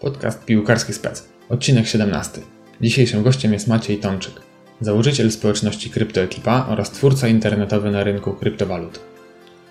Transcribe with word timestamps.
Podcast 0.00 0.44
Piłkarski 0.44 0.92
Spec. 0.92 1.28
Odcinek 1.48 1.86
17. 1.86 2.40
Dzisiejszym 2.80 3.22
gościem 3.22 3.52
jest 3.52 3.68
Maciej 3.68 3.98
Tomczyk, 3.98 4.32
założyciel 4.80 5.32
społeczności 5.32 5.90
CryptoEkipa 5.90 6.66
oraz 6.68 6.90
twórca 6.90 7.28
internetowy 7.28 7.90
na 7.90 8.04
rynku 8.04 8.32
kryptowalut. 8.32 9.00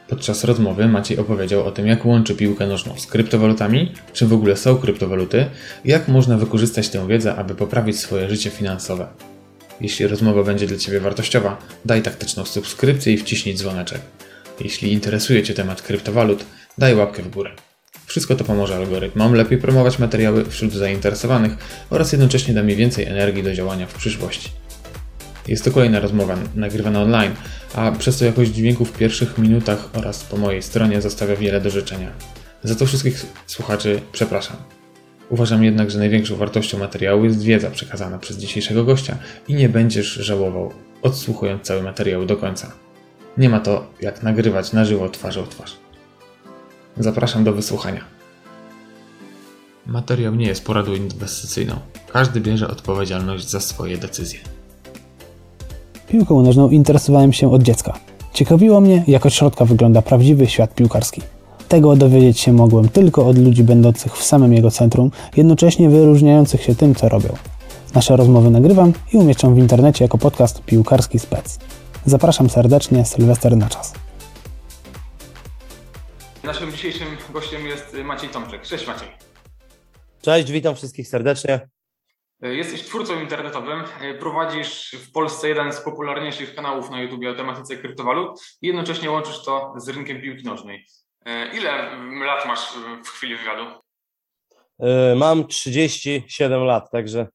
Podczas 0.07 0.43
rozmowy 0.43 0.87
Maciej 0.87 1.17
opowiedział 1.17 1.65
o 1.65 1.71
tym, 1.71 1.87
jak 1.87 2.05
łączy 2.05 2.35
piłkę 2.35 2.67
nożną 2.67 2.99
z 2.99 3.07
kryptowalutami, 3.07 3.93
czy 4.13 4.27
w 4.27 4.33
ogóle 4.33 4.57
są 4.57 4.77
kryptowaluty 4.77 5.45
i 5.85 5.89
jak 5.89 6.07
można 6.07 6.37
wykorzystać 6.37 6.89
tę 6.89 7.07
wiedzę, 7.07 7.35
aby 7.35 7.55
poprawić 7.55 7.99
swoje 7.99 8.29
życie 8.29 8.49
finansowe. 8.49 9.07
Jeśli 9.81 10.07
rozmowa 10.07 10.43
będzie 10.43 10.67
dla 10.67 10.77
Ciebie 10.77 10.99
wartościowa, 10.99 11.57
daj 11.85 12.01
taktyczną 12.01 12.45
subskrypcję 12.45 13.13
i 13.13 13.17
wciśnij 13.17 13.55
dzwoneczek. 13.55 14.01
Jeśli 14.59 14.93
interesuje 14.93 15.43
Cię 15.43 15.53
temat 15.53 15.81
kryptowalut, 15.81 16.45
daj 16.77 16.95
łapkę 16.95 17.23
w 17.23 17.29
górę. 17.29 17.68
Wszystko 18.09 18.35
to 18.35 18.43
pomoże 18.43 18.75
algorytmom 18.75 19.33
lepiej 19.33 19.57
promować 19.57 19.99
materiały 19.99 20.45
wśród 20.45 20.73
zainteresowanych 20.73 21.57
oraz 21.89 22.11
jednocześnie 22.11 22.53
da 22.53 22.63
mi 22.63 22.75
więcej 22.75 23.05
energii 23.05 23.43
do 23.43 23.53
działania 23.53 23.87
w 23.87 23.93
przyszłości. 23.93 24.51
Jest 25.47 25.65
to 25.65 25.71
kolejna 25.71 25.99
rozmowa 25.99 26.37
nagrywana 26.55 27.01
online, 27.01 27.31
a 27.75 27.91
przez 27.91 28.17
to 28.17 28.25
jakość 28.25 28.51
dźwięku 28.51 28.85
w 28.85 28.97
pierwszych 28.97 29.37
minutach 29.37 29.89
oraz 29.93 30.23
po 30.23 30.37
mojej 30.37 30.61
stronie 30.61 31.01
zostawia 31.01 31.35
wiele 31.35 31.61
do 31.61 31.69
życzenia. 31.69 32.11
Za 32.63 32.75
to 32.75 32.85
wszystkich 32.85 33.25
słuchaczy 33.47 34.01
przepraszam. 34.11 34.57
Uważam 35.29 35.63
jednak, 35.63 35.91
że 35.91 35.99
największą 35.99 36.35
wartością 36.35 36.77
materiału 36.77 37.25
jest 37.25 37.43
wiedza 37.43 37.71
przekazana 37.71 38.19
przez 38.19 38.37
dzisiejszego 38.37 38.83
gościa 38.83 39.17
i 39.47 39.53
nie 39.53 39.69
będziesz 39.69 40.07
żałował, 40.07 40.73
odsłuchując 41.01 41.63
cały 41.63 41.83
materiał 41.83 42.25
do 42.25 42.37
końca. 42.37 42.71
Nie 43.37 43.49
ma 43.49 43.59
to 43.59 43.87
jak 44.01 44.23
nagrywać 44.23 44.73
na 44.73 44.85
żywo 44.85 45.09
twarzą 45.09 45.45
w 45.45 45.49
twarz. 45.49 45.88
Zapraszam 46.99 47.43
do 47.43 47.53
wysłuchania. 47.53 48.01
Materiał 49.85 50.35
nie 50.35 50.45
jest 50.45 50.65
poradą 50.65 50.93
inwestycyjną. 50.93 51.75
Każdy 52.13 52.41
bierze 52.41 52.67
odpowiedzialność 52.67 53.49
za 53.49 53.59
swoje 53.59 53.97
decyzje. 53.97 54.39
Piłką 56.07 56.41
nożną 56.41 56.69
interesowałem 56.69 57.33
się 57.33 57.51
od 57.51 57.63
dziecka. 57.63 57.99
Ciekawiło 58.33 58.81
mnie, 58.81 59.03
jak 59.07 59.25
od 59.25 59.33
środka 59.33 59.65
wygląda 59.65 60.01
prawdziwy 60.01 60.47
świat 60.47 60.75
piłkarski. 60.75 61.21
Tego 61.67 61.95
dowiedzieć 61.95 62.39
się 62.39 62.53
mogłem 62.53 62.89
tylko 62.89 63.27
od 63.27 63.37
ludzi 63.37 63.63
będących 63.63 64.17
w 64.17 64.23
samym 64.23 64.53
jego 64.53 64.71
centrum, 64.71 65.11
jednocześnie 65.37 65.89
wyróżniających 65.89 66.63
się 66.63 66.75
tym, 66.75 66.95
co 66.95 67.09
robią. 67.09 67.29
Nasze 67.95 68.17
rozmowy 68.17 68.49
nagrywam 68.49 68.93
i 69.13 69.17
umieszczam 69.17 69.55
w 69.55 69.57
internecie 69.57 70.05
jako 70.05 70.17
podcast 70.17 70.61
Piłkarski 70.61 71.19
Spec. 71.19 71.59
Zapraszam 72.05 72.49
serdecznie, 72.49 73.05
Sylwester 73.05 73.57
na 73.57 73.69
czas. 73.69 73.93
Naszym 76.49 76.71
dzisiejszym 76.71 77.17
gościem 77.33 77.67
jest 77.67 77.97
Maciej 78.03 78.29
Tomczyk. 78.29 78.61
Cześć 78.61 78.87
Maciej. 78.87 79.07
Cześć, 80.21 80.51
witam 80.51 80.75
wszystkich 80.75 81.07
serdecznie. 81.07 81.69
Jesteś 82.41 82.83
twórcą 82.83 83.21
internetowym, 83.21 83.83
prowadzisz 84.19 84.91
w 84.91 85.11
Polsce 85.11 85.49
jeden 85.49 85.73
z 85.73 85.81
popularniejszych 85.81 86.55
kanałów 86.55 86.89
na 86.89 87.01
YouTube 87.01 87.25
o 87.31 87.33
tematyce 87.33 87.77
kryptowalut 87.77 88.41
i 88.61 88.67
jednocześnie 88.67 89.11
łączysz 89.11 89.43
to 89.45 89.73
z 89.77 89.89
rynkiem 89.89 90.21
piłki 90.21 90.43
nożnej. 90.43 90.85
Ile 91.53 91.97
lat 92.25 92.45
masz 92.47 92.73
w 93.05 93.09
chwili 93.09 93.35
wywiadu? 93.35 93.65
Yy, 94.79 95.15
Mam 95.15 95.47
37 95.47 96.63
lat, 96.63 96.91
także 96.91 97.27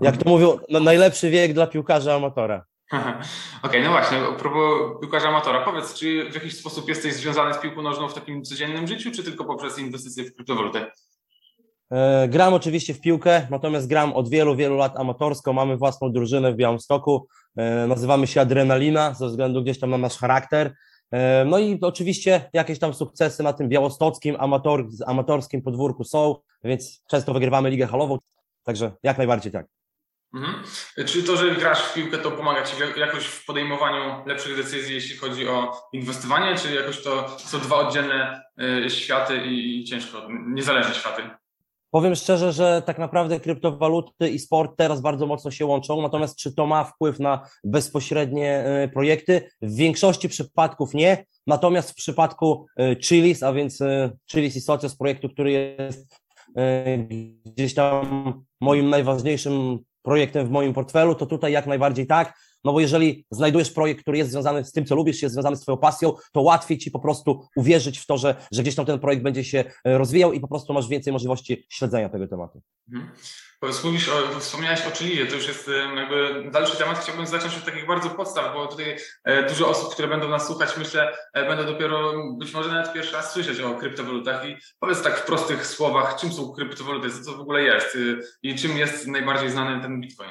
jak 0.00 0.16
to 0.16 0.30
mówią, 0.30 0.58
najlepszy 0.68 1.30
wiek 1.30 1.52
dla 1.52 1.66
piłkarza 1.66 2.14
amatora. 2.14 2.64
Okej, 3.62 3.82
no 3.82 3.90
właśnie, 3.90 4.18
a 4.18 4.32
propos 4.32 5.00
piłkarza 5.00 5.28
amatora, 5.28 5.64
powiedz, 5.64 5.94
czy 5.94 6.30
w 6.30 6.34
jakiś 6.34 6.56
sposób 6.56 6.88
jesteś 6.88 7.14
związany 7.14 7.54
z 7.54 7.58
piłką 7.58 7.82
nożną 7.82 8.08
w 8.08 8.14
takim 8.14 8.42
codziennym 8.42 8.86
życiu, 8.86 9.10
czy 9.10 9.24
tylko 9.24 9.44
poprzez 9.44 9.78
inwestycje 9.78 10.24
w 10.24 10.34
kryptowalutę? 10.34 10.90
Yy, 11.90 12.28
Gram 12.28 12.54
oczywiście 12.54 12.94
w 12.94 13.00
piłkę, 13.00 13.46
natomiast 13.50 13.88
gram 13.88 14.12
od 14.12 14.28
wielu, 14.28 14.56
wielu 14.56 14.76
lat 14.76 14.96
amatorsko. 14.96 15.52
Mamy 15.52 15.76
własną 15.76 16.12
drużynę 16.12 16.52
w 16.52 16.56
Białymstoku. 16.56 17.28
Yy, 17.56 17.64
Nazywamy 17.88 18.26
się 18.26 18.40
Adrenalina 18.40 19.14
ze 19.14 19.26
względu 19.26 19.62
gdzieś 19.62 19.80
tam 19.80 19.90
na 19.90 19.98
nasz 19.98 20.18
charakter. 20.18 20.74
Yy, 21.12 21.18
No 21.46 21.58
i 21.58 21.78
oczywiście 21.80 22.50
jakieś 22.52 22.78
tam 22.78 22.94
sukcesy 22.94 23.42
na 23.42 23.52
tym 23.52 23.68
białostockim, 23.68 24.36
amator, 24.38 24.86
amatorskim 25.06 25.62
podwórku 25.62 26.04
są, 26.04 26.36
więc 26.64 27.02
często 27.10 27.32
wygrywamy 27.32 27.70
ligę 27.70 27.86
halową, 27.86 28.18
także 28.64 28.92
jak 29.02 29.18
najbardziej 29.18 29.52
tak. 29.52 29.66
Mhm. 30.34 30.62
Czy 31.06 31.22
to, 31.22 31.36
że 31.36 31.54
grasz 31.54 31.82
w 31.82 31.94
piłkę, 31.94 32.18
to 32.18 32.30
pomaga 32.30 32.62
Ci 32.62 32.76
jakoś 32.96 33.24
w 33.24 33.46
podejmowaniu 33.46 34.26
lepszych 34.26 34.56
decyzji, 34.56 34.94
jeśli 34.94 35.16
chodzi 35.16 35.48
o 35.48 35.72
inwestowanie, 35.92 36.56
czy 36.56 36.74
jakoś 36.74 37.02
to 37.02 37.38
są 37.38 37.60
dwa 37.60 37.76
oddzielne 37.76 38.42
y, 38.86 38.90
światy 38.90 39.36
i, 39.46 39.84
ciężko, 39.84 40.28
niezależne 40.30 40.94
światy? 40.94 41.22
Powiem 41.90 42.14
szczerze, 42.14 42.52
że 42.52 42.82
tak 42.86 42.98
naprawdę 42.98 43.40
kryptowaluty 43.40 44.28
i 44.28 44.38
sport 44.38 44.72
teraz 44.76 45.00
bardzo 45.00 45.26
mocno 45.26 45.50
się 45.50 45.66
łączą, 45.66 46.02
natomiast 46.02 46.36
czy 46.36 46.54
to 46.54 46.66
ma 46.66 46.84
wpływ 46.84 47.20
na 47.20 47.48
bezpośrednie 47.64 48.50
e, 48.52 48.88
projekty? 48.88 49.50
W 49.62 49.74
większości 49.74 50.28
przypadków 50.28 50.94
nie, 50.94 51.24
natomiast 51.46 51.90
w 51.90 51.94
przypadku 51.94 52.66
e, 52.76 52.96
Chilis, 52.96 53.42
a 53.42 53.52
więc 53.52 53.78
Chilis 54.30 54.56
i 54.56 54.60
Socios 54.60 54.96
projektu, 54.96 55.28
który 55.28 55.50
jest 55.52 56.28
gdzieś 57.44 57.74
tam 57.74 58.32
moim 58.60 58.90
najważniejszym 58.90 59.78
projektem 60.08 60.46
w 60.46 60.50
moim 60.50 60.72
portfelu, 60.72 61.14
to 61.14 61.26
tutaj 61.26 61.52
jak 61.52 61.66
najbardziej 61.66 62.06
tak, 62.06 62.32
no 62.68 62.72
bo 62.72 62.80
jeżeli 62.80 63.26
znajdujesz 63.30 63.70
projekt, 63.70 64.02
który 64.02 64.18
jest 64.18 64.30
związany 64.30 64.64
z 64.64 64.72
tym, 64.72 64.84
co 64.84 64.94
lubisz, 64.94 65.22
jest 65.22 65.32
związany 65.32 65.56
z 65.56 65.60
twoją 65.60 65.78
pasją, 65.78 66.12
to 66.32 66.42
łatwiej 66.42 66.78
ci 66.78 66.90
po 66.90 66.98
prostu 66.98 67.48
uwierzyć 67.56 67.98
w 67.98 68.06
to, 68.06 68.18
że, 68.18 68.34
że 68.52 68.62
gdzieś 68.62 68.74
tam 68.74 68.86
ten 68.86 68.98
projekt 68.98 69.22
będzie 69.22 69.44
się 69.44 69.64
e, 69.84 69.98
rozwijał 69.98 70.32
i 70.32 70.40
po 70.40 70.48
prostu 70.48 70.72
masz 70.72 70.88
więcej 70.88 71.12
możliwości 71.12 71.66
śledzenia 71.68 72.08
tego 72.08 72.28
tematu. 72.28 72.62
Mhm. 72.92 73.12
Powiedz, 73.60 73.84
mówisz 73.84 74.08
o, 74.08 74.40
wspomniałeś 74.40 74.86
o 74.86 74.90
Chilizie, 74.90 75.26
to 75.26 75.34
już 75.34 75.48
jest 75.48 75.70
jakby 75.96 76.50
dalszy 76.50 76.76
temat. 76.76 76.98
Chciałbym 76.98 77.26
zacząć 77.26 77.56
od 77.56 77.64
takich 77.64 77.86
bardzo 77.86 78.10
podstaw, 78.10 78.54
bo 78.54 78.66
tutaj 78.66 78.96
e, 79.24 79.48
dużo 79.48 79.68
osób, 79.68 79.92
które 79.92 80.08
będą 80.08 80.28
nas 80.28 80.46
słuchać, 80.46 80.76
myślę, 80.76 81.16
e, 81.32 81.48
będą 81.48 81.66
dopiero 81.66 82.12
być 82.38 82.54
może 82.54 82.68
nawet 82.68 82.92
pierwszy 82.92 83.12
raz 83.12 83.32
słyszeć 83.32 83.60
o 83.60 83.74
kryptowalutach. 83.74 84.48
I 84.48 84.56
powiedz 84.80 85.02
tak 85.02 85.18
w 85.18 85.26
prostych 85.26 85.66
słowach, 85.66 86.16
czym 86.20 86.32
są 86.32 86.52
kryptowaluty, 86.52 87.10
co 87.10 87.30
to 87.30 87.38
w 87.38 87.40
ogóle 87.40 87.62
jest 87.62 87.94
y, 87.94 88.20
i 88.42 88.54
czym 88.54 88.78
jest 88.78 89.06
najbardziej 89.06 89.50
znany 89.50 89.82
ten 89.82 90.00
Bitcoin? 90.00 90.30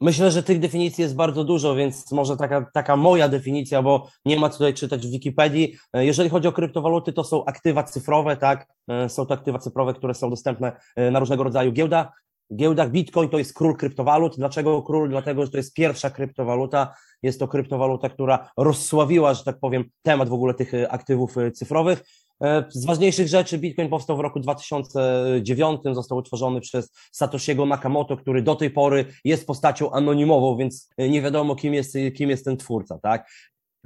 Myślę, 0.00 0.30
że 0.30 0.42
tych 0.42 0.58
definicji 0.58 1.02
jest 1.02 1.14
bardzo 1.16 1.44
dużo, 1.44 1.74
więc 1.74 2.12
może 2.12 2.36
taka, 2.36 2.70
taka 2.74 2.96
moja 2.96 3.28
definicja, 3.28 3.82
bo 3.82 4.08
nie 4.24 4.38
ma 4.38 4.48
tutaj 4.48 4.74
czytać 4.74 5.06
w 5.06 5.10
Wikipedii. 5.10 5.76
E, 5.92 6.06
Jeżeli 6.06 6.30
chodzi 6.30 6.48
o 6.48 6.52
kryptowaluty, 6.52 7.12
to 7.12 7.24
są 7.24 7.44
aktywa 7.44 7.82
cyfrowe, 7.82 8.36
tak? 8.36 8.66
E, 8.88 9.08
Są 9.08 9.26
to 9.26 9.34
aktywa 9.34 9.58
cyfrowe, 9.58 9.94
które 9.94 10.14
są 10.14 10.30
dostępne 10.30 10.72
e, 10.96 11.10
na 11.10 11.18
różnego 11.18 11.44
rodzaju 11.44 11.72
giełdach. 11.72 12.22
Giełdach 12.54 12.90
Bitcoin 12.90 13.28
to 13.28 13.38
jest 13.38 13.54
król 13.54 13.76
kryptowalut. 13.76 14.36
Dlaczego 14.36 14.82
król? 14.82 15.08
Dlatego, 15.08 15.44
że 15.44 15.50
to 15.50 15.56
jest 15.56 15.74
pierwsza 15.74 16.10
kryptowaluta. 16.10 16.94
Jest 17.22 17.40
to 17.40 17.48
kryptowaluta, 17.48 18.08
która 18.08 18.50
rozsławiła, 18.56 19.34
że 19.34 19.44
tak 19.44 19.58
powiem, 19.60 19.84
temat 20.02 20.28
w 20.28 20.32
ogóle 20.32 20.54
tych 20.54 20.72
aktywów 20.88 21.34
cyfrowych. 21.54 22.04
E, 22.42 22.64
Z 22.68 22.84
ważniejszych 22.86 23.28
rzeczy 23.28 23.58
Bitcoin 23.58 23.88
powstał 23.88 24.16
w 24.16 24.20
roku 24.20 24.40
2009, 24.40 25.80
został 25.92 26.18
utworzony 26.18 26.60
przez 26.60 26.92
Satoshiego 27.12 27.66
Nakamoto, 27.66 28.16
który 28.16 28.42
do 28.42 28.54
tej 28.54 28.70
pory 28.70 29.04
jest 29.24 29.46
postacią 29.46 29.90
anonimową, 29.90 30.56
więc 30.56 30.90
e, 30.96 31.08
nie 31.08 31.22
wiadomo 31.22 31.56
kim 31.56 31.74
jest, 31.74 31.94
kim 32.16 32.30
jest 32.30 32.44
ten 32.44 32.56
twórca, 32.56 32.98
tak? 33.02 33.30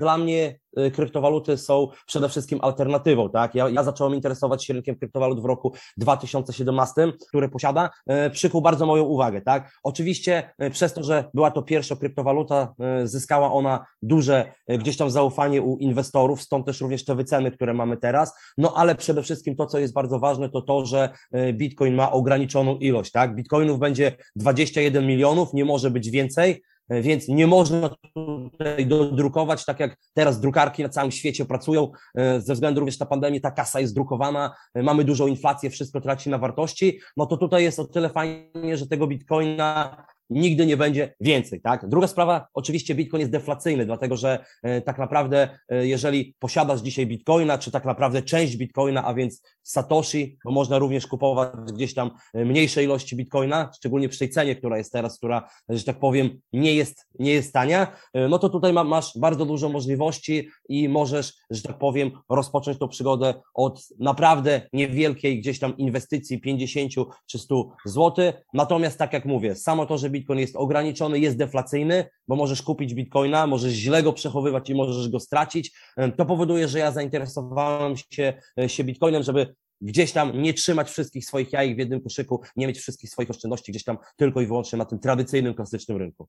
Dla 0.03 0.19
mnie 0.19 0.59
e, 0.77 0.91
kryptowaluty 0.91 1.57
są 1.57 1.89
przede 2.07 2.29
wszystkim 2.29 2.59
alternatywą, 2.63 3.31
tak? 3.31 3.55
Ja, 3.55 3.69
ja 3.69 3.83
zacząłem 3.83 4.15
interesować 4.15 4.65
się 4.65 4.75
rynkiem 4.75 4.97
kryptowalut 4.97 5.41
w 5.41 5.45
roku 5.45 5.75
2017, 5.97 7.13
który 7.29 7.49
posiada, 7.49 7.91
e, 8.07 8.31
przykuł 8.31 8.63
bardzo 8.63 8.87
moją 8.87 9.05
uwagę, 9.05 9.41
tak? 9.41 9.73
Oczywiście 9.83 10.51
e, 10.59 10.71
przez 10.71 10.95
to, 10.95 11.03
że 11.03 11.25
była 11.35 11.51
to 11.51 11.63
pierwsza 11.63 11.97
kryptowaluta, 11.97 12.75
zyskała 13.05 13.53
ona 13.53 13.85
duże 14.03 14.53
gdzieś 14.69 14.97
tam 14.97 15.11
zaufanie 15.11 15.63
u 15.63 15.77
inwestorów, 15.79 16.43
stąd 16.43 16.67
też 16.67 16.81
również 16.81 17.05
te 17.05 17.15
wyceny, 17.15 17.51
które 17.51 17.75
mamy 17.75 17.97
teraz, 17.97 18.35
no 18.59 18.75
ale 18.77 18.95
przede 18.95 19.23
wszystkim 19.23 19.57
to, 19.57 19.67
co 19.67 19.79
jest 19.79 19.95
bardzo 19.95 20.19
ważne, 20.19 20.49
to 20.49 20.63
to, 20.63 20.87
że 20.87 21.11
Bitcoin 21.53 21.95
ma 21.95 22.13
ograniczoną 22.13 22.77
ilość, 22.79 23.13
tak? 23.13 23.35
Bitcoinów 23.35 23.79
będzie 23.79 24.17
21 24.37 25.07
milionów, 25.07 25.55
nie 25.55 25.65
może 25.65 25.91
być 25.91 26.11
więcej, 26.11 26.63
więc 26.91 27.29
nie 27.29 27.47
można 27.47 27.91
tutaj 28.15 28.87
dodrukować, 28.87 29.65
tak 29.65 29.81
jak 29.81 29.97
teraz 30.15 30.41
drukarki 30.41 30.83
na 30.83 30.89
całym 30.89 31.11
świecie 31.11 31.45
pracują, 31.45 31.93
e, 32.15 32.41
ze 32.41 32.55
względu 32.55 32.81
również 32.81 32.99
na 32.99 33.07
pandemię 33.07 33.41
ta 33.41 33.51
kasa 33.51 33.81
jest 33.81 33.95
drukowana, 33.95 34.55
e, 34.75 34.83
mamy 34.83 35.05
dużą 35.05 35.27
inflację, 35.27 35.71
wszystko 35.71 36.01
traci 36.01 36.31
na 36.31 36.39
wartości, 36.39 37.01
no 37.17 37.27
to 37.27 37.37
tutaj 37.37 37.63
jest 37.63 37.79
o 37.79 37.85
tyle 37.85 38.09
fajnie, 38.09 38.77
że 38.77 38.87
tego 38.87 39.07
bitcoina 39.07 40.05
nigdy 40.33 40.67
nie 40.67 40.77
będzie 40.77 41.15
więcej, 41.21 41.61
tak? 41.61 41.89
Druga 41.89 42.07
sprawa, 42.07 42.47
oczywiście 42.55 42.95
Bitcoin 42.95 43.21
jest 43.21 43.33
deflacyjny, 43.33 43.87
dlatego 43.87 44.17
że 44.17 44.45
e, 44.63 44.81
tak 44.81 44.99
naprawdę, 44.99 45.49
e, 45.69 45.87
jeżeli 45.87 46.35
posiadasz 46.39 46.81
dzisiaj 46.81 47.07
Bitcoina, 47.07 47.59
czy 47.59 47.71
tak 47.71 47.85
naprawdę 47.85 48.23
część 48.23 48.57
Bitcoina, 48.57 49.05
a 49.05 49.15
więc 49.15 49.43
Satoshi, 49.63 50.39
bo 50.45 50.51
można 50.51 50.79
również 50.79 51.07
kupować 51.07 51.73
gdzieś 51.73 51.95
tam 51.95 52.11
e, 52.35 52.45
mniejsze 52.45 52.85
ilości 52.85 53.17
Bitcoina, 53.17 53.71
szczególnie 53.77 54.09
przy 54.09 54.19
tej 54.19 54.31
cenie, 54.31 54.57
która 54.57 54.79
jest 54.79 54.93
teraz, 54.93 55.19
która, 55.19 55.49
że 55.69 55.85
tak 55.85 55.99
powiem, 55.99 56.41
nie 56.53 56.75
jest, 56.75 57.07
nie 57.19 57.33
jest 57.33 57.53
tania, 57.53 57.97
no 58.29 58.39
to 58.39 58.49
tutaj 58.49 58.73
ma, 58.73 58.85
masz 58.85 59.13
bardzo 59.19 59.47
dużo 59.47 59.69
możliwości 59.69 60.49
i 60.69 60.89
możesz, 60.89 61.35
że 61.51 61.63
tak 61.63 61.79
powiem, 61.79 62.11
rozpocząć 62.29 62.79
tą 62.79 62.89
przygodę 62.89 63.35
od 63.55 63.83
naprawdę 63.99 64.69
niewielkiej 64.73 65.41
gdzieś 65.41 65.59
tam 65.59 65.77
inwestycji 65.77 66.41
50 66.41 66.93
czy 67.27 67.39
100 67.39 67.71
zł. 67.87 68.33
Natomiast 68.55 68.99
tak 68.99 69.13
jak 69.13 69.25
mówię, 69.25 69.55
samo 69.55 69.87
to, 69.87 69.99
że 69.99 70.11
Bitcoin 70.11 70.22
jest 70.29 70.57
ograniczony, 70.57 71.19
jest 71.19 71.37
deflacyjny, 71.37 72.09
bo 72.29 72.37
możesz 72.37 72.63
kupić 72.63 72.95
Bitcoina, 72.95 73.47
możesz 73.47 73.73
źle 73.73 74.03
go 74.03 74.13
przechowywać 74.13 74.71
i 74.71 74.75
możesz 74.75 75.09
go 75.09 75.21
stracić. 75.21 75.73
E, 75.97 76.13
To 76.13 76.27
powoduje, 76.27 76.69
że 76.69 76.79
ja 76.79 76.93
zainteresowałem 76.93 77.95
się, 78.11 78.33
e, 78.61 78.69
się 78.69 78.85
Bitcoinem, 78.85 79.23
żeby 79.23 79.55
gdzieś 79.81 80.13
tam 80.13 80.43
nie 80.43 80.55
trzymać 80.55 80.91
wszystkich 80.91 81.25
swoich 81.27 81.53
jajek 81.53 81.77
w 81.77 81.79
jednym 81.79 82.01
koszyku, 82.01 82.43
nie 82.57 82.67
mieć 82.67 82.79
wszystkich 82.79 83.11
swoich 83.11 83.31
oszczędności 83.31 83.73
gdzieś 83.73 83.85
tam 83.85 83.99
tylko 84.17 84.41
i 84.41 84.47
wyłącznie 84.47 84.79
na 84.79 84.85
tym 84.85 84.99
tradycyjnym, 84.99 85.55
klasycznym 85.55 85.99
rynku. 85.99 86.29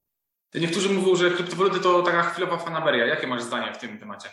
Niektórzy 0.55 0.89
mówią, 0.89 1.15
że 1.15 1.31
kryptowaluty 1.31 1.79
to 1.79 2.01
taka 2.01 2.23
chwilowa 2.23 2.57
fanaberia. 2.57 3.05
Jakie 3.05 3.27
masz 3.27 3.43
zdanie 3.43 3.73
w 3.73 3.77
tym 3.77 3.99
temacie? 3.99 4.29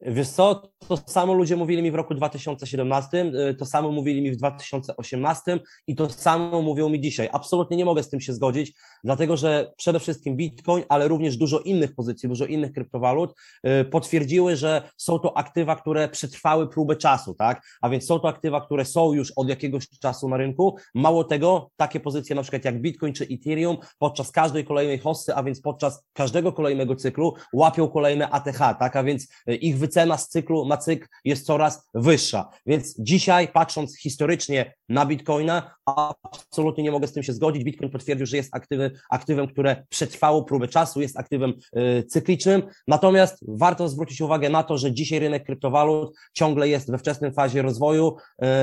Wiesz 0.00 0.28
co, 0.28 0.62
to 0.88 0.96
samo 1.06 1.34
ludzie 1.34 1.56
mówili 1.56 1.82
mi 1.82 1.90
w 1.90 1.94
roku 1.94 2.14
2017, 2.14 3.32
y, 3.50 3.54
to 3.54 3.66
samo 3.66 3.92
mówili 3.92 4.22
mi 4.22 4.30
w 4.30 4.36
2018 4.36 5.60
i 5.86 5.96
to 5.96 6.10
samo 6.10 6.62
mówią 6.62 6.88
mi 6.88 7.00
dzisiaj. 7.00 7.28
Absolutnie 7.32 7.76
nie 7.76 7.84
mogę 7.84 8.02
z 8.02 8.08
tym 8.08 8.20
się 8.20 8.32
zgodzić, 8.32 8.72
dlatego 9.04 9.36
że 9.36 9.72
przede 9.76 10.00
wszystkim 10.00 10.36
Bitcoin, 10.36 10.84
ale 10.88 11.08
również 11.08 11.36
dużo 11.36 11.60
innych 11.60 11.94
pozycji, 11.94 12.28
dużo 12.28 12.46
innych 12.46 12.72
kryptowalut 12.72 13.34
y, 13.66 13.84
potwierdziły, 13.84 14.56
że 14.56 14.90
są 14.96 15.18
to 15.18 15.36
aktywa, 15.36 15.76
które 15.76 16.08
przetrwały 16.08 16.68
próbę 16.68 16.96
czasu, 16.96 17.34
tak? 17.34 17.62
A 17.82 17.88
więc 17.88 18.06
są 18.06 18.20
to 18.20 18.28
aktywa, 18.28 18.60
które 18.60 18.84
są 18.84 19.12
już 19.12 19.32
od 19.36 19.48
jakiegoś 19.48 19.88
czasu 19.88 20.28
na 20.28 20.36
rynku. 20.36 20.76
Mało 20.94 21.24
tego, 21.24 21.70
takie 21.76 22.00
pozycje 22.00 22.36
na 22.36 22.42
przykład 22.42 22.64
jak 22.64 22.80
Bitcoin 22.80 23.12
czy 23.12 23.26
Ethereum 23.30 23.76
podczas 23.98 24.30
każdej 24.30 24.64
kolejnej 24.64 24.98
hossy, 24.98 25.34
a 25.34 25.42
więc 25.42 25.60
podczas 25.60 26.04
każdego 26.12 26.52
kolejnego 26.52 26.96
cyklu 26.96 27.34
łapią 27.52 27.88
kolejne 27.88 28.30
ATH, 28.30 28.58
tak? 28.58 28.96
A 28.96 29.04
więc 29.04 29.28
y, 29.48 29.54
ich 29.54 29.78
wycena 29.96 30.18
z 30.18 30.28
cyklu 30.28 30.66
na 30.66 30.76
cykl 30.76 31.06
jest 31.24 31.46
coraz 31.46 31.88
wyższa. 31.94 32.48
Więc 32.66 32.94
dzisiaj, 32.98 33.48
patrząc 33.48 33.98
historycznie 33.98 34.74
na 34.88 35.06
Bitcoina, 35.06 35.74
absolutnie 35.86 36.84
nie 36.84 36.90
mogę 36.90 37.06
z 37.06 37.12
tym 37.12 37.22
się 37.22 37.32
zgodzić. 37.32 37.64
Bitcoin 37.64 37.90
potwierdził, 37.90 38.26
że 38.26 38.36
jest 38.36 38.54
aktywem, 38.54 38.90
aktywem 39.10 39.48
które 39.48 39.84
przetrwało 39.88 40.44
próbę 40.44 40.68
czasu, 40.68 41.00
jest 41.00 41.18
aktywem 41.18 41.52
y, 41.76 42.02
cyklicznym. 42.02 42.62
Natomiast 42.88 43.38
warto 43.48 43.88
zwrócić 43.88 44.20
uwagę 44.20 44.50
na 44.50 44.62
to, 44.62 44.78
że 44.78 44.92
dzisiaj 44.92 45.18
rynek 45.18 45.44
kryptowalut 45.44 46.16
ciągle 46.34 46.68
jest 46.68 46.90
we 46.90 46.98
wczesnej 46.98 47.32
fazie 47.32 47.62
rozwoju, 47.62 48.16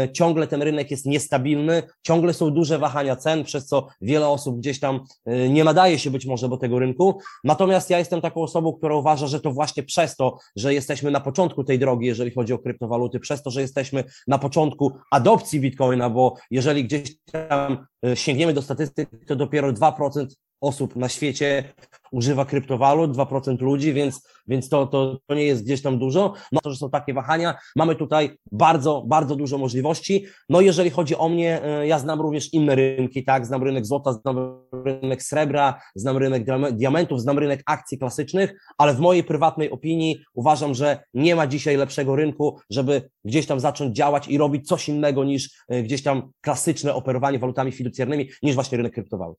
y, 0.06 0.12
ciągle 0.12 0.47
ten 0.47 0.62
rynek 0.62 0.91
jest 0.91 1.06
niestabilny, 1.06 1.83
ciągle 2.03 2.33
są 2.33 2.50
duże 2.50 2.79
wahania 2.79 3.15
cen, 3.15 3.44
przez 3.44 3.65
co 3.65 3.88
wiele 4.01 4.27
osób 4.27 4.57
gdzieś 4.57 4.79
tam 4.79 5.00
y, 5.27 5.50
nie 5.50 5.63
nadaje 5.63 6.00
się 6.00 6.12
być 6.12 6.25
może 6.25 6.50
do 6.50 6.57
tego 6.57 6.79
rynku. 6.79 7.19
Natomiast 7.44 7.89
ja 7.89 8.00
jestem 8.00 8.21
taką 8.21 8.41
osobą, 8.41 8.74
która 8.74 8.95
uważa, 8.95 9.27
że 9.27 9.39
to 9.39 9.51
właśnie 9.51 9.83
przez 9.83 10.15
to, 10.15 10.38
że 10.56 10.74
jesteśmy 10.74 11.12
na 11.13 11.19
początku 11.19 11.63
tej 11.63 11.80
drogi, 11.80 12.07
jeżeli 12.07 12.31
chodzi 12.31 12.54
o 12.54 12.60
kryptowaluty, 12.60 13.19
przez 13.19 13.44
to, 13.44 13.51
że 13.51 13.62
jesteśmy 13.62 14.04
na 14.27 14.38
początku 14.38 14.98
adopcji 15.12 15.60
Bitcoina, 15.60 16.10
bo 16.10 16.36
jeżeli 16.51 16.83
gdzieś 16.83 17.15
tam 17.25 17.86
e, 18.06 18.15
sięgniemy 18.15 18.54
do 18.54 18.62
statystyk, 18.62 19.10
to 19.27 19.36
dopiero 19.36 19.74
2% 19.74 20.25
osób 20.63 20.95
na 20.95 21.10
świecie 21.10 21.63
używa 22.12 22.45
kryptowalut, 22.45 23.12
2% 23.12 23.62
ludzi, 23.62 23.94
więc, 23.94 24.27
więc 24.48 24.69
to, 24.69 24.88
to, 24.88 25.19
to 25.27 25.36
nie 25.36 25.44
jest 25.44 25.63
gdzieś 25.63 25.81
tam 25.81 26.00
dużo. 26.00 26.33
No 26.51 26.60
to, 26.63 26.71
że 26.71 26.77
są 26.77 26.89
takie 26.89 27.13
wahania, 27.13 27.56
mamy 27.75 27.95
tutaj 27.95 28.38
bardzo, 28.51 29.04
bardzo 29.07 29.36
dużo 29.36 29.57
możliwości. 29.57 30.25
No 30.50 30.62
jeżeli 30.62 30.89
chodzi 30.89 31.15
o 31.15 31.30
mnie, 31.30 31.63
e, 31.63 31.88
ja 31.88 32.00
znam 32.00 32.21
również 32.21 32.54
inne 32.54 32.75
rynki, 32.75 33.24
tak, 33.24 33.45
znam 33.45 33.63
rynek 33.63 33.86
złota, 33.86 34.13
znam 34.13 34.38
rynek 34.86 35.24
srebra, 35.24 35.80
znam 35.95 36.18
rynek 36.18 36.45
diame- 36.45 36.71
diamentów, 36.71 37.21
znam 37.21 37.39
rynek 37.39 37.63
akcji 37.65 37.98
klasycznych, 37.98 38.54
ale 38.77 38.94
w 38.94 39.00
mojej 39.00 39.24
prywatnej 39.24 39.71
opinii 39.71 40.18
uważam, 40.33 40.74
że 40.74 41.04
nie 41.13 41.36
ma 41.36 41.48
dzisiaj 41.48 41.77
lepszego 41.77 42.15
rynku, 42.15 42.60
żeby 42.69 43.10
gdzieś 43.25 43.45
tam 43.45 43.60
zacząć 43.60 43.95
działać 43.95 44.27
i 44.27 44.38
robić 44.38 44.68
coś 44.68 44.89
innego 44.89 45.24
niż 45.24 45.65
e, 45.69 45.83
gdzieś 45.83 46.04
tam 46.04 46.31
klasyczne 46.42 46.94
operowanie 46.94 47.39
walutami 47.39 47.71
fiducjarnymi, 47.71 48.30
niż 48.44 48.56
właśnie 48.56 48.77
rynek 48.77 48.94
kryptowalut. 48.94 49.38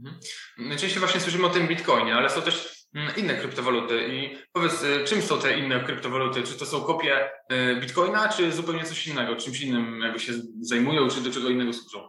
Mhm. 0.00 0.20
Najczęściej 0.58 1.00
właśnie 1.00 1.20
słyszymy 1.20 1.46
o 1.46 1.50
tym 1.50 1.68
Bitcoinie, 1.68 2.14
ale 2.14 2.30
są 2.30 2.42
też 2.42 2.86
mm, 2.94 3.12
inne 3.16 3.34
kryptowaluty. 3.34 4.08
I 4.08 4.36
powiedz, 4.52 4.82
y, 4.82 5.04
czym 5.04 5.22
są 5.22 5.38
te 5.38 5.58
inne 5.58 5.80
kryptowaluty? 5.80 6.42
Czy 6.42 6.58
to 6.58 6.66
są 6.66 6.80
kopie 6.80 7.30
y, 7.52 7.80
Bitcoina, 7.80 8.28
czy 8.28 8.52
zupełnie 8.52 8.84
coś 8.84 9.06
innego? 9.06 9.36
Czymś 9.36 9.60
innym 9.60 10.00
jakby 10.02 10.18
się 10.20 10.32
zajmują, 10.60 11.08
czy 11.08 11.20
do 11.20 11.30
czego 11.30 11.48
innego 11.48 11.72
służą? 11.72 12.08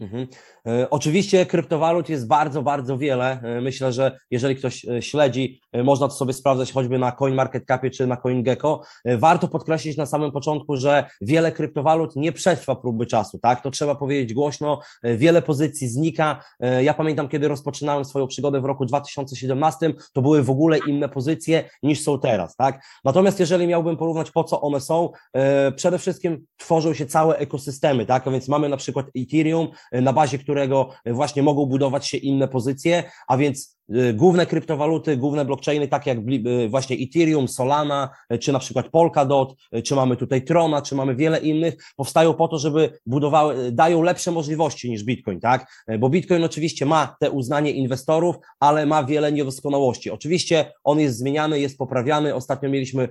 Mhm. 0.00 0.26
E, 0.66 0.90
Oczywiście 0.90 1.46
kryptowalut 1.46 2.08
jest 2.08 2.28
bardzo, 2.28 2.62
bardzo 2.62 2.98
wiele. 2.98 3.40
E, 3.42 3.60
Myślę, 3.60 3.92
że 3.92 4.18
jeżeli 4.30 4.56
ktoś 4.56 4.84
e, 4.84 5.02
śledzi, 5.02 5.60
można 5.84 6.08
to 6.08 6.14
sobie 6.14 6.32
sprawdzać 6.32 6.72
choćby 6.72 6.98
na 6.98 7.12
CoinMarketCapie 7.12 7.90
czy 7.90 8.06
na 8.06 8.16
CoinGecko. 8.16 8.82
E, 9.04 9.18
Warto 9.18 9.48
podkreślić 9.48 9.96
na 9.96 10.06
samym 10.06 10.32
początku, 10.32 10.76
że 10.76 11.04
wiele 11.20 11.52
kryptowalut 11.52 12.16
nie 12.16 12.32
przetrwa 12.32 12.76
próby 12.76 13.06
czasu, 13.06 13.38
tak? 13.38 13.62
To 13.62 13.70
trzeba 13.70 13.94
powiedzieć 13.94 14.34
głośno. 14.34 14.80
E, 15.02 15.16
Wiele 15.16 15.42
pozycji 15.42 15.88
znika. 15.88 16.44
E, 16.60 16.84
Ja 16.84 16.94
pamiętam, 16.94 17.28
kiedy 17.28 17.48
rozpoczynałem 17.48 18.04
swoją 18.04 18.26
przygodę 18.26 18.60
w 18.60 18.64
roku 18.64 18.86
2017, 18.86 19.94
to 20.12 20.22
były 20.22 20.42
w 20.42 20.50
ogóle 20.50 20.78
inne 20.78 21.08
pozycje 21.08 21.64
niż 21.82 22.02
są 22.02 22.20
teraz, 22.20 22.56
tak? 22.56 22.82
Natomiast 23.04 23.40
jeżeli 23.40 23.66
miałbym 23.66 23.96
porównać, 23.96 24.30
po 24.30 24.44
co 24.44 24.60
one 24.60 24.80
są, 24.80 25.10
e, 25.32 25.72
przede 25.72 25.98
wszystkim 25.98 26.46
tworzą 26.56 26.94
się 26.94 27.06
całe 27.06 27.38
ekosystemy, 27.38 28.06
tak? 28.06 28.28
A 28.28 28.30
więc 28.30 28.48
mamy 28.48 28.68
na 28.68 28.76
przykład 28.76 29.06
Ethereum, 29.16 29.68
e, 29.92 30.00
na 30.00 30.12
bazie 30.12 30.38
którego 30.38 30.88
e, 31.04 31.12
właśnie 31.12 31.42
mogą 31.42 31.66
budować 31.66 32.06
się 32.06 32.16
inne 32.18 32.48
pozycje, 32.48 33.04
a 33.28 33.36
więc 33.36 33.78
e, 33.85 33.85
główne 34.14 34.46
kryptowaluty, 34.46 35.16
główne 35.16 35.44
blockchainy, 35.44 35.88
takie 35.88 36.10
jak 36.10 36.18
e, 36.18 36.68
właśnie 36.68 36.96
Ethereum, 36.96 37.48
Solana, 37.48 38.10
e, 38.28 38.38
czy 38.38 38.52
na 38.52 38.58
przykład 38.58 38.88
Polkadot, 38.88 39.54
czy 39.84 39.94
mamy 39.94 40.16
tutaj 40.16 40.44
Trona, 40.44 40.82
czy 40.82 40.94
mamy 40.94 41.14
wiele 41.14 41.38
innych, 41.38 41.74
powstają 41.96 42.34
po 42.34 42.48
to, 42.48 42.58
żeby 42.58 42.98
budowały, 43.06 43.72
dają 43.72 44.02
lepsze 44.02 44.30
możliwości 44.30 44.90
niż 44.90 45.04
Bitcoin, 45.04 45.40
tak? 45.40 45.84
Bo 45.98 46.08
Bitcoin 46.08 46.44
oczywiście 46.44 46.86
ma 46.86 47.16
te 47.20 47.30
uznanie 47.30 47.70
inwestorów, 47.70 48.36
ale 48.60 48.86
ma 48.86 49.04
wiele 49.04 49.32
niedoskonałości. 49.32 50.10
Oczywiście 50.10 50.72
on 50.84 51.00
jest 51.00 51.18
zmieniany, 51.18 51.60
jest 51.60 51.78
poprawiany. 51.78 52.34
Ostatnio 52.34 52.68
mieliśmy 52.68 53.08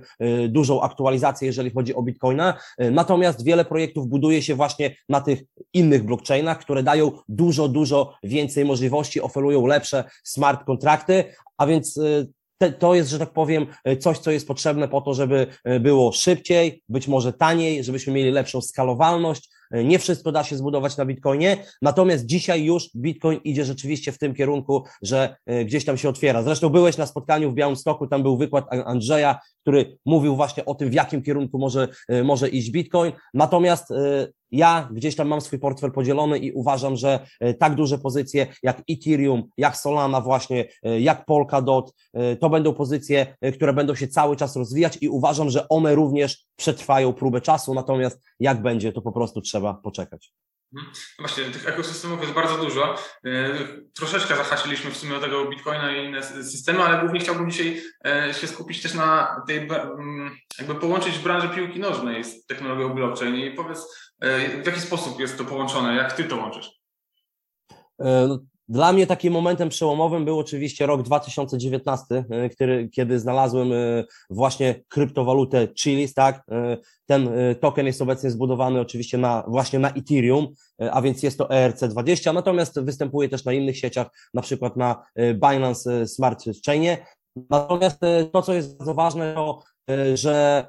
dużą 0.48 0.82
aktualizację, 0.82 1.46
jeżeli 1.46 1.70
chodzi 1.70 1.94
o 1.94 2.02
Bitcoina, 2.02 2.58
natomiast 2.78 3.44
wiele 3.44 3.64
projektów 3.64 4.08
buduje 4.08 4.42
się 4.42 4.54
właśnie 4.54 4.96
na 5.08 5.20
tych 5.20 5.42
innych 5.72 6.04
blockchainach, 6.04 6.58
które 6.58 6.82
dają 6.82 7.12
dużo, 7.28 7.68
dużo 7.68 8.14
więcej 8.22 8.64
możliwości, 8.64 9.20
oferują 9.20 9.66
lepsze 9.66 10.04
smart 10.24 10.65
kontrakty, 10.66 11.24
a 11.56 11.66
więc 11.66 11.98
e, 11.98 12.26
te, 12.58 12.72
to 12.72 12.94
jest, 12.94 13.10
że 13.10 13.18
tak 13.18 13.32
powiem, 13.32 13.66
e, 13.84 13.96
coś, 13.96 14.18
co 14.18 14.30
jest 14.30 14.48
potrzebne 14.48 14.88
po 14.88 15.00
to, 15.00 15.14
żeby 15.14 15.46
e, 15.64 15.80
było 15.80 16.12
szybciej, 16.12 16.82
być 16.88 17.08
może 17.08 17.32
taniej, 17.32 17.84
żebyśmy 17.84 18.12
mieli 18.12 18.30
lepszą 18.30 18.60
skalowalność. 18.60 19.48
E, 19.70 19.84
Nie 19.84 19.98
wszystko 19.98 20.32
da 20.32 20.44
się 20.44 20.56
zbudować 20.56 20.96
na 20.96 21.04
Bitcoinie, 21.06 21.56
natomiast 21.82 22.26
dzisiaj 22.26 22.64
już 22.64 22.90
Bitcoin 22.96 23.40
idzie 23.44 23.64
rzeczywiście 23.64 24.12
w 24.12 24.18
tym 24.18 24.34
kierunku, 24.34 24.84
że 25.02 25.36
e, 25.46 25.64
gdzieś 25.64 25.84
tam 25.84 25.96
się 25.96 26.08
otwiera. 26.08 26.42
Zresztą 26.42 26.68
byłeś 26.68 26.96
na 26.96 27.06
spotkaniu 27.06 27.50
w 27.50 27.54
Białymstoku, 27.54 28.06
tam 28.06 28.22
był 28.22 28.36
wykład 28.36 28.66
An- 28.70 28.82
Andrzeja, 28.86 29.38
który 29.62 29.98
mówił 30.06 30.36
właśnie 30.36 30.64
o 30.64 30.74
tym, 30.74 30.90
w 30.90 30.94
jakim 30.94 31.22
kierunku 31.22 31.58
może, 31.58 31.88
e, 32.08 32.22
może 32.24 32.48
iść 32.48 32.70
Bitcoin. 32.70 33.12
Natomiast 33.34 33.92
ja 34.50 34.88
gdzieś 34.92 35.16
tam 35.16 35.28
mam 35.28 35.40
swój 35.40 35.58
portfel 35.58 35.92
podzielony 35.92 36.38
i 36.38 36.52
uważam, 36.52 36.96
że 36.96 37.26
tak 37.58 37.74
duże 37.74 37.98
pozycje 37.98 38.46
jak 38.62 38.82
Ethereum, 38.90 39.42
jak 39.58 39.76
Solana 39.76 40.20
właśnie, 40.20 40.64
jak 41.00 41.24
Polkadot, 41.24 41.92
to 42.40 42.50
będą 42.50 42.74
pozycje, 42.74 43.36
które 43.54 43.72
będą 43.72 43.94
się 43.94 44.08
cały 44.08 44.36
czas 44.36 44.56
rozwijać 44.56 44.98
i 45.00 45.08
uważam, 45.08 45.50
że 45.50 45.68
one 45.68 45.94
również 45.94 46.46
przetrwają 46.56 47.12
próbę 47.12 47.40
czasu, 47.40 47.74
natomiast 47.74 48.20
jak 48.40 48.62
będzie, 48.62 48.92
to 48.92 49.02
po 49.02 49.12
prostu 49.12 49.40
trzeba 49.40 49.55
poczekać. 49.74 50.32
Mhm. 50.74 50.92
No 51.18 51.22
Właśnie, 51.22 51.44
tych 51.44 51.68
ekosystemów 51.68 52.20
jest 52.20 52.32
bardzo 52.32 52.58
dużo. 52.58 52.94
E, 53.24 53.54
Troszeczkę 53.94 54.36
zahaczyliśmy 54.36 54.90
w 54.90 54.96
sumie 54.96 55.16
o 55.16 55.20
tego 55.20 55.44
Bitcoina 55.48 55.96
i 55.96 56.04
inne 56.04 56.22
systemy, 56.22 56.82
ale 56.82 57.00
głównie 57.00 57.20
chciałbym 57.20 57.50
dzisiaj 57.50 57.82
e, 58.06 58.34
się 58.34 58.46
skupić 58.46 58.82
też 58.82 58.94
na 58.94 59.42
tej, 59.46 59.58
mm, 59.58 60.36
jakby 60.58 60.74
połączyć 60.74 61.18
branżę 61.18 61.48
piłki 61.48 61.80
nożnej 61.80 62.24
z 62.24 62.46
technologią 62.46 62.94
blockchain 62.94 63.36
i 63.36 63.54
powiedz, 63.54 64.12
e, 64.20 64.62
w 64.62 64.66
jaki 64.66 64.80
sposób 64.80 65.20
jest 65.20 65.38
to 65.38 65.44
połączone, 65.44 65.96
jak 65.96 66.12
ty 66.12 66.24
to 66.24 66.36
łączysz? 66.36 66.70
Dla 68.68 68.92
mnie 68.92 69.06
takim 69.06 69.32
momentem 69.32 69.68
przełomowym 69.68 70.24
był 70.24 70.38
oczywiście 70.38 70.86
rok 70.86 71.02
2019, 71.02 72.24
e, 72.30 72.48
który, 72.48 72.88
kiedy 72.88 73.18
znalazłem 73.18 73.72
e, 73.72 74.04
właśnie 74.30 74.82
kryptowalutę 74.88 75.68
Chilis, 75.78 76.14
tak? 76.14 76.42
E, 76.50 76.76
ten 77.06 77.30
token 77.60 77.86
jest 77.86 78.02
obecnie 78.02 78.30
zbudowany 78.30 78.80
oczywiście 78.80 79.18
na, 79.18 79.44
właśnie 79.48 79.78
na 79.78 79.90
Ethereum, 79.90 80.48
a 80.78 81.02
więc 81.02 81.22
jest 81.22 81.38
to 81.38 81.44
ERC20, 81.44 82.34
natomiast 82.34 82.80
występuje 82.80 83.28
też 83.28 83.44
na 83.44 83.52
innych 83.52 83.78
sieciach, 83.78 84.06
na 84.34 84.42
przykład 84.42 84.76
na 84.76 85.06
Binance 85.34 86.06
Smart 86.06 86.44
Chainie. 86.66 87.06
Natomiast 87.50 88.00
to, 88.32 88.42
co 88.42 88.54
jest 88.54 88.78
bardzo 88.78 88.94
ważne, 88.94 89.34
to 89.34 89.62
że 90.14 90.66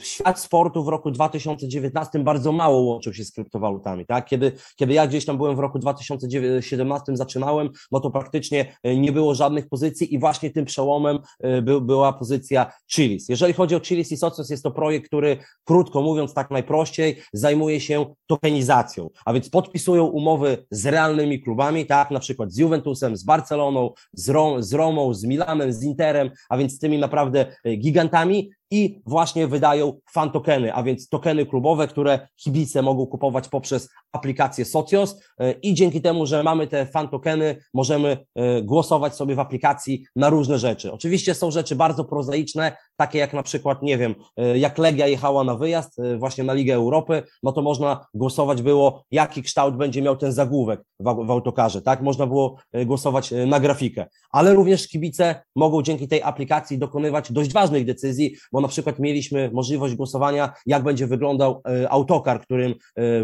świat 0.00 0.40
sportu 0.40 0.84
w 0.84 0.88
roku 0.88 1.10
2019 1.10 2.18
bardzo 2.18 2.52
mało 2.52 2.80
łączył 2.80 3.14
się 3.14 3.24
z 3.24 3.32
kryptowalutami, 3.32 4.06
tak? 4.06 4.24
Kiedy, 4.24 4.52
kiedy 4.76 4.92
ja 4.92 5.06
gdzieś 5.06 5.24
tam 5.24 5.36
byłem 5.36 5.56
w 5.56 5.58
roku 5.58 5.78
2017, 5.78 7.16
zaczynałem, 7.16 7.70
no 7.92 8.00
to 8.00 8.10
praktycznie 8.10 8.76
e, 8.82 8.96
nie 8.96 9.12
było 9.12 9.34
żadnych 9.34 9.68
pozycji 9.68 10.14
i 10.14 10.18
właśnie 10.18 10.50
tym 10.50 10.64
przełomem 10.64 11.18
e, 11.40 11.62
był, 11.62 11.80
była 11.80 12.12
pozycja 12.12 12.72
Chilis. 12.92 13.28
Jeżeli 13.28 13.52
chodzi 13.52 13.74
o 13.74 13.80
Chilis 13.80 14.12
i 14.12 14.16
Socios, 14.16 14.50
jest 14.50 14.62
to 14.62 14.70
projekt, 14.70 15.06
który 15.06 15.36
krótko 15.64 16.02
mówiąc 16.02 16.34
tak 16.34 16.50
najprościej, 16.50 17.22
zajmuje 17.32 17.80
się 17.80 18.14
tokenizacją, 18.26 19.10
a 19.24 19.32
więc 19.32 19.50
podpisują 19.50 20.04
umowy 20.04 20.66
z 20.70 20.86
realnymi 20.86 21.42
klubami, 21.42 21.86
tak? 21.86 22.10
Na 22.10 22.20
przykład 22.20 22.52
z 22.52 22.58
Juventusem, 22.58 23.16
z 23.16 23.24
Barceloną, 23.24 23.90
z, 24.12 24.28
Rom, 24.28 24.62
z 24.62 24.74
Romą, 24.74 25.14
z 25.14 25.24
Milanem, 25.24 25.72
z 25.72 25.82
Interem, 25.82 26.30
a 26.48 26.56
więc 26.56 26.72
z 26.72 26.78
tymi 26.78 26.98
naprawdę 26.98 27.46
e, 27.64 27.76
gigantami 27.76 28.50
i 28.74 29.02
właśnie 29.06 29.46
wydają 29.46 30.00
fan 30.12 30.30
tokeny, 30.30 30.74
a 30.74 30.82
więc 30.82 31.08
tokeny 31.08 31.46
klubowe, 31.46 31.88
które 31.88 32.28
kibice 32.36 32.82
mogą 32.82 33.06
kupować 33.06 33.48
poprzez 33.48 33.88
aplikację 34.12 34.64
Socios 34.64 35.16
i 35.62 35.74
dzięki 35.74 36.00
temu, 36.00 36.26
że 36.26 36.42
mamy 36.42 36.66
te 36.66 36.86
fan 36.86 37.08
tokeny, 37.08 37.56
możemy 37.74 38.26
e, 38.34 38.62
głosować 38.62 39.14
sobie 39.14 39.34
w 39.34 39.40
aplikacji 39.40 40.04
na 40.16 40.28
różne 40.28 40.58
rzeczy. 40.58 40.92
Oczywiście 40.92 41.34
są 41.34 41.50
rzeczy 41.50 41.76
bardzo 41.76 42.04
prozaiczne, 42.04 42.76
takie 42.96 43.18
jak 43.18 43.32
na 43.32 43.42
przykład, 43.42 43.82
nie 43.82 43.98
wiem, 43.98 44.14
e, 44.36 44.58
jak 44.58 44.78
Legia 44.78 45.06
jechała 45.06 45.44
na 45.44 45.54
wyjazd 45.54 46.00
właśnie 46.18 46.44
na 46.44 46.52
Ligę 46.52 46.74
Europy, 46.74 47.22
no 47.42 47.52
to 47.52 47.62
można 47.62 48.06
głosować 48.14 48.62
było, 48.62 49.04
jaki 49.10 49.42
kształt 49.42 49.76
będzie 49.76 50.02
miał 50.02 50.16
ten 50.16 50.32
zagłówek 50.32 50.80
w, 51.00 51.26
w 51.26 51.30
autokarze, 51.30 51.82
tak? 51.82 52.02
Można 52.02 52.26
było 52.26 52.58
głosować 52.86 53.34
na 53.46 53.60
grafikę, 53.60 54.06
ale 54.30 54.54
również 54.54 54.88
kibice 54.88 55.42
mogą 55.56 55.82
dzięki 55.82 56.08
tej 56.08 56.22
aplikacji 56.22 56.78
dokonywać 56.78 57.32
dość 57.32 57.52
ważnych 57.52 57.84
decyzji, 57.84 58.36
bo 58.52 58.60
na 58.60 58.68
przykład 58.68 58.98
mieliśmy 58.98 59.50
możliwość 59.52 59.94
głosowania, 59.94 60.52
jak 60.66 60.82
będzie 60.82 61.06
wyglądał 61.06 61.62
autokar, 61.88 62.40
którym 62.40 62.74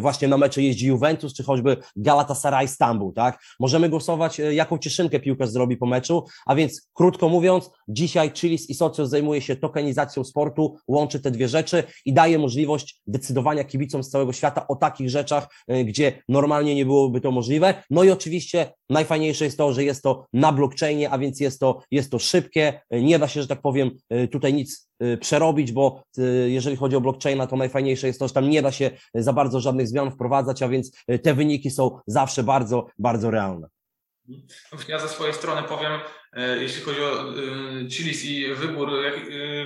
właśnie 0.00 0.28
na 0.28 0.38
mecze 0.38 0.62
jeździ 0.62 0.86
Juventus, 0.86 1.34
czy 1.34 1.44
choćby 1.44 1.76
Galatasaray 1.96 2.68
Stambuł, 2.68 3.12
tak? 3.12 3.38
Możemy 3.60 3.88
głosować, 3.88 4.40
e, 4.40 4.54
jaką 4.54 4.78
cieszynkę 4.78 5.20
piłkarz 5.20 5.50
zrobi 5.50 5.76
po 5.76 5.86
meczu, 5.86 6.24
a 6.46 6.54
więc 6.54 6.90
krótko 6.94 7.28
mówiąc, 7.28 7.70
dzisiaj 7.88 8.30
Chilis 8.34 8.70
i 8.70 8.74
Socios 8.74 9.10
zajmuje 9.10 9.40
się 9.40 9.56
tokenizacją 9.60 10.24
sportu, 10.24 10.76
łączy 10.88 11.20
te 11.20 11.30
dwie 11.30 11.48
rzeczy 11.48 11.84
i 12.04 12.12
daje 12.12 12.38
możliwość 12.38 13.00
decydowania 13.06 13.64
kibicom 13.64 14.04
z 14.04 14.10
całego 14.10 14.32
świata 14.32 14.68
o 14.68 14.76
takich 14.76 15.10
rzeczach, 15.10 15.48
e, 15.68 15.84
gdzie 15.84 16.22
normalnie 16.28 16.74
nie 16.74 16.84
byłoby 16.84 17.20
to 17.20 17.30
możliwe. 17.30 17.74
No 17.90 18.04
i 18.04 18.10
oczywiście 18.10 18.72
najfajniejsze 18.90 19.44
jest 19.44 19.58
to, 19.58 19.72
że 19.72 19.84
jest 19.84 20.02
to 20.02 20.26
na 20.32 20.52
blockchainie, 20.52 21.10
a 21.10 21.18
więc 21.18 21.40
jest 21.40 21.60
to, 21.60 21.80
jest 21.90 22.10
to 22.10 22.18
szybkie, 22.18 22.80
e, 22.90 23.02
nie 23.02 23.18
da 23.18 23.28
się, 23.28 23.42
że 23.42 23.48
tak 23.48 23.62
powiem, 23.62 23.90
tutaj 24.30 24.54
nic 24.54 24.90
przerobić, 25.20 25.72
bo 25.72 26.02
jeżeli 26.46 26.76
chodzi 26.76 26.96
o 26.96 27.00
blockchaina, 27.00 27.46
to 27.46 27.56
najfajniejsze 27.56 28.06
jest 28.06 28.18
to, 28.18 28.28
że 28.28 28.34
tam 28.34 28.50
nie 28.50 28.62
da 28.62 28.72
się 28.72 28.90
za 29.14 29.32
bardzo 29.32 29.60
żadnych 29.60 29.88
zmian 29.88 30.10
wprowadzać, 30.10 30.62
a 30.62 30.68
więc 30.68 30.90
te 31.22 31.34
wyniki 31.34 31.70
są 31.70 31.98
zawsze 32.06 32.44
bardzo, 32.44 32.86
bardzo 32.98 33.30
realne. 33.30 33.68
Ja 34.88 34.98
ze 34.98 35.08
swojej 35.08 35.34
strony 35.34 35.62
powiem, 35.62 35.92
jeśli 36.60 36.82
chodzi 36.82 37.02
o 37.02 37.24
Chilis 37.90 38.24
i 38.24 38.54
wybór 38.54 38.90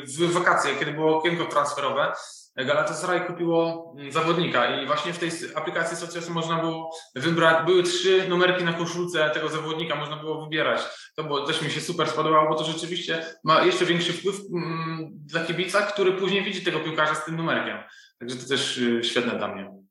w 0.06 0.32
wakacje, 0.32 0.76
kiedy 0.78 0.92
było 0.92 1.18
okienko 1.18 1.44
transferowe, 1.44 2.12
Galatasaray 2.56 3.26
kupiło 3.26 3.94
mm, 3.98 4.12
zawodnika 4.12 4.80
i 4.80 4.86
właśnie 4.86 5.12
w 5.12 5.18
tej 5.18 5.30
aplikacji 5.54 5.96
Socios 5.96 6.28
można 6.28 6.58
było 6.58 6.90
wybrać, 7.14 7.66
były 7.66 7.82
trzy 7.82 8.28
numerki 8.28 8.64
na 8.64 8.72
koszulce 8.72 9.30
tego 9.30 9.48
zawodnika, 9.48 9.96
można 9.96 10.16
było 10.16 10.44
wybierać. 10.44 10.80
To 11.16 11.24
było, 11.24 11.46
też 11.46 11.62
mi 11.62 11.70
się 11.70 11.80
super 11.80 12.08
spodobało, 12.08 12.48
bo 12.48 12.54
to 12.54 12.64
rzeczywiście 12.64 13.26
ma 13.44 13.64
jeszcze 13.64 13.84
większy 13.84 14.12
wpływ 14.12 14.36
mm, 14.54 15.10
dla 15.12 15.44
kibica, 15.44 15.82
który 15.82 16.12
później 16.12 16.44
widzi 16.44 16.62
tego 16.62 16.80
piłkarza 16.80 17.14
z 17.14 17.24
tym 17.24 17.36
numerkiem. 17.36 17.78
Także 18.18 18.36
to 18.36 18.48
też 18.48 18.80
świetne 19.02 19.38
dla 19.38 19.54
mnie. 19.54 19.83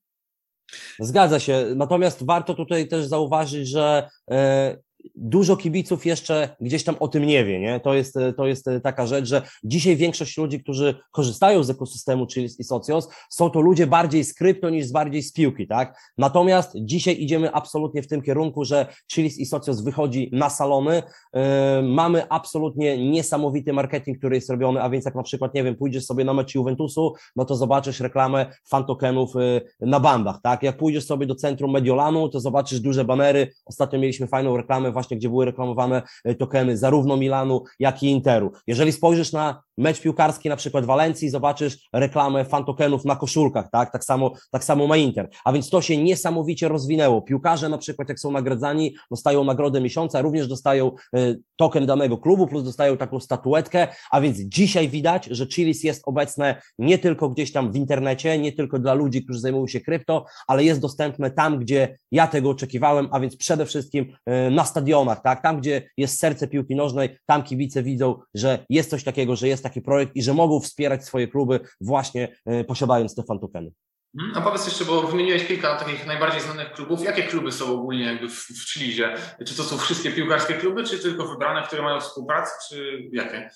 Zgadza 0.99 1.39
się. 1.39 1.65
Natomiast 1.75 2.25
warto 2.25 2.53
tutaj 2.53 2.87
też 2.87 3.05
zauważyć, 3.05 3.67
że 3.67 4.09
e, 4.31 4.77
dużo 5.15 5.57
kibiców 5.57 6.05
jeszcze 6.05 6.55
gdzieś 6.61 6.83
tam 6.83 6.95
o 6.99 7.07
tym 7.07 7.25
nie 7.25 7.45
wie, 7.45 7.59
nie? 7.59 7.79
To 7.79 7.93
jest, 7.93 8.17
to 8.37 8.47
jest 8.47 8.69
taka 8.83 9.07
rzecz, 9.07 9.25
że 9.25 9.41
dzisiaj 9.63 9.95
większość 9.95 10.37
ludzi, 10.37 10.59
którzy 10.59 10.95
korzystają 11.11 11.63
z 11.63 11.69
ekosystemu 11.69 12.27
Chilis 12.27 12.59
i 12.59 12.63
Socios, 12.63 13.09
są 13.29 13.49
to 13.49 13.61
ludzie 13.61 13.87
bardziej 13.87 14.23
z 14.23 14.33
krypto 14.33 14.69
niż 14.69 14.91
bardziej 14.91 15.23
z 15.23 15.33
piłki, 15.33 15.67
tak? 15.67 15.97
Natomiast 16.17 16.71
dzisiaj 16.75 17.21
idziemy 17.21 17.51
absolutnie 17.51 18.03
w 18.03 18.07
tym 18.07 18.21
kierunku, 18.21 18.65
że 18.65 18.87
Chilis 19.11 19.37
i 19.37 19.45
Socios 19.45 19.83
wychodzi 19.83 20.29
na 20.33 20.49
salony, 20.49 21.03
yy, 21.33 21.41
mamy 21.83 22.29
absolutnie 22.29 23.11
niesamowity 23.11 23.73
marketing, 23.73 24.17
który 24.17 24.35
jest 24.35 24.49
robiony, 24.49 24.81
a 24.81 24.89
więc 24.89 25.05
jak 25.05 25.15
na 25.15 25.23
przykład, 25.23 25.53
nie 25.53 25.63
wiem, 25.63 25.75
pójdziesz 25.75 26.05
sobie 26.05 26.25
na 26.25 26.33
mecz 26.33 26.55
Juventusu, 26.55 27.13
no 27.35 27.45
to 27.45 27.55
zobaczysz 27.55 27.99
reklamę 27.99 28.45
fan 28.69 28.85
tokenów 28.85 29.35
yy, 29.35 29.87
na 29.87 29.99
bandach, 29.99 30.41
tak? 30.43 30.63
Jak 30.63 30.77
pójdziesz 30.77 31.05
sobie 31.05 31.25
do 31.25 31.35
centrum 31.35 31.71
Mediolanu, 31.71 32.29
to 32.29 32.39
zobaczysz 32.39 32.79
duże 32.79 33.05
banery, 33.05 33.51
ostatnio 33.65 33.99
mieliśmy 33.99 34.27
fajną 34.27 34.57
reklamę 34.57 34.92
właśnie, 34.93 35.17
gdzie 35.17 35.29
były 35.29 35.45
reklamowane 35.45 36.01
e, 36.23 36.35
tokeny 36.35 36.77
zarówno 36.77 37.17
Milanu, 37.17 37.63
jak 37.79 38.03
i 38.03 38.07
Interu. 38.07 38.51
Jeżeli 38.67 38.91
spojrzysz 38.91 39.31
na 39.31 39.63
mecz 39.77 40.01
piłkarski 40.01 40.49
na 40.49 40.55
przykład 40.55 40.85
Walencji, 40.85 41.29
zobaczysz 41.29 41.89
reklamę 41.93 42.45
fan 42.45 42.65
tokenów 42.65 43.05
na 43.05 43.15
koszulkach, 43.15 43.69
tak? 43.71 43.91
Tak 43.91 44.03
samo, 44.03 44.31
tak 44.51 44.63
samo 44.63 44.87
ma 44.87 44.97
Inter. 44.97 45.29
A 45.45 45.53
więc 45.53 45.69
to 45.69 45.81
się 45.81 45.97
niesamowicie 45.97 46.67
rozwinęło. 46.67 47.21
Piłkarze 47.21 47.69
na 47.69 47.77
przykład 47.77 48.09
jak 48.09 48.19
są 48.19 48.31
nagradzani, 48.31 48.95
dostają 49.11 49.43
nagrodę 49.43 49.81
miesiąca, 49.81 50.21
również 50.21 50.47
dostają 50.47 50.91
e, 51.15 51.35
token 51.55 51.85
danego 51.85 52.17
klubu, 52.17 52.47
plus 52.47 52.63
dostają 52.63 52.97
taką 52.97 53.19
statuetkę, 53.19 53.87
a 54.11 54.21
więc 54.21 54.37
dzisiaj 54.37 54.89
widać, 54.89 55.25
że 55.25 55.47
Chilis 55.47 55.83
jest 55.83 56.01
obecne 56.05 56.61
nie 56.79 56.97
tylko 56.97 57.29
gdzieś 57.29 57.51
tam 57.51 57.71
w 57.71 57.75
internecie, 57.75 58.39
nie 58.39 58.51
tylko 58.51 58.79
dla 58.79 58.93
ludzi, 58.93 59.23
którzy 59.23 59.39
zajmują 59.39 59.67
się 59.67 59.81
krypto, 59.81 60.25
ale 60.47 60.63
jest 60.63 60.81
dostępne 60.81 61.31
tam, 61.31 61.59
gdzie 61.59 61.97
ja 62.11 62.27
tego 62.27 62.49
oczekiwałem, 62.49 63.07
a 63.11 63.19
więc 63.19 63.37
przede 63.37 63.65
wszystkim 63.65 64.15
e, 64.25 64.49
na 64.49 64.65
stadionie 64.65 64.82
stadionach, 64.83 65.21
tak? 65.21 65.41
Tam, 65.41 65.59
gdzie 65.59 65.89
jest 65.97 66.19
serce 66.19 66.47
piłki 66.47 66.75
nożnej, 66.75 67.17
tam 67.25 67.43
kibice 67.43 67.83
widzą, 67.83 68.21
że 68.33 68.65
jest 68.69 68.89
coś 68.89 69.03
takiego, 69.03 69.35
że 69.35 69.47
jest 69.47 69.63
taki 69.63 69.81
projekt 69.81 70.15
i 70.15 70.23
że 70.23 70.33
mogą 70.33 70.59
wspierać 70.59 71.05
swoje 71.05 71.27
kluby 71.27 71.59
właśnie 71.81 72.35
y, 72.61 72.63
posiadając 72.63 73.15
te 73.15 73.23
fantokeny. 73.23 73.71
Mhm. 74.19 74.37
A 74.37 74.41
powiedz 74.41 74.65
jeszcze, 74.65 74.85
bo 74.85 75.01
wymieniłeś 75.01 75.47
kilka 75.47 75.75
takich 75.75 76.07
najbardziej 76.07 76.41
znanych 76.41 76.71
klubów. 76.71 77.03
Jakie 77.03 77.23
kluby 77.23 77.51
są 77.51 77.73
ogólnie 77.73 78.05
jakby 78.05 78.29
w, 78.29 78.47
w 78.47 78.73
Chilizie? 78.73 79.15
Czy 79.45 79.55
to 79.57 79.63
są 79.63 79.77
wszystkie 79.77 80.11
piłkarskie 80.11 80.53
kluby, 80.53 80.83
czy 80.83 80.99
tylko 80.99 81.27
wybrane, 81.27 81.67
które 81.67 81.81
mają 81.81 81.99
współpracę, 81.99 82.51
czy 82.69 83.09
jakie? 83.13 83.49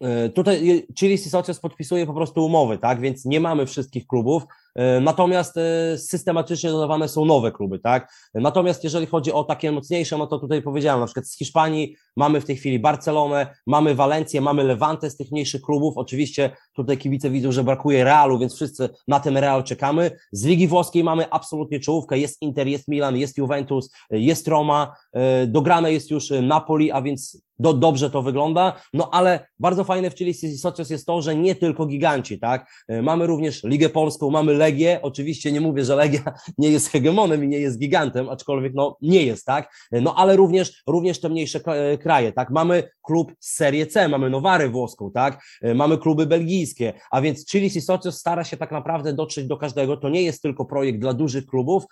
E, 0.00 0.28
tutaj 0.28 0.86
Chilis 0.98 1.26
i 1.26 1.30
Socios 1.30 1.60
podpisuje 1.60 2.06
po 2.06 2.14
prostu 2.14 2.46
umowy, 2.46 2.78
tak? 2.78 3.00
Więc 3.00 3.24
nie 3.24 3.40
mamy 3.40 3.66
wszystkich 3.66 4.06
klubów. 4.06 4.42
E, 4.74 5.00
natomiast 5.00 5.56
e, 5.56 5.98
systematycznie 5.98 6.70
dodawane 6.70 7.08
są 7.08 7.24
nowe 7.24 7.52
kluby, 7.52 7.78
tak? 7.78 8.12
Natomiast 8.34 8.84
jeżeli 8.84 9.06
chodzi 9.06 9.32
o 9.32 9.44
takie 9.44 9.72
mocniejsze, 9.72 10.18
no 10.18 10.26
to 10.26 10.38
tutaj 10.38 10.62
powiedziałem, 10.62 11.00
na 11.00 11.06
przykład 11.06 11.26
z 11.26 11.38
Hiszpanii 11.38 11.96
mamy 12.16 12.40
w 12.40 12.44
tej 12.44 12.56
chwili 12.56 12.78
Barcelonę, 12.78 13.54
mamy 13.66 13.94
Walencję, 13.94 14.40
mamy 14.40 14.64
Levante 14.64 15.10
z 15.10 15.16
tych 15.16 15.30
mniejszych 15.32 15.62
klubów. 15.62 15.94
Oczywiście 15.96 16.56
tutaj 16.72 16.98
kibice 16.98 17.30
widzą, 17.30 17.52
że 17.52 17.64
brakuje 17.64 18.04
Realu, 18.04 18.38
więc 18.38 18.54
wszyscy 18.54 18.88
na 19.08 19.20
ten 19.20 19.36
Real 19.36 19.64
czekamy. 19.64 20.10
Z 20.32 20.44
Ligi 20.44 20.68
Włoskiej 20.68 21.04
mamy 21.04 21.30
absolutnie 21.30 21.80
czołówkę. 21.80 22.18
Jest 22.18 22.42
Inter, 22.42 22.66
jest 22.66 22.88
Milan, 22.88 23.16
jest 23.16 23.38
Juventus, 23.38 23.90
jest 24.10 24.48
Roma. 24.48 24.96
E, 25.12 25.46
dograne 25.46 25.92
jest 25.92 26.10
już 26.10 26.32
Napoli, 26.42 26.92
a 26.92 27.02
więc 27.02 27.49
do, 27.60 27.74
dobrze 27.74 28.10
to 28.10 28.22
wygląda, 28.22 28.72
no 28.92 29.10
ale 29.12 29.46
bardzo 29.58 29.84
fajne 29.84 30.10
w 30.10 30.14
Chile 30.14 30.34
Socios 30.58 30.90
jest 30.90 31.06
to, 31.06 31.22
że 31.22 31.36
nie 31.36 31.54
tylko 31.54 31.86
giganci, 31.86 32.38
tak? 32.38 32.84
Mamy 33.02 33.26
również 33.26 33.64
Ligę 33.64 33.88
Polską, 33.88 34.30
mamy 34.30 34.54
Legię. 34.54 34.98
Oczywiście 35.02 35.52
nie 35.52 35.60
mówię, 35.60 35.84
że 35.84 35.96
Legia 35.96 36.32
nie 36.58 36.68
jest 36.68 36.88
hegemonem 36.88 37.44
i 37.44 37.48
nie 37.48 37.58
jest 37.58 37.78
gigantem, 37.78 38.28
aczkolwiek 38.28 38.72
no 38.74 38.96
nie 39.02 39.22
jest, 39.22 39.46
tak? 39.46 39.74
No 39.92 40.14
ale 40.14 40.36
również, 40.36 40.82
również 40.86 41.20
te 41.20 41.28
mniejsze 41.28 41.60
kraje, 42.02 42.32
tak? 42.32 42.50
Mamy 42.50 42.82
klub 43.02 43.32
z 43.40 43.54
Serie 43.54 43.86
C, 43.86 44.08
mamy 44.08 44.30
Nowarę 44.30 44.68
włoską, 44.68 45.10
tak? 45.14 45.42
Mamy 45.74 45.98
kluby 45.98 46.26
belgijskie, 46.26 46.92
a 47.10 47.20
więc 47.20 47.50
Chilis 47.50 47.76
i 47.76 47.80
Socios 47.80 48.18
stara 48.18 48.44
się 48.44 48.56
tak 48.56 48.72
naprawdę 48.72 49.12
dotrzeć 49.12 49.46
do 49.46 49.56
każdego. 49.56 49.96
To 49.96 50.08
nie 50.08 50.22
jest 50.22 50.42
tylko 50.42 50.64
projekt 50.64 50.98
dla 50.98 51.14
dużych 51.14 51.46
klubów. 51.46 51.84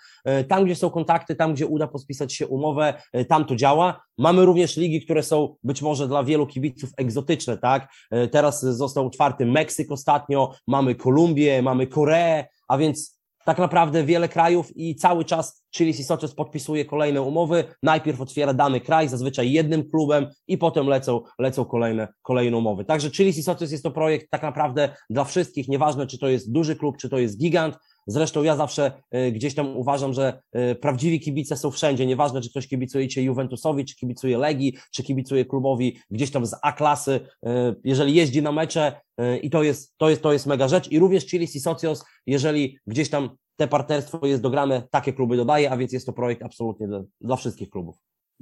Tam, 0.48 0.64
gdzie 0.64 0.76
są 0.76 0.90
kontakty, 0.90 1.36
tam, 1.36 1.54
gdzie 1.54 1.66
uda 1.66 1.86
podpisać 1.86 2.34
się 2.34 2.46
umowę, 2.46 2.94
tam 3.28 3.44
to 3.44 3.56
działa. 3.56 4.00
Mamy 4.18 4.44
również 4.44 4.76
ligi, 4.76 5.00
które 5.00 5.22
są 5.22 5.56
być 5.62 5.82
może 5.82 6.08
dla 6.08 6.24
wielu 6.24 6.46
kibiców 6.46 6.90
egzotyczne, 6.96 7.58
tak? 7.58 7.92
Teraz 8.32 8.62
został 8.62 9.10
czwarty 9.10 9.46
Meksyk 9.46 9.92
ostatnio, 9.92 10.54
mamy 10.66 10.94
Kolumbię, 10.94 11.62
mamy 11.62 11.86
Koreę, 11.86 12.44
a 12.68 12.78
więc 12.78 13.18
tak 13.44 13.58
naprawdę 13.58 14.04
wiele 14.04 14.28
krajów 14.28 14.76
i 14.76 14.96
cały 14.96 15.24
czas 15.24 15.64
Chilis 15.76 16.00
i 16.00 16.34
podpisuje 16.36 16.84
kolejne 16.84 17.22
umowy, 17.22 17.64
najpierw 17.82 18.20
otwiera 18.20 18.54
dany 18.54 18.80
kraj, 18.80 19.08
zazwyczaj 19.08 19.52
jednym 19.52 19.90
klubem 19.90 20.26
i 20.46 20.58
potem 20.58 20.86
lecą, 20.86 21.20
lecą 21.38 21.64
kolejne, 21.64 22.08
kolejne 22.22 22.56
umowy. 22.56 22.84
Także 22.84 23.10
Chilis 23.10 23.38
i 23.38 23.70
jest 23.70 23.82
to 23.82 23.90
projekt 23.90 24.30
tak 24.30 24.42
naprawdę 24.42 24.94
dla 25.10 25.24
wszystkich, 25.24 25.68
nieważne 25.68 26.06
czy 26.06 26.18
to 26.18 26.28
jest 26.28 26.52
duży 26.52 26.76
klub, 26.76 26.96
czy 26.96 27.08
to 27.08 27.18
jest 27.18 27.38
gigant, 27.38 27.78
Zresztą 28.10 28.42
ja 28.42 28.56
zawsze 28.56 28.92
y, 29.14 29.32
gdzieś 29.32 29.54
tam 29.54 29.76
uważam, 29.76 30.12
że 30.12 30.42
y, 30.56 30.74
prawdziwi 30.74 31.20
kibice 31.20 31.56
są 31.56 31.70
wszędzie. 31.70 32.06
Nieważne, 32.06 32.40
czy 32.40 32.50
ktoś 32.50 32.68
kibicujecie 32.68 33.22
Juventusowi, 33.22 33.84
czy 33.84 33.96
kibicuje 33.96 34.38
Legii, 34.38 34.78
czy 34.92 35.02
kibicuje 35.02 35.44
klubowi 35.44 36.00
gdzieś 36.10 36.30
tam 36.30 36.46
z 36.46 36.54
A-klasy. 36.62 37.20
Y, 37.46 37.48
jeżeli 37.84 38.14
jeździ 38.14 38.42
na 38.42 38.52
mecze 38.52 39.00
i 39.42 39.50
to 39.50 39.62
jest, 39.62 39.94
to 39.96 40.10
jest, 40.10 40.22
to 40.22 40.32
jest 40.32 40.46
mega 40.46 40.68
rzecz. 40.68 40.92
I 40.92 40.98
również 40.98 41.26
Chilis 41.26 41.56
i 41.56 41.60
Socios, 41.60 42.04
jeżeli 42.26 42.78
gdzieś 42.86 43.10
tam 43.10 43.30
te 43.56 43.68
partnerstwo 43.68 44.26
jest 44.26 44.42
dograne, 44.42 44.82
takie 44.90 45.12
kluby 45.12 45.36
dodaje, 45.36 45.70
a 45.70 45.76
więc 45.76 45.92
jest 45.92 46.06
to 46.06 46.12
projekt 46.12 46.42
absolutnie 46.42 46.88
dla, 46.88 47.02
dla 47.20 47.36
wszystkich 47.36 47.70
klubów. 47.70 47.96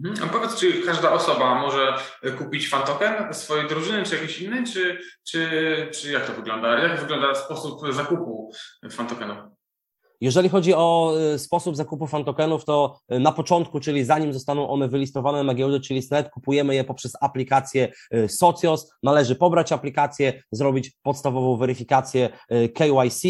Mhm. 0.04 0.28
A 0.28 0.32
powiedz, 0.32 0.56
czy 0.56 0.82
każda 0.82 1.12
osoba 1.12 1.54
może 1.54 1.94
kupić 2.38 2.68
fantoken 2.68 3.34
swojej 3.34 3.68
drużyny, 3.68 4.04
czy 4.04 4.16
jakiś 4.16 4.40
inny, 4.40 4.64
czy, 4.64 4.98
czy, 5.24 5.50
czy 5.92 6.12
jak 6.12 6.26
to 6.26 6.32
wygląda? 6.32 6.78
Jak 6.78 7.00
wygląda 7.00 7.34
sposób 7.34 7.94
zakupu 7.94 8.52
fantokenu? 8.90 9.55
Jeżeli 10.20 10.48
chodzi 10.48 10.74
o 10.74 11.14
y, 11.34 11.38
sposób 11.38 11.76
zakupu 11.76 12.06
fantokenów, 12.06 12.64
to 12.64 12.98
y, 13.12 13.18
na 13.20 13.32
początku, 13.32 13.80
czyli 13.80 14.04
zanim 14.04 14.32
zostaną 14.32 14.68
one 14.68 14.88
wylistowane 14.88 15.44
na 15.44 15.54
giełdę, 15.54 15.80
czyli 15.80 16.02
SNET, 16.02 16.30
kupujemy 16.30 16.74
je 16.74 16.84
poprzez 16.84 17.12
aplikację 17.20 17.92
y, 18.14 18.28
Socios. 18.28 18.92
Należy 19.02 19.36
pobrać 19.36 19.72
aplikację, 19.72 20.42
zrobić 20.52 20.92
podstawową 21.02 21.56
weryfikację 21.56 22.28
KYC, 22.74 23.22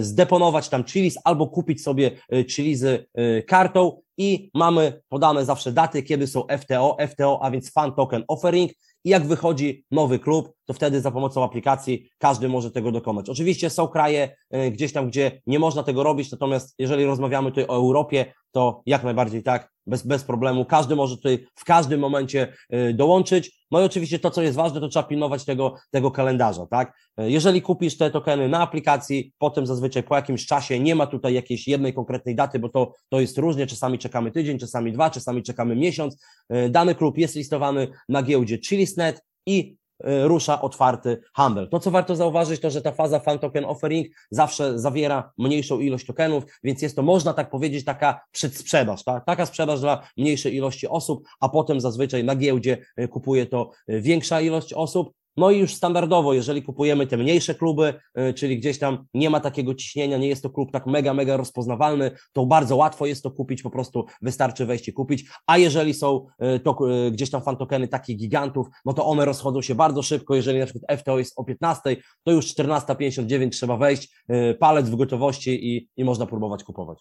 zdeponować 0.00 0.68
tam 0.68 0.84
chilis 0.84 1.18
albo 1.24 1.46
kupić 1.46 1.82
sobie 1.82 2.10
chilizy 2.50 3.06
kartą 3.46 4.00
i 4.18 4.50
mamy 4.54 5.00
podane 5.08 5.44
zawsze 5.44 5.72
daty, 5.72 6.02
kiedy 6.02 6.26
są 6.26 6.46
FTO, 6.60 6.96
FTO, 7.08 7.42
a 7.42 7.50
więc 7.50 7.72
Fan 7.72 7.94
Token 7.94 8.24
Offering 8.28 8.72
i 9.04 9.10
jak 9.10 9.26
wychodzi 9.26 9.84
nowy 9.90 10.18
klub, 10.18 10.52
to 10.64 10.72
wtedy 10.72 11.00
za 11.00 11.10
pomocą 11.10 11.44
aplikacji 11.44 12.08
każdy 12.18 12.48
może 12.48 12.70
tego 12.70 12.92
dokonać. 12.92 13.28
Oczywiście 13.28 13.70
są 13.70 13.88
kraje 13.88 14.36
gdzieś 14.72 14.92
tam, 14.92 15.08
gdzie 15.08 15.42
nie 15.46 15.58
można 15.58 15.82
tego 15.82 16.02
robić, 16.02 16.30
natomiast 16.30 16.74
jeżeli 16.78 17.04
rozmawiamy 17.04 17.50
tutaj 17.50 17.64
o 17.64 17.74
Europie, 17.74 18.32
to 18.52 18.82
jak 18.86 19.04
najbardziej 19.04 19.42
tak, 19.42 19.70
bez, 19.86 20.06
bez 20.06 20.24
problemu. 20.24 20.64
Każdy 20.64 20.96
może 20.96 21.16
tutaj 21.16 21.46
w 21.54 21.64
każdym 21.64 22.00
momencie 22.00 22.52
y, 22.74 22.94
dołączyć. 22.94 23.58
No 23.70 23.80
i 23.80 23.84
oczywiście 23.84 24.18
to, 24.18 24.30
co 24.30 24.42
jest 24.42 24.56
ważne, 24.56 24.80
to 24.80 24.88
trzeba 24.88 25.02
pilnować 25.02 25.44
tego, 25.44 25.74
tego 25.90 26.10
kalendarza, 26.10 26.66
tak? 26.66 26.92
Y, 27.20 27.30
jeżeli 27.30 27.62
kupisz 27.62 27.96
te 27.96 28.10
tokeny 28.10 28.48
na 28.48 28.60
aplikacji, 28.60 29.32
potem 29.38 29.66
zazwyczaj 29.66 30.02
po 30.02 30.16
jakimś 30.16 30.46
czasie 30.46 30.80
nie 30.80 30.94
ma 30.94 31.06
tutaj 31.06 31.34
jakiejś 31.34 31.68
jednej 31.68 31.94
konkretnej 31.94 32.34
daty, 32.34 32.58
bo 32.58 32.68
to, 32.68 32.92
to 33.08 33.20
jest 33.20 33.38
różnie, 33.38 33.66
czasami 33.66 33.98
czekamy 33.98 34.30
tydzień, 34.30 34.58
czasami 34.58 34.92
dwa, 34.92 35.10
czasami 35.10 35.42
czekamy 35.42 35.76
miesiąc. 35.76 36.16
Y, 36.52 36.70
dany 36.70 36.94
klub 36.94 37.18
jest 37.18 37.36
listowany 37.36 37.88
na 38.08 38.22
giełdzie 38.22 38.58
Chilisnet 38.58 39.22
i 39.46 39.76
rusza 40.04 40.62
otwarty 40.62 41.20
handel. 41.34 41.68
To, 41.68 41.80
co 41.80 41.90
warto 41.90 42.16
zauważyć, 42.16 42.60
to, 42.60 42.70
że 42.70 42.82
ta 42.82 42.92
faza 42.92 43.18
fan 43.20 43.38
token 43.38 43.64
offering 43.64 44.06
zawsze 44.30 44.78
zawiera 44.78 45.32
mniejszą 45.38 45.80
ilość 45.80 46.06
tokenów, 46.06 46.44
więc 46.64 46.82
jest 46.82 46.96
to, 46.96 47.02
można 47.02 47.34
tak 47.34 47.50
powiedzieć, 47.50 47.84
taka 47.84 48.20
przedsprzedaż, 48.32 49.04
tak? 49.04 49.24
taka 49.24 49.46
sprzedaż 49.46 49.80
dla 49.80 50.02
mniejszej 50.16 50.54
ilości 50.54 50.88
osób, 50.88 51.28
a 51.40 51.48
potem 51.48 51.80
zazwyczaj 51.80 52.24
na 52.24 52.36
giełdzie 52.36 52.78
y, 53.00 53.08
kupuje 53.08 53.46
to 53.46 53.70
y, 53.90 54.00
większa 54.00 54.40
ilość 54.40 54.72
osób. 54.72 55.17
No 55.38 55.50
i 55.50 55.58
już 55.58 55.74
standardowo, 55.74 56.34
jeżeli 56.34 56.62
kupujemy 56.62 57.06
te 57.06 57.16
mniejsze 57.16 57.54
kluby, 57.54 57.94
y, 58.18 58.34
czyli 58.34 58.58
gdzieś 58.58 58.78
tam 58.78 59.06
nie 59.14 59.30
ma 59.30 59.40
takiego 59.40 59.74
ciśnienia, 59.74 60.18
nie 60.18 60.28
jest 60.28 60.42
to 60.42 60.50
klub 60.50 60.72
tak 60.72 60.86
mega, 60.86 61.14
mega 61.14 61.36
rozpoznawalny, 61.36 62.10
to 62.32 62.46
bardzo 62.46 62.76
łatwo 62.76 63.06
jest 63.06 63.22
to 63.22 63.30
kupić, 63.30 63.62
po 63.62 63.70
prostu 63.70 64.06
wystarczy 64.22 64.66
wejść 64.66 64.88
i 64.88 64.92
kupić. 64.92 65.24
A 65.46 65.58
jeżeli 65.58 65.94
są 65.94 66.26
y, 66.56 66.60
to 66.60 66.76
y, 67.06 67.10
gdzieś 67.10 67.30
tam 67.30 67.42
fantokeny 67.42 67.88
takich 67.88 68.16
gigantów, 68.16 68.66
no 68.84 68.92
to 68.92 69.06
one 69.06 69.24
rozchodzą 69.24 69.62
się 69.62 69.74
bardzo 69.74 70.02
szybko. 70.02 70.34
Jeżeli 70.34 70.58
na 70.58 70.66
przykład 70.66 71.00
FTO 71.00 71.18
jest 71.18 71.38
o 71.38 71.44
15, 71.44 71.96
to 72.24 72.32
już 72.32 72.46
14.59 72.46 73.50
trzeba 73.50 73.76
wejść, 73.76 74.18
palec 74.60 74.90
w 74.90 74.96
gotowości 74.96 75.76
i, 75.76 75.88
i 75.96 76.04
można 76.04 76.26
próbować 76.26 76.64
kupować. 76.64 76.98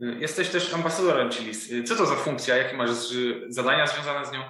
Jesteś 0.00 0.48
też 0.48 0.74
ambasadorem 0.74 1.30
Chilis. 1.30 1.70
Co 1.88 1.96
to 1.96 2.06
za 2.06 2.14
funkcja? 2.14 2.56
Jakie 2.56 2.76
masz 2.76 2.90
zadania 3.48 3.86
związane 3.86 4.26
z 4.26 4.32
nią? 4.32 4.40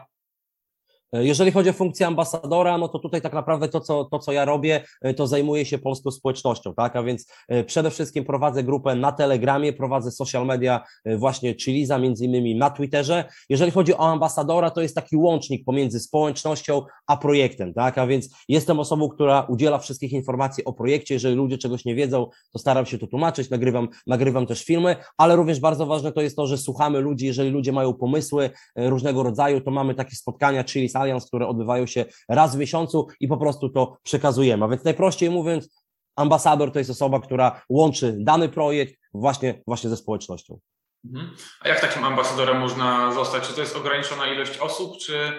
E, 1.13 1.25
jeżeli 1.25 1.53
chodzi 1.53 1.71
o 1.71 1.73
funkcję 1.73 2.07
ambasadora, 2.07 2.79
no 2.79 2.89
to 2.89 2.99
tutaj 2.99 3.21
tak 3.21 3.33
naprawdę 3.33 3.69
to, 3.69 3.81
co, 3.81 4.05
to, 4.05 4.19
co 4.19 4.33
ja 4.33 4.45
robię, 4.45 4.85
e, 5.03 5.15
to 5.15 5.27
zajmuję 5.27 5.65
się 5.65 5.79
polską 5.79 6.11
społecznością, 6.11 6.75
tak? 6.75 6.97
A 6.97 7.03
więc 7.03 7.27
e, 7.49 7.65
przede 7.65 7.91
wszystkim 7.91 8.25
prowadzę 8.25 8.65
grupę 8.65 8.95
na 8.95 9.13
Telegramie, 9.13 9.73
prowadzę 9.73 10.11
social 10.11 10.47
media 10.47 10.85
właśnie 11.17 11.55
Chiliza, 11.55 11.99
między 11.99 12.25
innymi 12.25 12.57
na 12.57 12.71
Twitterze. 12.71 13.25
Jeżeli 13.49 13.71
chodzi 13.71 13.95
o 13.95 14.09
ambasadora, 14.09 14.71
to 14.71 14.81
jest 14.81 14.95
taki 14.95 15.17
łącznik 15.17 15.65
pomiędzy 15.65 16.01
społecznością 16.01 16.83
a 17.07 17.17
projektem, 17.17 17.75
tak? 17.75 17.99
A 17.99 18.07
więc 18.07 18.29
jestem 18.49 18.81
osobą, 18.81 19.09
która 19.09 19.43
udziela 19.43 19.79
wszystkich 19.79 20.13
informacji 20.13 20.65
o 20.65 20.73
projekcie. 20.73 21.15
Jeżeli 21.15 21.37
ludzie 21.37 21.59
czegoś 21.59 21.85
nie 21.85 21.95
wiedzą, 21.95 22.27
to 22.53 22.59
staram 22.59 22.87
się 22.87 22.99
to 22.99 23.07
tłumaczyć, 23.07 23.51
nagrywam, 23.51 23.89
nagrywam 24.07 24.47
też 24.47 24.65
filmy, 24.65 24.97
ale 25.17 25.37
również 25.37 25.61
bardzo 25.61 25.87
ważne 25.87 26.13
to 26.13 26.21
jest 26.21 26.37
to, 26.37 26.47
że 26.47 26.59
słuchamy 26.59 27.01
ludzi, 27.01 27.27
jeżeli 27.27 27.51
ludzie 27.51 27.73
mają 27.73 27.95
pomysły 27.95 28.51
różnego 28.77 29.23
rodzaju, 29.23 29.61
to 29.61 29.71
mamy 29.71 29.95
takie 29.95 30.17
spotkania 30.17 30.65
Chilis 30.65 30.97
Alliance, 31.01 31.27
które 31.27 31.47
odbywają 31.47 31.87
się 31.87 32.05
raz 32.29 32.57
w 32.57 32.59
miesiącu 32.59 33.07
i 33.21 33.29
po 33.29 33.37
prostu 33.37 33.69
to 33.69 33.97
przekazujemy. 34.03 34.65
A 34.65 34.69
więc 34.69 34.85
najprościej 34.85 35.31
mówiąc, 35.31 35.69
ambasador 36.17 36.73
to 36.73 36.79
jest 36.79 36.91
osoba, 36.91 37.21
która 37.21 37.63
łączy 37.69 38.17
dany 38.19 38.49
projekt 38.49 38.95
właśnie, 39.15 39.63
właśnie 39.67 39.91
ze 39.91 39.97
społecznością. 39.97 40.59
Mhm. 41.05 41.37
A 41.61 41.69
jak 41.69 41.81
takim 41.81 42.05
ambasadorem 42.05 42.59
można 42.61 43.13
zostać? 43.13 43.49
Czy 43.49 43.55
to 43.55 43.61
jest 43.61 43.77
ograniczona 43.77 44.27
ilość 44.27 44.59
osób, 44.59 44.99
czy, 44.99 45.33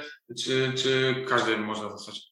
czy, 0.43 0.73
czy 0.73 1.25
każdy 1.29 1.57
można 1.57 1.89
zostać? 1.89 2.28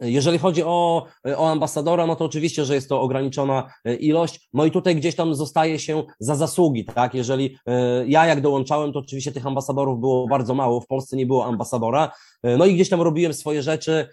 Jeżeli 0.00 0.38
chodzi 0.38 0.62
o, 0.62 1.06
o 1.36 1.50
ambasadora, 1.50 2.06
no 2.06 2.16
to 2.16 2.24
oczywiście, 2.24 2.64
że 2.64 2.74
jest 2.74 2.88
to 2.88 3.00
ograniczona 3.00 3.70
e, 3.84 3.94
ilość. 3.94 4.48
No 4.52 4.64
i 4.64 4.70
tutaj 4.70 4.96
gdzieś 4.96 5.16
tam 5.16 5.34
zostaje 5.34 5.78
się 5.78 6.02
za 6.18 6.34
zasługi, 6.34 6.84
tak? 6.84 7.14
Jeżeli 7.14 7.56
e, 7.66 8.04
ja 8.06 8.26
jak 8.26 8.40
dołączałem, 8.40 8.92
to 8.92 8.98
oczywiście 8.98 9.32
tych 9.32 9.46
ambasadorów 9.46 10.00
było 10.00 10.28
bardzo 10.28 10.54
mało. 10.54 10.80
W 10.80 10.86
Polsce 10.86 11.16
nie 11.16 11.26
było 11.26 11.44
ambasadora. 11.44 12.12
E, 12.42 12.56
no 12.56 12.66
i 12.66 12.74
gdzieś 12.74 12.88
tam 12.88 13.02
robiłem 13.02 13.34
swoje 13.34 13.62
rzeczy, 13.62 14.08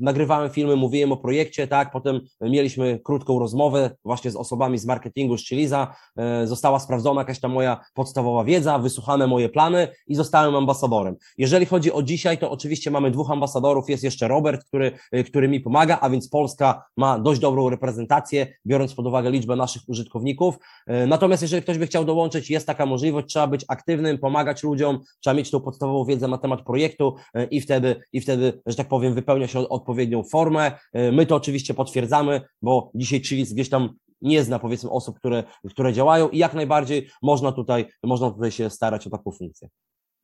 nagrywałem 0.00 0.50
filmy, 0.50 0.76
mówiłem 0.76 1.12
o 1.12 1.16
projekcie, 1.16 1.66
tak? 1.66 1.92
Potem 1.92 2.20
mieliśmy 2.40 3.00
krótką 3.04 3.38
rozmowę 3.38 3.90
właśnie 4.04 4.30
z 4.30 4.36
osobami 4.36 4.78
z 4.78 4.86
marketingu 4.86 5.38
z 5.38 5.48
Chiliza. 5.48 5.94
Została 6.44 6.78
sprawdzona 6.78 7.20
jakaś 7.20 7.40
tam 7.40 7.52
moja 7.52 7.80
podstawowa 7.94 8.44
wiedza, 8.44 8.78
wysłuchane 8.78 9.26
moje 9.26 9.48
plany 9.48 9.88
i 10.06 10.14
zostałem 10.14 10.56
ambasadorem. 10.56 11.16
Jeżeli 11.38 11.66
chodzi 11.66 11.92
o 11.92 12.02
dzisiaj, 12.02 12.38
to 12.38 12.50
oczywiście 12.50 12.90
mamy 12.90 13.10
dwóch 13.10 13.30
ambasadorów. 13.30 13.90
Jest 13.90 14.04
jeszcze 14.04 14.28
Robert, 14.28 14.64
który 14.64 14.92
który 15.26 15.48
mi 15.48 15.60
pomaga, 15.60 15.98
a 16.00 16.10
więc 16.10 16.28
Polska 16.28 16.84
ma 16.96 17.18
dość 17.18 17.40
dobrą 17.40 17.70
reprezentację, 17.70 18.54
biorąc 18.66 18.94
pod 18.94 19.06
uwagę 19.06 19.30
liczbę 19.30 19.56
naszych 19.56 19.82
użytkowników. 19.88 20.54
Y, 20.90 21.06
natomiast 21.06 21.42
jeżeli 21.42 21.62
ktoś 21.62 21.78
by 21.78 21.86
chciał 21.86 22.04
dołączyć, 22.04 22.50
jest 22.50 22.66
taka 22.66 22.86
możliwość, 22.86 23.26
trzeba 23.28 23.46
być 23.46 23.64
aktywnym, 23.68 24.18
pomagać 24.18 24.62
ludziom, 24.62 25.00
trzeba 25.20 25.34
mieć 25.34 25.50
tą 25.50 25.60
podstawową 25.60 26.04
wiedzę 26.04 26.28
na 26.28 26.38
temat 26.38 26.62
projektu 26.62 27.14
y, 27.36 27.44
i 27.44 27.60
wtedy, 27.60 27.96
i 28.12 28.20
wtedy, 28.20 28.62
że 28.66 28.76
tak 28.76 28.88
powiem, 28.88 29.14
wypełnia 29.14 29.46
się 29.46 29.68
odpowiednią 29.68 30.22
formę. 30.22 30.72
My 31.12 31.26
to 31.26 31.36
oczywiście 31.36 31.74
potwierdzamy, 31.74 32.40
bo 32.62 32.90
dzisiaj 32.94 33.20
Chilis 33.24 33.52
gdzieś 33.52 33.68
tam 33.68 33.94
nie 34.22 34.44
zna 34.44 34.58
powiedzmy 34.58 34.90
osób, 34.90 35.18
które, 35.18 35.44
które 35.70 35.92
działają 35.92 36.28
i 36.28 36.38
jak 36.38 36.54
najbardziej 36.54 37.08
można 37.22 37.52
tutaj, 37.52 37.86
można 38.02 38.30
tutaj 38.30 38.50
się 38.50 38.70
starać 38.70 39.06
o 39.06 39.10
taką 39.10 39.30
funkcję. 39.32 39.68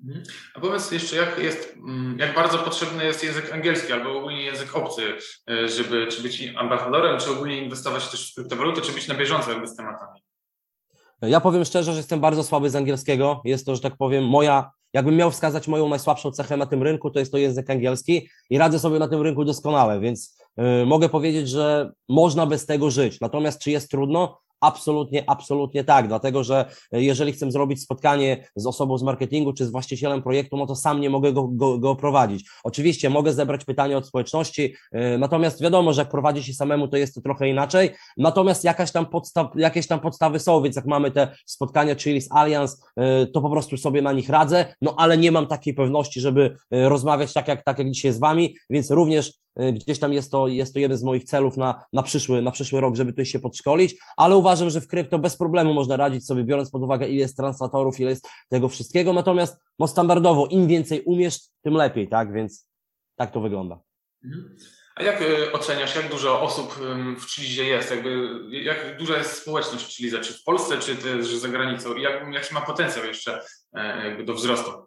Mhm. 0.04 0.24
A 0.54 0.60
powiedz 0.60 0.90
jeszcze, 0.90 1.16
jak, 1.16 1.38
jest, 1.38 1.74
mm, 1.76 2.18
jak 2.18 2.34
bardzo 2.34 2.58
potrzebny 2.58 3.04
jest 3.04 3.24
język 3.24 3.52
angielski 3.52 3.92
albo 3.92 4.18
ogólnie 4.18 4.42
język 4.42 4.76
obcy, 4.76 5.02
e, 5.50 5.68
żeby 5.68 6.06
czy 6.06 6.22
być 6.22 6.42
ambasadorem, 6.56 7.20
czy 7.20 7.30
ogólnie 7.30 7.62
inwestować 7.62 8.08
też 8.08 8.32
w 8.32 8.34
kryptowaluty, 8.34 8.80
czy 8.80 8.92
być 8.92 9.08
na 9.08 9.14
bieżąco 9.14 9.50
jakby 9.50 9.66
z 9.66 9.76
tematami? 9.76 10.20
Ja 11.22 11.40
powiem 11.40 11.64
szczerze, 11.64 11.92
że 11.92 11.98
jestem 11.98 12.20
bardzo 12.20 12.44
słaby 12.44 12.70
z 12.70 12.76
angielskiego. 12.76 13.40
Jest 13.44 13.66
to, 13.66 13.74
że 13.74 13.80
tak 13.80 13.96
powiem, 13.96 14.24
moja, 14.24 14.70
jakbym 14.92 15.16
miał 15.16 15.30
wskazać 15.30 15.68
moją 15.68 15.88
najsłabszą 15.88 16.30
cechę 16.30 16.56
na 16.56 16.66
tym 16.66 16.82
rynku, 16.82 17.10
to 17.10 17.18
jest 17.18 17.32
to 17.32 17.38
język 17.38 17.70
angielski 17.70 18.28
i 18.50 18.58
radzę 18.58 18.78
sobie 18.78 18.98
na 18.98 19.08
tym 19.08 19.22
rynku 19.22 19.44
doskonale, 19.44 20.00
więc 20.00 20.38
yy, 20.56 20.86
mogę 20.86 21.08
powiedzieć, 21.08 21.48
że 21.48 21.92
można 22.08 22.46
bez 22.46 22.66
tego 22.66 22.90
żyć. 22.90 23.20
Natomiast 23.20 23.60
czy 23.60 23.70
jest 23.70 23.90
trudno? 23.90 24.38
Absolutnie, 24.60 25.30
absolutnie 25.30 25.84
tak, 25.84 26.08
dlatego 26.08 26.44
że 26.44 26.70
e, 26.92 27.02
jeżeli 27.02 27.32
chcę 27.32 27.50
zrobić 27.50 27.82
spotkanie 27.82 28.48
z 28.56 28.66
osobą 28.66 28.98
z 28.98 29.02
marketingu 29.02 29.52
czy 29.52 29.66
z 29.66 29.70
właścicielem 29.70 30.22
projektu, 30.22 30.56
no 30.56 30.66
to 30.66 30.76
sam 30.76 31.00
nie 31.00 31.10
mogę 31.10 31.32
go, 31.32 31.48
go, 31.48 31.78
go 31.78 31.96
prowadzić. 31.96 32.48
Oczywiście 32.64 33.10
mogę 33.10 33.32
zebrać 33.32 33.64
pytania 33.64 33.96
od 33.96 34.06
społeczności, 34.06 34.74
yy, 34.92 35.18
natomiast 35.18 35.62
wiadomo, 35.62 35.92
że 35.92 36.00
jak 36.00 36.10
prowadzi 36.10 36.42
się 36.42 36.52
samemu, 36.52 36.88
to 36.88 36.96
jest 36.96 37.14
to 37.14 37.20
trochę 37.20 37.48
inaczej, 37.48 37.90
natomiast 38.16 38.64
jakaś 38.64 38.92
tam 38.92 39.06
podstaw, 39.06 39.46
jakieś 39.56 39.86
tam 39.86 40.00
podstawy 40.00 40.38
są, 40.38 40.62
więc 40.62 40.76
jak 40.76 40.86
mamy 40.86 41.10
te 41.10 41.36
spotkania, 41.46 41.96
czyli 41.96 42.20
z 42.20 42.32
Allianz, 42.32 42.76
yy, 42.96 43.26
to 43.26 43.40
po 43.40 43.50
prostu 43.50 43.76
sobie 43.76 44.02
na 44.02 44.12
nich 44.12 44.28
radzę, 44.28 44.74
no 44.82 44.94
ale 44.98 45.18
nie 45.18 45.32
mam 45.32 45.46
takiej 45.46 45.74
pewności, 45.74 46.20
żeby 46.20 46.56
rozmawiać 46.70 47.32
tak 47.32 47.48
jak, 47.48 47.64
tak 47.64 47.78
jak 47.78 47.90
dzisiaj 47.90 48.12
z 48.12 48.18
Wami, 48.18 48.56
więc 48.70 48.90
również 48.90 49.32
gdzieś 49.72 49.98
tam 49.98 50.12
jest 50.12 50.30
to, 50.30 50.48
jest 50.48 50.74
to 50.74 50.80
jeden 50.80 50.98
z 50.98 51.02
moich 51.02 51.24
celów 51.24 51.56
na, 51.56 51.84
na, 51.92 52.02
przyszły, 52.02 52.42
na 52.42 52.50
przyszły 52.50 52.80
rok, 52.80 52.96
żeby 52.96 53.12
tutaj 53.12 53.26
się 53.26 53.38
podszkolić, 53.38 53.96
ale 54.16 54.36
uważam, 54.36 54.70
że 54.70 54.80
w 54.80 54.88
krypto 54.88 55.18
bez 55.18 55.36
problemu 55.36 55.74
można 55.74 55.96
radzić 55.96 56.26
sobie, 56.26 56.44
biorąc 56.44 56.70
pod 56.70 56.82
uwagę, 56.82 57.08
ile 57.08 57.18
jest 57.18 57.36
translatorów, 57.36 58.00
ile 58.00 58.10
jest 58.10 58.28
tego 58.48 58.68
wszystkiego, 58.68 59.12
natomiast 59.12 59.58
no 59.78 59.86
standardowo, 59.86 60.46
im 60.46 60.66
więcej 60.66 61.02
umiesz, 61.02 61.38
tym 61.62 61.74
lepiej, 61.74 62.08
tak, 62.08 62.32
więc 62.32 62.68
tak 63.16 63.32
to 63.32 63.40
wygląda. 63.40 63.80
Mhm. 64.24 64.56
A 64.96 65.02
jak 65.02 65.22
y, 65.22 65.52
oceniasz, 65.52 65.96
jak 65.96 66.10
dużo 66.10 66.42
osób 66.42 66.74
w 67.20 67.24
Chilizie 67.34 67.64
jest? 67.64 67.90
Jakby, 67.90 68.40
jak 68.50 68.98
duża 68.98 69.18
jest 69.18 69.42
społeczność 69.42 69.96
Chiliza? 69.96 70.20
Czy 70.20 70.34
w 70.34 70.42
Polsce, 70.42 70.78
czy 70.78 70.96
też 70.96 71.26
za 71.26 71.48
granicą? 71.48 71.94
I 71.94 72.02
jak, 72.02 72.32
jaki 72.32 72.54
ma 72.54 72.60
potencjał 72.60 73.04
jeszcze 73.04 73.42
e, 73.74 74.24
do 74.24 74.34
wzrostu? 74.34 74.85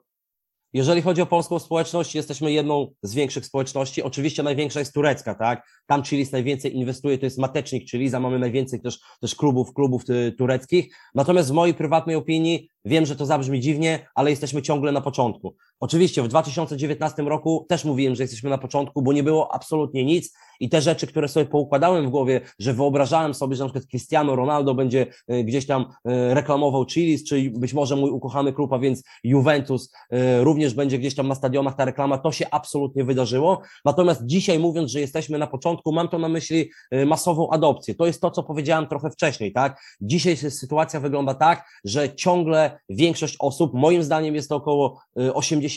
Jeżeli 0.73 1.01
chodzi 1.01 1.21
o 1.21 1.25
polską 1.25 1.59
społeczność, 1.59 2.15
jesteśmy 2.15 2.51
jedną 2.51 2.87
z 3.03 3.13
większych 3.13 3.45
społeczności. 3.45 4.03
Oczywiście 4.03 4.43
największa 4.43 4.79
jest 4.79 4.93
turecka, 4.93 5.35
tak? 5.35 5.67
Tam 5.85 6.03
Chilis 6.03 6.31
najwięcej 6.31 6.75
inwestuje, 6.75 7.17
to 7.17 7.25
jest 7.25 7.37
matecznik 7.37 7.89
Chiliza, 7.89 8.19
mamy 8.19 8.39
najwięcej 8.39 8.81
też, 8.81 8.99
też 9.21 9.35
klubów, 9.35 9.73
klubów 9.73 10.03
y, 10.09 10.31
tureckich. 10.31 10.95
Natomiast 11.15 11.49
w 11.49 11.53
mojej 11.53 11.73
prywatnej 11.73 12.15
opinii, 12.15 12.69
wiem, 12.85 13.05
że 13.05 13.15
to 13.15 13.25
zabrzmi 13.25 13.59
dziwnie, 13.59 14.07
ale 14.15 14.29
jesteśmy 14.29 14.61
ciągle 14.61 14.91
na 14.91 15.01
początku. 15.01 15.55
Oczywiście 15.79 16.23
w 16.23 16.27
2019 16.27 17.23
roku 17.23 17.65
też 17.69 17.85
mówiłem, 17.85 18.15
że 18.15 18.23
jesteśmy 18.23 18.49
na 18.49 18.57
początku, 18.57 19.01
bo 19.01 19.13
nie 19.13 19.23
było 19.23 19.53
absolutnie 19.53 20.05
nic 20.05 20.33
i 20.59 20.69
te 20.69 20.81
rzeczy, 20.81 21.07
które 21.07 21.27
sobie 21.27 21.45
poukładałem 21.45 22.07
w 22.07 22.09
głowie, 22.09 22.41
że 22.59 22.73
wyobrażałem 22.73 23.33
sobie, 23.33 23.55
że 23.55 23.63
na 23.63 23.69
przykład 23.69 23.89
Cristiano 23.89 24.35
Ronaldo 24.35 24.75
będzie 24.75 25.07
y, 25.31 25.43
gdzieś 25.43 25.65
tam 25.65 25.81
y, 25.81 25.87
reklamował 26.33 26.85
Chilis, 26.85 27.23
czy 27.23 27.51
być 27.51 27.73
może 27.73 27.95
mój 27.95 28.09
ukochany 28.09 28.53
klub, 28.53 28.73
a 28.73 28.79
więc 28.79 29.03
Juventus 29.23 29.91
y, 30.13 30.43
również 30.43 30.73
będzie 30.73 30.99
gdzieś 30.99 31.15
tam 31.15 31.27
na 31.27 31.35
stadionach 31.35 31.75
ta 31.75 31.85
reklama, 31.85 32.17
to 32.17 32.31
się 32.31 32.45
absolutnie 32.51 33.03
wydarzyło. 33.03 33.61
Natomiast 33.85 34.25
dzisiaj 34.25 34.59
mówiąc, 34.59 34.91
że 34.91 34.99
jesteśmy 34.99 35.37
na 35.37 35.47
początku, 35.47 35.91
mam 35.91 36.07
to 36.07 36.19
na 36.19 36.29
myśli 36.29 36.69
masową 37.05 37.49
adopcję. 37.49 37.95
To 37.95 38.05
jest 38.05 38.21
to, 38.21 38.31
co 38.31 38.43
powiedziałem 38.43 38.87
trochę 38.87 39.11
wcześniej, 39.11 39.53
tak? 39.53 39.81
Dzisiaj 40.01 40.37
sytuacja 40.37 40.99
wygląda 40.99 41.33
tak, 41.33 41.69
że 41.85 42.15
ciągle 42.15 42.79
większość 42.89 43.35
osób, 43.39 43.73
moim 43.73 44.03
zdaniem 44.03 44.35
jest 44.35 44.49
to 44.49 44.55
około 44.55 45.01
80%, 45.17 45.68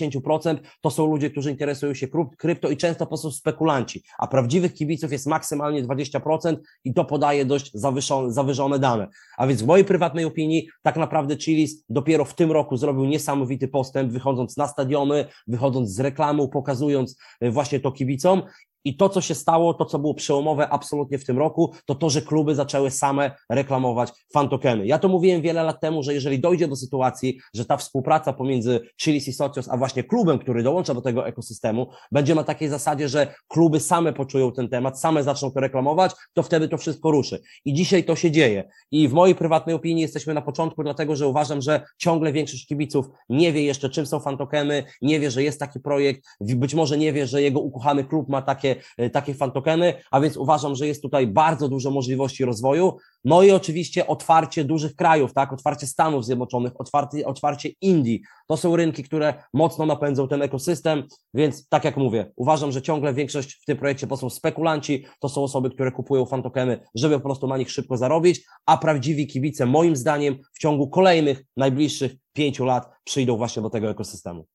to 0.81 0.91
są 0.91 1.07
ludzie, 1.07 1.31
którzy 1.31 1.51
interesują 1.51 1.95
się 1.95 2.07
krypto 2.39 2.71
i 2.71 2.77
często 2.77 3.05
po 3.05 3.09
prostu 3.09 3.31
spekulanci, 3.31 4.03
a 4.19 4.27
prawdziwych 4.27 4.75
kibiców 4.75 5.13
jest 5.13 5.27
maksymalnie 5.27 5.83
20% 5.83 6.57
i 6.85 6.95
to 6.95 7.05
podaje 7.05 7.45
dość 7.45 7.71
zawyżone, 7.75 8.33
zawyżone 8.33 8.79
dane. 8.79 9.09
A 9.39 9.47
więc 9.47 9.63
w 9.63 9.67
mojej 9.67 9.85
prywatnej 9.85 10.25
opinii 10.25 10.69
tak 10.83 10.97
naprawdę 10.97 11.37
Chilis 11.37 11.85
dopiero 11.89 12.25
w 12.25 12.35
tym 12.35 12.53
roku 12.53 12.77
zrobił 12.77 13.05
niesamowity 13.05 13.69
postęp, 13.69 14.13
wychodząc 14.13 14.57
na 14.57 14.69
stadiony, 14.69 15.25
wychodząc 15.47 15.91
z 15.91 16.01
reklamą, 16.01 16.49
pokazując 16.49 17.17
e, 17.41 17.51
właśnie 17.51 17.81
to 17.81 17.93
kibicom 17.93 18.43
i 18.85 18.97
to, 18.97 19.09
co 19.09 19.21
się 19.21 19.35
stało, 19.35 19.75
to, 19.75 19.85
co 19.85 19.99
było 19.99 20.15
przełomowe 20.15 20.69
absolutnie 20.69 21.19
w 21.19 21.25
tym 21.25 21.39
roku, 21.39 21.75
to 21.87 21.95
to, 21.95 22.11
że 22.11 22.23
kluby 22.23 22.55
zaczęły 22.55 22.91
same 22.91 23.31
reklamować 23.51 24.11
fantokeny. 24.33 24.87
Ja 24.87 24.99
to 24.99 25.09
mówiłem 25.09 25.43
wiele 25.43 25.63
lat 25.63 25.81
temu, 25.81 26.03
że 26.03 26.15
jeżeli 26.15 26.41
dojdzie 26.41 26.69
do 26.69 26.77
sytuacji, 26.77 27.39
że 27.55 27.65
ta 27.65 27.77
współpraca 27.77 28.33
pomiędzy 28.33 28.81
Chilis 29.03 29.29
i 29.29 29.33
Socios, 29.33 29.69
a 29.69 29.77
właśnie 29.77 30.05
klubem, 30.05 30.39
który 30.39 30.63
dołącza 30.63 30.95
do 30.95 31.01
tego 31.01 31.27
ekosystemu, 31.27 31.87
będzie 32.13 32.35
na 32.35 32.45
takiej 32.45 32.69
zasadzie, 32.69 33.09
że 33.09 33.35
kluby 33.49 33.81
same 33.81 34.13
poczują 34.13 34.53
ten 34.53 34.69
temat, 34.69 35.01
same 35.01 35.23
zaczną 35.23 35.51
to 35.51 35.61
reklamować, 35.61 36.13
to 36.33 36.43
wtedy 36.43 36.69
to 36.69 36.79
wszystko 36.79 37.11
ruszy. 37.11 37.43
I 37.65 37.73
dzisiaj 37.73 38.05
to 38.05 38.17
się 38.17 38.31
dzieje. 38.31 38.69
I 38.91 39.09
w 39.09 39.13
mojej 39.13 39.35
prywatnej 39.35 39.75
opinii 39.75 40.03
jesteśmy 40.03 40.35
na 40.35 40.43
początku, 40.43 40.83
dlatego 40.83 41.17
że 41.17 41.29
uważam, 41.29 41.63
że 41.63 41.83
ciągle 41.99 42.33
większość 42.33 42.67
kibiców 42.67 43.07
nie 43.29 43.53
wie 43.53 43.63
jeszcze, 43.63 43.91
czym 43.91 44.07
są 44.07 44.21
fantokeny, 44.21 44.85
nie 45.03 45.21
wie, 45.21 45.31
że 45.31 45.43
jest 45.43 45.61
taki 45.61 45.81
projekt, 45.81 46.23
być 46.41 46.75
może 46.75 46.99
nie 46.99 47.13
wie, 47.13 47.27
że 47.27 47.43
jego 47.43 47.61
ukochany 47.61 48.05
klub 48.05 48.29
ma 48.29 48.43
takie 48.43 48.72
takie, 49.11 49.33
takie 49.33 49.35
fantokeny, 49.35 49.95
a 50.11 50.21
więc 50.21 50.37
uważam, 50.37 50.75
że 50.75 50.87
jest 50.87 51.03
tutaj 51.03 51.27
bardzo 51.27 51.69
dużo 51.69 51.91
możliwości 51.91 52.45
rozwoju. 52.45 52.97
No 53.25 53.43
i 53.43 53.51
oczywiście 53.51 54.07
otwarcie 54.07 54.65
dużych 54.65 54.95
krajów, 54.95 55.33
tak, 55.33 55.53
otwarcie 55.53 55.87
Stanów 55.87 56.25
Zjednoczonych, 56.25 56.73
otwarcie, 56.81 57.27
otwarcie 57.27 57.71
Indii. 57.81 58.23
To 58.49 58.57
są 58.57 58.77
rynki, 58.77 59.05
które 59.05 59.35
mocno 59.55 59.87
napędzą 59.87 60.29
ten 60.29 60.43
ekosystem, 60.43 61.05
więc 61.35 61.69
tak 61.69 61.85
jak 61.85 61.97
mówię, 61.97 62.33
uważam, 62.37 62.73
że 62.73 62.83
ciągle 62.83 63.15
większość 63.15 63.55
w 63.63 63.65
tym 63.65 63.79
projekcie 63.79 64.07
to 64.07 64.17
są 64.17 64.31
spekulanci, 64.31 65.05
to 65.21 65.29
są 65.29 65.43
osoby, 65.43 65.71
które 65.71 65.93
kupują 65.93 66.27
fantokeny, 66.27 66.81
żeby 66.95 67.15
po 67.15 67.25
prostu 67.25 67.47
na 67.47 67.57
nich 67.57 67.71
szybko 67.71 67.97
zarobić, 67.97 68.45
a 68.67 68.77
prawdziwi 68.77 69.27
kibice 69.27 69.67
moim 69.67 69.97
zdaniem 69.97 70.39
w 70.55 70.59
ciągu 70.59 70.89
kolejnych, 70.89 71.45
najbliższych 71.57 72.13
pięciu 72.33 72.65
lat 72.65 72.89
przyjdą 73.05 73.37
właśnie 73.37 73.63
do 73.63 73.71
tego 73.71 73.91
ekosystemu. 73.91 74.47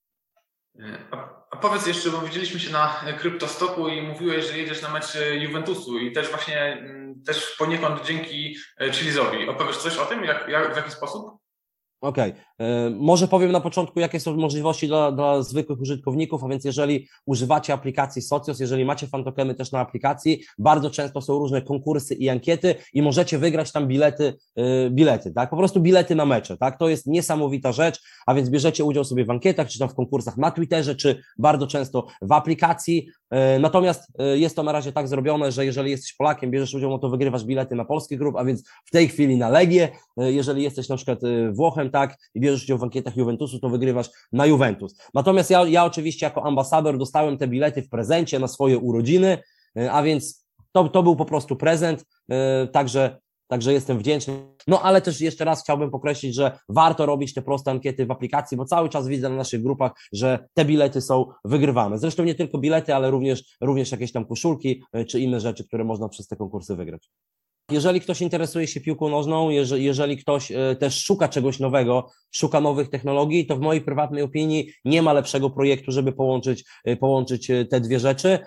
A 1.52 1.58
powiedz 1.58 1.88
jeszcze, 1.88 2.10
bo 2.10 2.22
widzieliśmy 2.22 2.60
się 2.60 2.72
na 2.72 3.04
Kryptostoku 3.20 3.88
i 3.88 4.02
mówiłeś, 4.02 4.46
że 4.46 4.58
jedziesz 4.58 4.82
na 4.82 4.90
mecz 4.90 5.18
Juventusu 5.40 5.98
i 5.98 6.12
też 6.12 6.30
właśnie 6.30 6.62
mm, 6.62 7.24
też 7.24 7.56
poniekąd 7.58 8.06
dzięki 8.06 8.58
e, 8.82 8.92
Chilizowi. 8.92 9.50
Opowiesz 9.50 9.78
coś 9.78 9.98
o 9.98 10.06
tym, 10.06 10.24
jak, 10.24 10.48
jak, 10.48 10.74
w 10.74 10.78
jaki 10.78 10.92
sposób? 10.92 11.47
Okej, 12.02 12.32
okay. 12.32 12.68
E, 12.68 12.90
może 12.90 13.28
powiem 13.28 13.52
na 13.52 13.62
początku, 13.62 14.00
jakie 14.00 14.20
są 14.20 14.36
możliwości 14.36 14.88
dla, 14.88 15.12
dla 15.12 15.42
zwykłych 15.42 15.82
użytkowników, 15.82 16.44
a 16.44 16.48
więc 16.48 16.66
jeżeli 16.66 17.08
używacie 17.26 17.74
aplikacji 17.74 18.22
Socios, 18.22 18.60
jeżeli 18.60 18.86
macie 18.86 19.08
fantokeny 19.08 19.56
też 19.56 19.72
na 19.72 19.80
aplikacji, 19.80 20.44
bardzo 20.58 20.90
często 20.90 21.22
są 21.22 21.40
różne 21.40 21.62
konkursy 21.62 22.16
i 22.16 22.30
ankiety 22.30 22.76
i 22.94 23.02
możecie 23.02 23.38
wygrać 23.38 23.72
tam 23.72 23.88
bilety, 23.88 24.34
yy, 24.56 24.90
bilety, 24.92 25.34
tak, 25.34 25.50
po 25.50 25.58
prostu 25.58 25.82
bilety 25.82 26.16
na 26.16 26.26
mecze, 26.26 26.58
tak, 26.58 26.80
to 26.80 26.90
jest 26.90 27.08
niesamowita 27.08 27.72
rzecz, 27.72 28.02
a 28.26 28.34
więc 28.34 28.50
bierzecie 28.50 28.84
udział 28.84 29.04
sobie 29.04 29.26
w 29.26 29.30
ankietach, 29.30 29.68
czy 29.68 29.80
tam 29.80 29.90
w 29.90 29.96
konkursach 29.96 30.38
na 30.38 30.52
Twitterze, 30.52 30.96
czy 30.96 31.22
bardzo 31.38 31.68
często 31.68 32.08
w 32.22 32.32
aplikacji, 32.32 33.10
E, 33.30 33.60
natomiast 33.60 34.08
e, 34.20 34.38
jest 34.38 34.56
to 34.56 34.64
na 34.64 34.72
razie 34.72 34.92
tak 34.92 35.08
zrobione, 35.08 35.52
że 35.52 35.66
jeżeli 35.66 35.92
jesteś 35.92 36.14
Polakiem, 36.14 36.52
bierzesz 36.52 36.74
udział, 36.74 36.90
no 36.90 37.00
to 37.00 37.10
wygrywasz 37.10 37.44
bilety 37.44 37.76
na 37.76 37.86
polski 37.86 38.18
grup, 38.18 38.36
a 38.36 38.46
więc 38.46 38.64
w 38.86 38.92
tej 38.92 39.08
chwili 39.08 39.38
na 39.38 39.50
Legię. 39.50 39.90
E, 40.18 40.32
jeżeli 40.32 40.64
jesteś 40.64 40.90
na 40.90 40.96
przykład 40.96 41.20
Włochem, 41.52 41.87
tak, 41.90 42.18
i 42.36 42.40
bierzesz 42.40 42.64
udział 42.64 42.78
w 42.78 42.84
ankietach 42.84 43.18
Juventusu, 43.18 43.60
to 43.60 43.70
wygrywasz 43.70 44.10
na 44.32 44.46
Juventus. 44.46 44.98
Natomiast 45.14 45.50
ja, 45.50 45.66
ja 45.66 45.86
oczywiście 45.86 46.26
jako 46.26 46.44
ambasador 46.44 46.98
dostałem 46.98 47.38
te 47.38 47.48
bilety 47.48 47.82
w 47.82 47.90
prezencie 47.90 48.40
na 48.40 48.48
swoje 48.48 48.78
urodziny, 48.78 49.38
a 49.92 50.04
więc 50.04 50.46
to, 50.72 50.90
to 50.90 51.04
był 51.04 51.16
po 51.16 51.26
prostu 51.26 51.56
prezent, 51.56 52.06
także 52.72 53.18
Także 53.48 53.74
jestem 53.74 54.00
wdzięczny. 54.00 54.34
No 54.68 54.82
ale 54.82 55.02
też 55.02 55.22
jeszcze 55.22 55.46
raz 55.46 55.64
chciałbym 55.64 55.92
podkreślić, 55.92 56.36
że 56.36 56.60
warto 56.70 57.06
robić 57.06 57.34
te 57.34 57.42
proste 57.42 57.72
ankiety 57.72 58.06
w 58.06 58.12
aplikacji, 58.12 58.58
bo 58.58 58.66
cały 58.66 58.90
czas 58.90 59.08
widzę 59.08 59.30
na 59.30 59.36
naszych 59.36 59.64
grupach, 59.64 59.92
że 60.14 60.48
te 60.54 60.66
bilety 60.66 61.02
są 61.02 61.26
wygrywane. 61.46 61.98
Zresztą 61.98 62.24
nie 62.24 62.36
tylko 62.36 62.58
bilety, 62.58 62.96
ale 62.96 63.12
również, 63.12 63.58
również 63.62 63.92
jakieś 63.92 64.12
tam 64.12 64.26
koszulki 64.26 64.84
e, 64.94 65.06
czy 65.06 65.20
inne 65.20 65.40
rzeczy, 65.40 65.68
które 65.68 65.84
można 65.84 66.10
przez 66.10 66.28
te 66.28 66.36
konkursy 66.36 66.76
wygrać. 66.76 67.10
Jeżeli 67.72 68.02
ktoś 68.02 68.22
interesuje 68.22 68.68
się 68.68 68.82
piłką 68.82 69.10
nożną, 69.10 69.50
jeżeli, 69.50 69.84
jeżeli 69.84 70.18
ktoś 70.18 70.52
e, 70.52 70.76
też 70.76 71.04
szuka 71.04 71.28
czegoś 71.28 71.60
nowego, 71.60 72.10
szuka 72.32 72.62
nowych 72.62 72.90
technologii, 72.90 73.46
to 73.46 73.56
w 73.56 73.60
mojej 73.60 73.82
prywatnej 73.82 74.24
opinii 74.24 74.70
nie 74.86 75.02
ma 75.02 75.14
lepszego 75.14 75.50
projektu, 75.50 75.92
żeby 75.92 76.12
połączyć, 76.12 76.64
e, 76.86 76.96
połączyć 76.96 77.50
e, 77.50 77.66
te 77.66 77.82
dwie 77.82 78.00
rzeczy. 78.00 78.40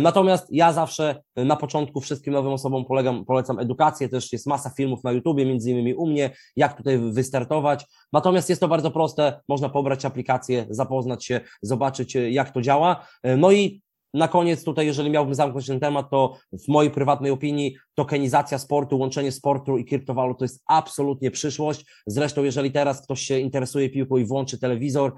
Natomiast 0.00 0.46
ja 0.50 0.72
zawsze 0.72 1.22
na 1.36 1.56
początku 1.56 2.00
wszystkim 2.00 2.32
nowym 2.32 2.52
osobom 2.52 2.84
polegam, 2.84 3.24
polecam 3.24 3.58
edukację, 3.58 4.08
też 4.08 4.32
jest 4.32 4.46
masa 4.46 4.70
filmów 4.70 5.04
na 5.04 5.12
YouTubie, 5.12 5.46
między 5.46 5.70
innymi 5.70 5.94
u 5.94 6.06
mnie, 6.06 6.30
jak 6.56 6.76
tutaj 6.76 6.98
wystartować. 6.98 7.84
Natomiast 8.12 8.48
jest 8.48 8.60
to 8.60 8.68
bardzo 8.68 8.90
proste, 8.90 9.40
można 9.48 9.68
pobrać 9.68 10.04
aplikację, 10.04 10.66
zapoznać 10.70 11.24
się, 11.24 11.40
zobaczyć 11.62 12.14
jak 12.14 12.50
to 12.50 12.62
działa. 12.62 13.06
No 13.36 13.52
i 13.52 13.82
na 14.14 14.28
koniec 14.28 14.64
tutaj, 14.64 14.86
jeżeli 14.86 15.10
miałbym 15.10 15.34
zamknąć 15.34 15.66
ten 15.66 15.80
temat, 15.80 16.10
to 16.10 16.36
w 16.52 16.68
mojej 16.68 16.90
prywatnej 16.90 17.30
opinii 17.30 17.76
tokenizacja 17.94 18.58
sportu, 18.58 18.98
łączenie 18.98 19.32
sportu 19.32 19.78
i 19.78 19.84
kryptowalut 19.84 20.38
to 20.38 20.44
jest 20.44 20.62
absolutnie 20.68 21.30
przyszłość. 21.30 21.86
Zresztą, 22.06 22.44
jeżeli 22.44 22.72
teraz 22.72 23.02
ktoś 23.02 23.20
się 23.20 23.38
interesuje 23.38 23.90
piłką 23.90 24.16
i 24.16 24.24
włączy 24.24 24.58
telewizor, 24.58 25.12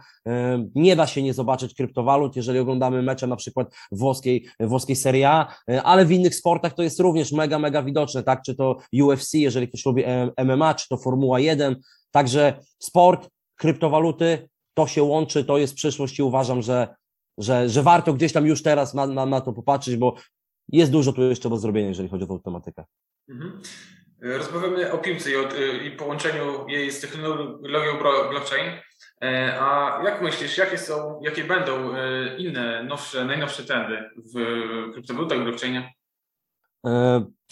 nie 0.75 0.97
da 0.97 1.07
się 1.07 1.23
nie 1.23 1.35
zobaczyć 1.35 1.75
kryptowalut, 1.75 2.37
jeżeli 2.37 2.59
oglądamy 2.59 3.03
mecze 3.03 3.27
na 3.27 3.37
przykład 3.37 3.75
włoskiej, 3.93 4.47
włoskiej 4.61 4.97
Serie 4.97 5.31
A, 5.31 5.55
ale 5.83 6.07
w 6.07 6.13
innych 6.13 6.35
sportach 6.35 6.75
to 6.75 6.83
jest 6.83 7.01
również 7.01 7.33
mega, 7.33 7.59
mega 7.59 7.83
widoczne, 7.83 8.23
tak? 8.23 8.43
Czy 8.43 8.55
to 8.55 8.77
UFC, 9.03 9.35
jeżeli 9.35 9.69
ktoś 9.69 9.87
lubi 9.87 10.05
MMA, 10.45 10.75
czy 10.75 10.89
to 10.89 10.97
Formuła 10.97 11.41
1. 11.41 11.77
Także 12.11 12.59
sport, 12.79 13.29
kryptowaluty, 13.57 14.49
to 14.75 14.87
się 14.87 15.03
łączy, 15.03 15.45
to 15.45 15.59
jest 15.59 15.75
przyszłość 15.75 16.19
i 16.19 16.23
uważam, 16.23 16.63
że 16.63 16.89
że, 17.39 17.69
że 17.69 17.83
warto 17.83 18.13
gdzieś 18.13 18.33
tam 18.33 18.47
już 18.47 18.63
teraz 18.63 18.95
na, 18.95 19.07
na, 19.07 19.27
na 19.27 19.41
to 19.41 19.53
popatrzeć, 19.53 19.97
bo 19.97 20.15
jest 20.69 20.93
dużo 20.93 21.13
tu 21.13 21.23
jeszcze 21.23 21.51
do 21.51 21.57
zrobienia, 21.57 21.89
jeżeli 21.89 22.09
chodzi 22.09 22.25
o 22.25 22.27
tą 22.27 22.41
tematykę. 22.41 22.85
Mhm. 23.29 23.61
Rozmawiamy 24.21 24.93
o 24.93 24.99
piłce 24.99 25.31
i, 25.31 25.37
o, 25.37 25.49
i 25.85 25.91
połączeniu 25.91 26.69
jej 26.69 26.93
z 26.93 27.01
technologią 27.01 27.99
blockchain. 28.31 28.73
E, 29.23 29.61
a 29.61 30.01
jak 30.05 30.23
myślisz, 30.23 30.59
jakie 30.59 30.79
są, 30.79 31.21
jakie 31.23 31.45
będą 31.45 31.95
e, 31.95 32.37
inne, 32.37 32.85
nowsze, 32.85 33.25
najnowsze 33.25 33.65
trendy 33.65 34.11
w 34.35 34.93
kryptowalutach 34.93 35.43
blockchainie? 35.43 35.93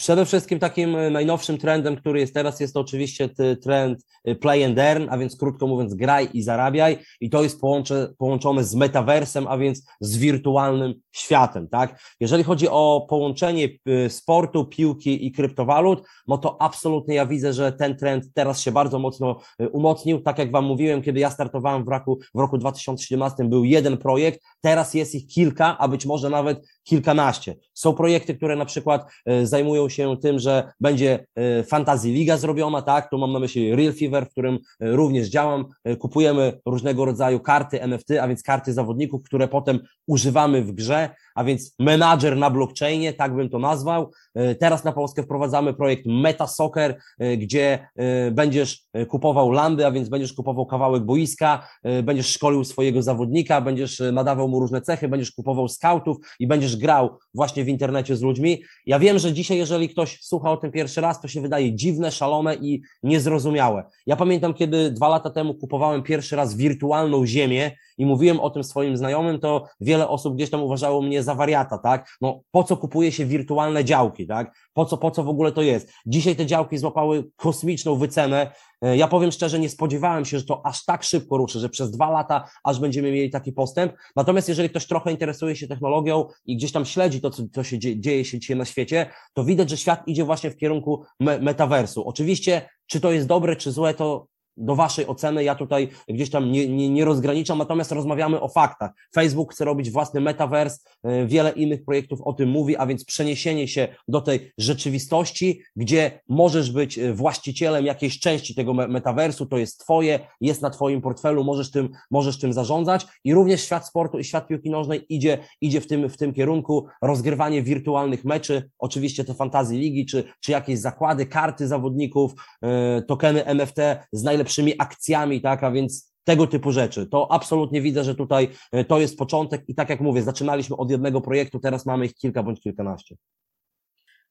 E, 0.03 0.13
Przede 0.13 0.25
wszystkim 0.25 0.59
takim 0.59 0.95
e, 0.95 1.09
najnowszym 1.09 1.57
trendem, 1.57 1.95
który 1.95 2.19
jest 2.19 2.33
teraz, 2.33 2.59
jest 2.59 2.73
to 2.73 2.79
oczywiście 2.79 3.29
trend 3.61 4.05
e, 4.23 4.35
play 4.35 4.63
and 4.63 4.79
earn, 4.79 5.07
a 5.09 5.17
więc 5.17 5.37
krótko 5.37 5.67
mówiąc 5.67 5.93
graj 5.93 6.29
i 6.33 6.43
zarabiaj 6.43 6.97
i 7.21 7.29
to 7.29 7.43
jest 7.43 7.61
połącze, 7.61 8.13
połączone 8.17 8.63
z 8.63 8.75
metaversem, 8.75 9.47
a 9.47 9.57
więc 9.57 9.85
z 9.99 10.17
wirtualnym 10.17 10.93
światem, 11.11 11.67
tak? 11.67 12.15
Jeżeli 12.19 12.43
chodzi 12.43 12.67
o 12.69 13.05
połączenie 13.09 13.69
e, 13.85 14.09
sportu, 14.09 14.65
piłki 14.65 15.27
i 15.27 15.31
kryptowalut, 15.31 16.03
no 16.27 16.37
to 16.37 16.61
absolutnie 16.61 17.15
ja 17.15 17.25
widzę, 17.25 17.53
że 17.53 17.71
ten 17.71 17.97
trend 17.97 18.25
teraz 18.33 18.61
się 18.61 18.71
bardzo 18.71 18.99
mocno 18.99 19.39
umocnił. 19.71 20.21
Tak 20.21 20.37
jak 20.37 20.51
Wam 20.51 20.65
mówiłem, 20.65 21.01
kiedy 21.01 21.19
ja 21.19 21.29
startowałem 21.29 21.85
w 21.85 21.87
roku, 21.87 22.19
w 22.35 22.39
roku 22.39 22.57
2017 22.57 23.43
był 23.43 23.63
jeden 23.63 23.97
projekt, 23.97 24.39
teraz 24.61 24.93
jest 24.93 25.15
ich 25.15 25.27
kilka, 25.27 25.77
a 25.77 25.87
być 25.87 26.05
może 26.05 26.29
nawet 26.29 26.67
kilkanaście. 26.83 27.55
Są 27.73 27.93
projekty, 27.93 28.35
które 28.35 28.55
na 28.55 28.65
przykład 28.65 29.11
zajmują 29.43 29.89
się 29.89 29.92
tym, 30.21 30.39
że 30.39 30.73
będzie 30.79 31.25
e, 31.35 31.63
Fantasy 31.63 32.07
Liga 32.07 32.37
zrobiona, 32.37 32.81
tak? 32.81 33.09
Tu 33.09 33.17
mam 33.17 33.33
na 33.33 33.39
myśli 33.39 33.75
Real 33.75 33.93
Fever, 33.93 34.25
w 34.25 34.29
którym 34.29 34.55
e, 34.55 34.91
również 34.91 35.27
działam. 35.27 35.65
E, 35.83 35.95
kupujemy 35.95 36.59
różnego 36.65 37.05
rodzaju 37.05 37.39
karty 37.39 37.81
NFT, 37.81 38.11
a 38.21 38.27
więc 38.27 38.43
karty 38.43 38.73
zawodników, 38.73 39.23
które 39.23 39.47
potem 39.47 39.79
używamy 40.07 40.61
w 40.61 40.71
grze, 40.71 41.09
a 41.35 41.43
więc 41.43 41.75
menadżer 41.79 42.37
na 42.37 42.49
blockchainie, 42.49 43.13
tak 43.13 43.35
bym 43.35 43.49
to 43.49 43.59
nazwał. 43.59 44.11
Teraz 44.59 44.83
na 44.83 44.91
Polskę 44.91 45.23
wprowadzamy 45.23 45.73
projekt 45.73 46.05
Meta 46.05 46.47
Soccer, 46.47 46.99
gdzie 47.37 47.87
będziesz 48.31 48.83
kupował 49.07 49.51
landy, 49.51 49.85
a 49.85 49.91
więc 49.91 50.09
będziesz 50.09 50.33
kupował 50.33 50.65
kawałek 50.65 51.03
boiska, 51.03 51.67
będziesz 52.03 52.27
szkolił 52.27 52.63
swojego 52.63 53.01
zawodnika, 53.01 53.61
będziesz 53.61 54.01
nadawał 54.11 54.47
mu 54.47 54.59
różne 54.59 54.81
cechy, 54.81 55.07
będziesz 55.07 55.31
kupował 55.31 55.67
scoutów 55.67 56.17
i 56.39 56.47
będziesz 56.47 56.77
grał 56.77 57.17
właśnie 57.33 57.63
w 57.63 57.67
internecie 57.67 58.15
z 58.15 58.21
ludźmi. 58.21 58.63
Ja 58.85 58.99
wiem, 58.99 59.19
że 59.19 59.33
dzisiaj, 59.33 59.57
jeżeli 59.57 59.72
ktoś 59.79 60.19
słucha 60.21 60.51
o 60.51 60.57
tym 60.57 60.71
pierwszy 60.71 61.01
raz, 61.01 61.21
to 61.21 61.27
się 61.27 61.41
wydaje 61.41 61.75
dziwne, 61.75 62.11
szalone 62.11 62.55
i 62.55 62.81
niezrozumiałe. 63.03 63.83
Ja 64.05 64.15
pamiętam, 64.15 64.53
kiedy 64.53 64.91
dwa 64.91 65.07
lata 65.07 65.29
temu 65.29 65.53
kupowałem 65.53 66.03
pierwszy 66.03 66.35
raz 66.35 66.55
wirtualną 66.55 67.25
ziemię 67.25 67.71
i 67.97 68.05
mówiłem 68.05 68.39
o 68.39 68.49
tym 68.49 68.63
swoim 68.63 68.97
znajomym, 68.97 69.39
to 69.39 69.67
wiele 69.81 70.07
osób 70.07 70.35
gdzieś 70.35 70.49
tam 70.49 70.63
uważało 70.63 71.01
mnie 71.01 71.23
za 71.23 71.35
wariata, 71.35 71.77
tak? 71.77 72.17
No 72.21 72.41
po 72.51 72.63
co 72.63 72.77
kupuje 72.77 73.11
się 73.11 73.25
wirtualne 73.25 73.85
działki, 73.85 74.27
tak? 74.27 74.55
Po 74.73 74.85
co, 74.85 74.97
po 74.97 75.11
co 75.11 75.23
w 75.23 75.29
ogóle 75.29 75.51
to 75.51 75.61
jest? 75.61 75.91
Dzisiaj 76.05 76.35
te 76.35 76.45
działki 76.45 76.77
złapały 76.77 77.29
kosmiczną 77.35 77.95
wycenę. 77.95 78.51
E, 78.83 78.97
ja 78.97 79.07
powiem 79.07 79.31
szczerze, 79.31 79.59
nie 79.59 79.69
spodziewałem 79.69 80.25
się, 80.25 80.39
że 80.39 80.45
to 80.45 80.65
aż 80.65 80.85
tak 80.85 81.03
szybko 81.03 81.37
ruszy, 81.37 81.59
że 81.59 81.69
przez 81.69 81.91
dwa 81.91 82.09
lata 82.09 82.49
aż 82.63 82.79
będziemy 82.79 83.11
mieli 83.11 83.29
taki 83.29 83.51
postęp. 83.51 83.93
Natomiast 84.15 84.49
jeżeli 84.49 84.69
ktoś 84.69 84.85
trochę 84.85 85.11
interesuje 85.11 85.55
się 85.55 85.67
technologią 85.67 86.25
i 86.45 86.57
gdzieś 86.57 86.71
tam 86.71 86.85
śledzi 86.85 87.21
to, 87.21 87.29
co, 87.29 87.43
co 87.53 87.63
się 87.63 87.79
dzieje, 87.79 87.99
dzieje 87.99 88.25
się 88.25 88.39
dzisiaj 88.39 88.57
na 88.57 88.65
świecie, 88.65 89.09
to 89.33 89.43
widać, 89.43 89.69
że 89.69 89.77
świat 89.77 90.07
idzie 90.07 90.23
właśnie 90.23 90.51
w 90.51 90.57
kierunku 90.57 91.03
me 91.19 91.39
metaversu. 91.39 92.07
Oczywiście, 92.07 92.69
czy 92.87 92.99
to 92.99 93.11
jest 93.11 93.27
dobre, 93.27 93.55
czy 93.55 93.71
złe, 93.71 93.93
to 93.93 94.27
do 94.57 94.75
Waszej 94.75 95.07
oceny. 95.07 95.43
Ja 95.43 95.55
tutaj 95.55 95.89
gdzieś 96.09 96.29
tam 96.29 96.51
nie, 96.51 96.67
nie, 96.67 96.89
nie 96.89 97.05
rozgraniczam, 97.05 97.57
natomiast 97.57 97.91
rozmawiamy 97.91 98.41
o 98.41 98.47
faktach. 98.47 98.91
Facebook 99.13 99.53
chce 99.53 99.65
robić 99.65 99.91
własny 99.91 100.21
metavers, 100.21 100.83
e, 101.03 101.25
wiele 101.25 101.51
innych 101.51 101.85
projektów 101.85 102.21
o 102.21 102.33
tym 102.33 102.49
mówi, 102.49 102.77
a 102.77 102.85
więc 102.85 103.05
przeniesienie 103.05 103.67
się 103.67 103.87
do 104.07 104.21
tej 104.21 104.51
rzeczywistości, 104.57 105.61
gdzie 105.75 106.21
możesz 106.29 106.71
być 106.71 106.99
e, 106.99 107.13
właścicielem 107.13 107.85
jakiejś 107.85 108.19
części 108.19 108.55
tego 108.55 108.73
metaversu, 108.73 109.45
to 109.45 109.57
jest 109.57 109.79
Twoje, 109.79 110.19
jest 110.41 110.61
na 110.61 110.69
Twoim 110.69 111.01
portfelu, 111.01 111.43
możesz 111.43 111.71
tym, 111.71 111.89
możesz 112.11 112.39
tym 112.39 112.53
zarządzać 112.53 113.05
i 113.23 113.33
również 113.33 113.63
świat 113.63 113.87
sportu 113.87 114.19
i 114.19 114.23
świat 114.23 114.47
piłki 114.47 114.69
nożnej 114.69 115.05
idzie, 115.09 115.37
idzie 115.61 115.81
w, 115.81 115.87
tym, 115.87 116.09
w 116.09 116.17
tym 116.17 116.33
kierunku, 116.33 116.87
rozgrywanie 117.01 117.63
wirtualnych 117.63 118.25
meczy, 118.25 118.69
oczywiście 118.79 119.23
te 119.23 119.33
fantazji 119.33 119.79
ligi, 119.79 120.05
czy, 120.05 120.23
czy 120.39 120.51
jakieś 120.51 120.79
zakłady, 120.79 121.25
karty 121.25 121.67
zawodników, 121.67 122.33
e, 122.61 123.01
tokeny 123.01 123.45
NFT 123.45 123.77
z 124.11 124.23
najlepszymi 124.43 124.73
akcjami, 124.79 125.41
tak, 125.41 125.63
a 125.63 125.71
więc 125.71 126.13
tego 126.23 126.47
typu 126.47 126.71
rzeczy. 126.71 127.07
To 127.07 127.31
absolutnie 127.31 127.81
widzę, 127.81 128.03
że 128.03 128.15
tutaj 128.15 128.49
e, 128.71 128.85
to 128.85 128.99
jest 128.99 129.17
początek 129.17 129.61
i 129.67 129.75
tak 129.75 129.89
jak 129.89 130.01
mówię, 130.01 130.21
zaczynaliśmy 130.21 130.75
od 130.77 130.91
jednego 130.91 131.21
projektu, 131.21 131.59
teraz 131.59 131.85
mamy 131.85 132.05
ich 132.05 132.13
kilka 132.13 132.43
bądź 132.43 132.61
kilkanaście. 132.61 133.15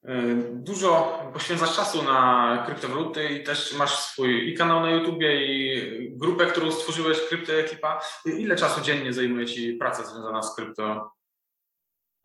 E, 0.05 0.23
dużo 0.53 1.19
poświęcasz 1.33 1.77
czasu 1.77 2.03
na 2.03 2.63
kryptowaluty 2.67 3.29
i 3.29 3.45
też 3.45 3.75
masz 3.79 3.99
swój 3.99 4.49
i 4.49 4.55
kanał 4.55 4.81
na 4.81 4.91
YouTubie 4.91 5.47
i 5.47 6.17
grupę, 6.17 6.47
którą 6.47 6.71
stworzyłeś, 6.71 7.19
Kryptoekipa. 7.29 8.01
Ile 8.27 8.57
czasu 8.57 8.81
dziennie 8.81 9.13
zajmuje 9.13 9.47
Ci 9.47 9.75
praca 9.75 10.05
związana 10.05 10.43
z 10.43 10.57
krypto? 10.57 11.11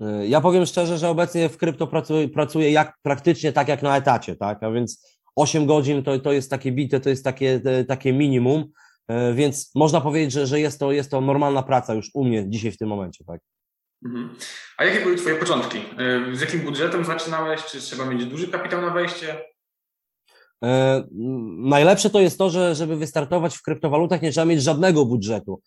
E, 0.01 0.27
ja 0.27 0.41
powiem 0.41 0.65
szczerze, 0.65 0.97
że 0.97 1.09
obecnie 1.09 1.49
w 1.49 1.57
krypto 1.57 1.87
pracuję, 1.87 2.29
pracuję 2.29 2.71
jak, 2.71 2.97
praktycznie 3.01 3.53
tak 3.53 3.67
jak 3.67 3.81
na 3.81 3.97
etacie, 3.97 4.35
tak? 4.35 4.63
A 4.63 4.71
więc 4.71 5.16
8 5.37 5.65
godzin 5.65 6.03
to, 6.03 6.19
to 6.19 6.31
jest 6.31 6.49
takie 6.49 6.71
bite, 6.71 6.99
to 6.99 7.09
jest 7.09 7.23
takie, 7.23 7.61
takie 7.87 8.13
minimum, 8.13 8.65
e, 9.07 9.33
więc 9.33 9.71
można 9.75 10.01
powiedzieć, 10.01 10.31
że, 10.31 10.47
że 10.47 10.59
jest, 10.59 10.79
to, 10.79 10.91
jest 10.91 11.11
to 11.11 11.21
normalna 11.21 11.63
praca 11.63 11.93
już 11.93 12.11
u 12.13 12.25
mnie 12.25 12.49
dzisiaj 12.49 12.71
w 12.71 12.77
tym 12.77 12.89
momencie. 12.89 13.23
Tak. 13.25 13.41
Mhm. 14.05 14.35
A 14.77 14.85
jakie 14.85 15.03
były 15.03 15.15
Twoje 15.15 15.35
początki? 15.35 15.77
E, 15.77 16.35
z 16.35 16.41
jakim 16.41 16.59
budżetem 16.59 17.05
zaczynałeś? 17.05 17.65
Czy 17.65 17.79
trzeba 17.79 18.05
mieć 18.05 18.25
duży 18.25 18.47
kapitał 18.47 18.81
na 18.81 18.89
wejście? 18.89 19.41
E, 20.63 21.03
najlepsze 21.57 22.09
to 22.09 22.19
jest 22.19 22.37
to, 22.37 22.49
że 22.49 22.75
żeby 22.75 22.95
wystartować 22.95 23.57
w 23.57 23.61
kryptowalutach, 23.61 24.21
nie 24.21 24.31
trzeba 24.31 24.45
mieć 24.45 24.63
żadnego 24.63 25.05
budżetu. 25.05 25.61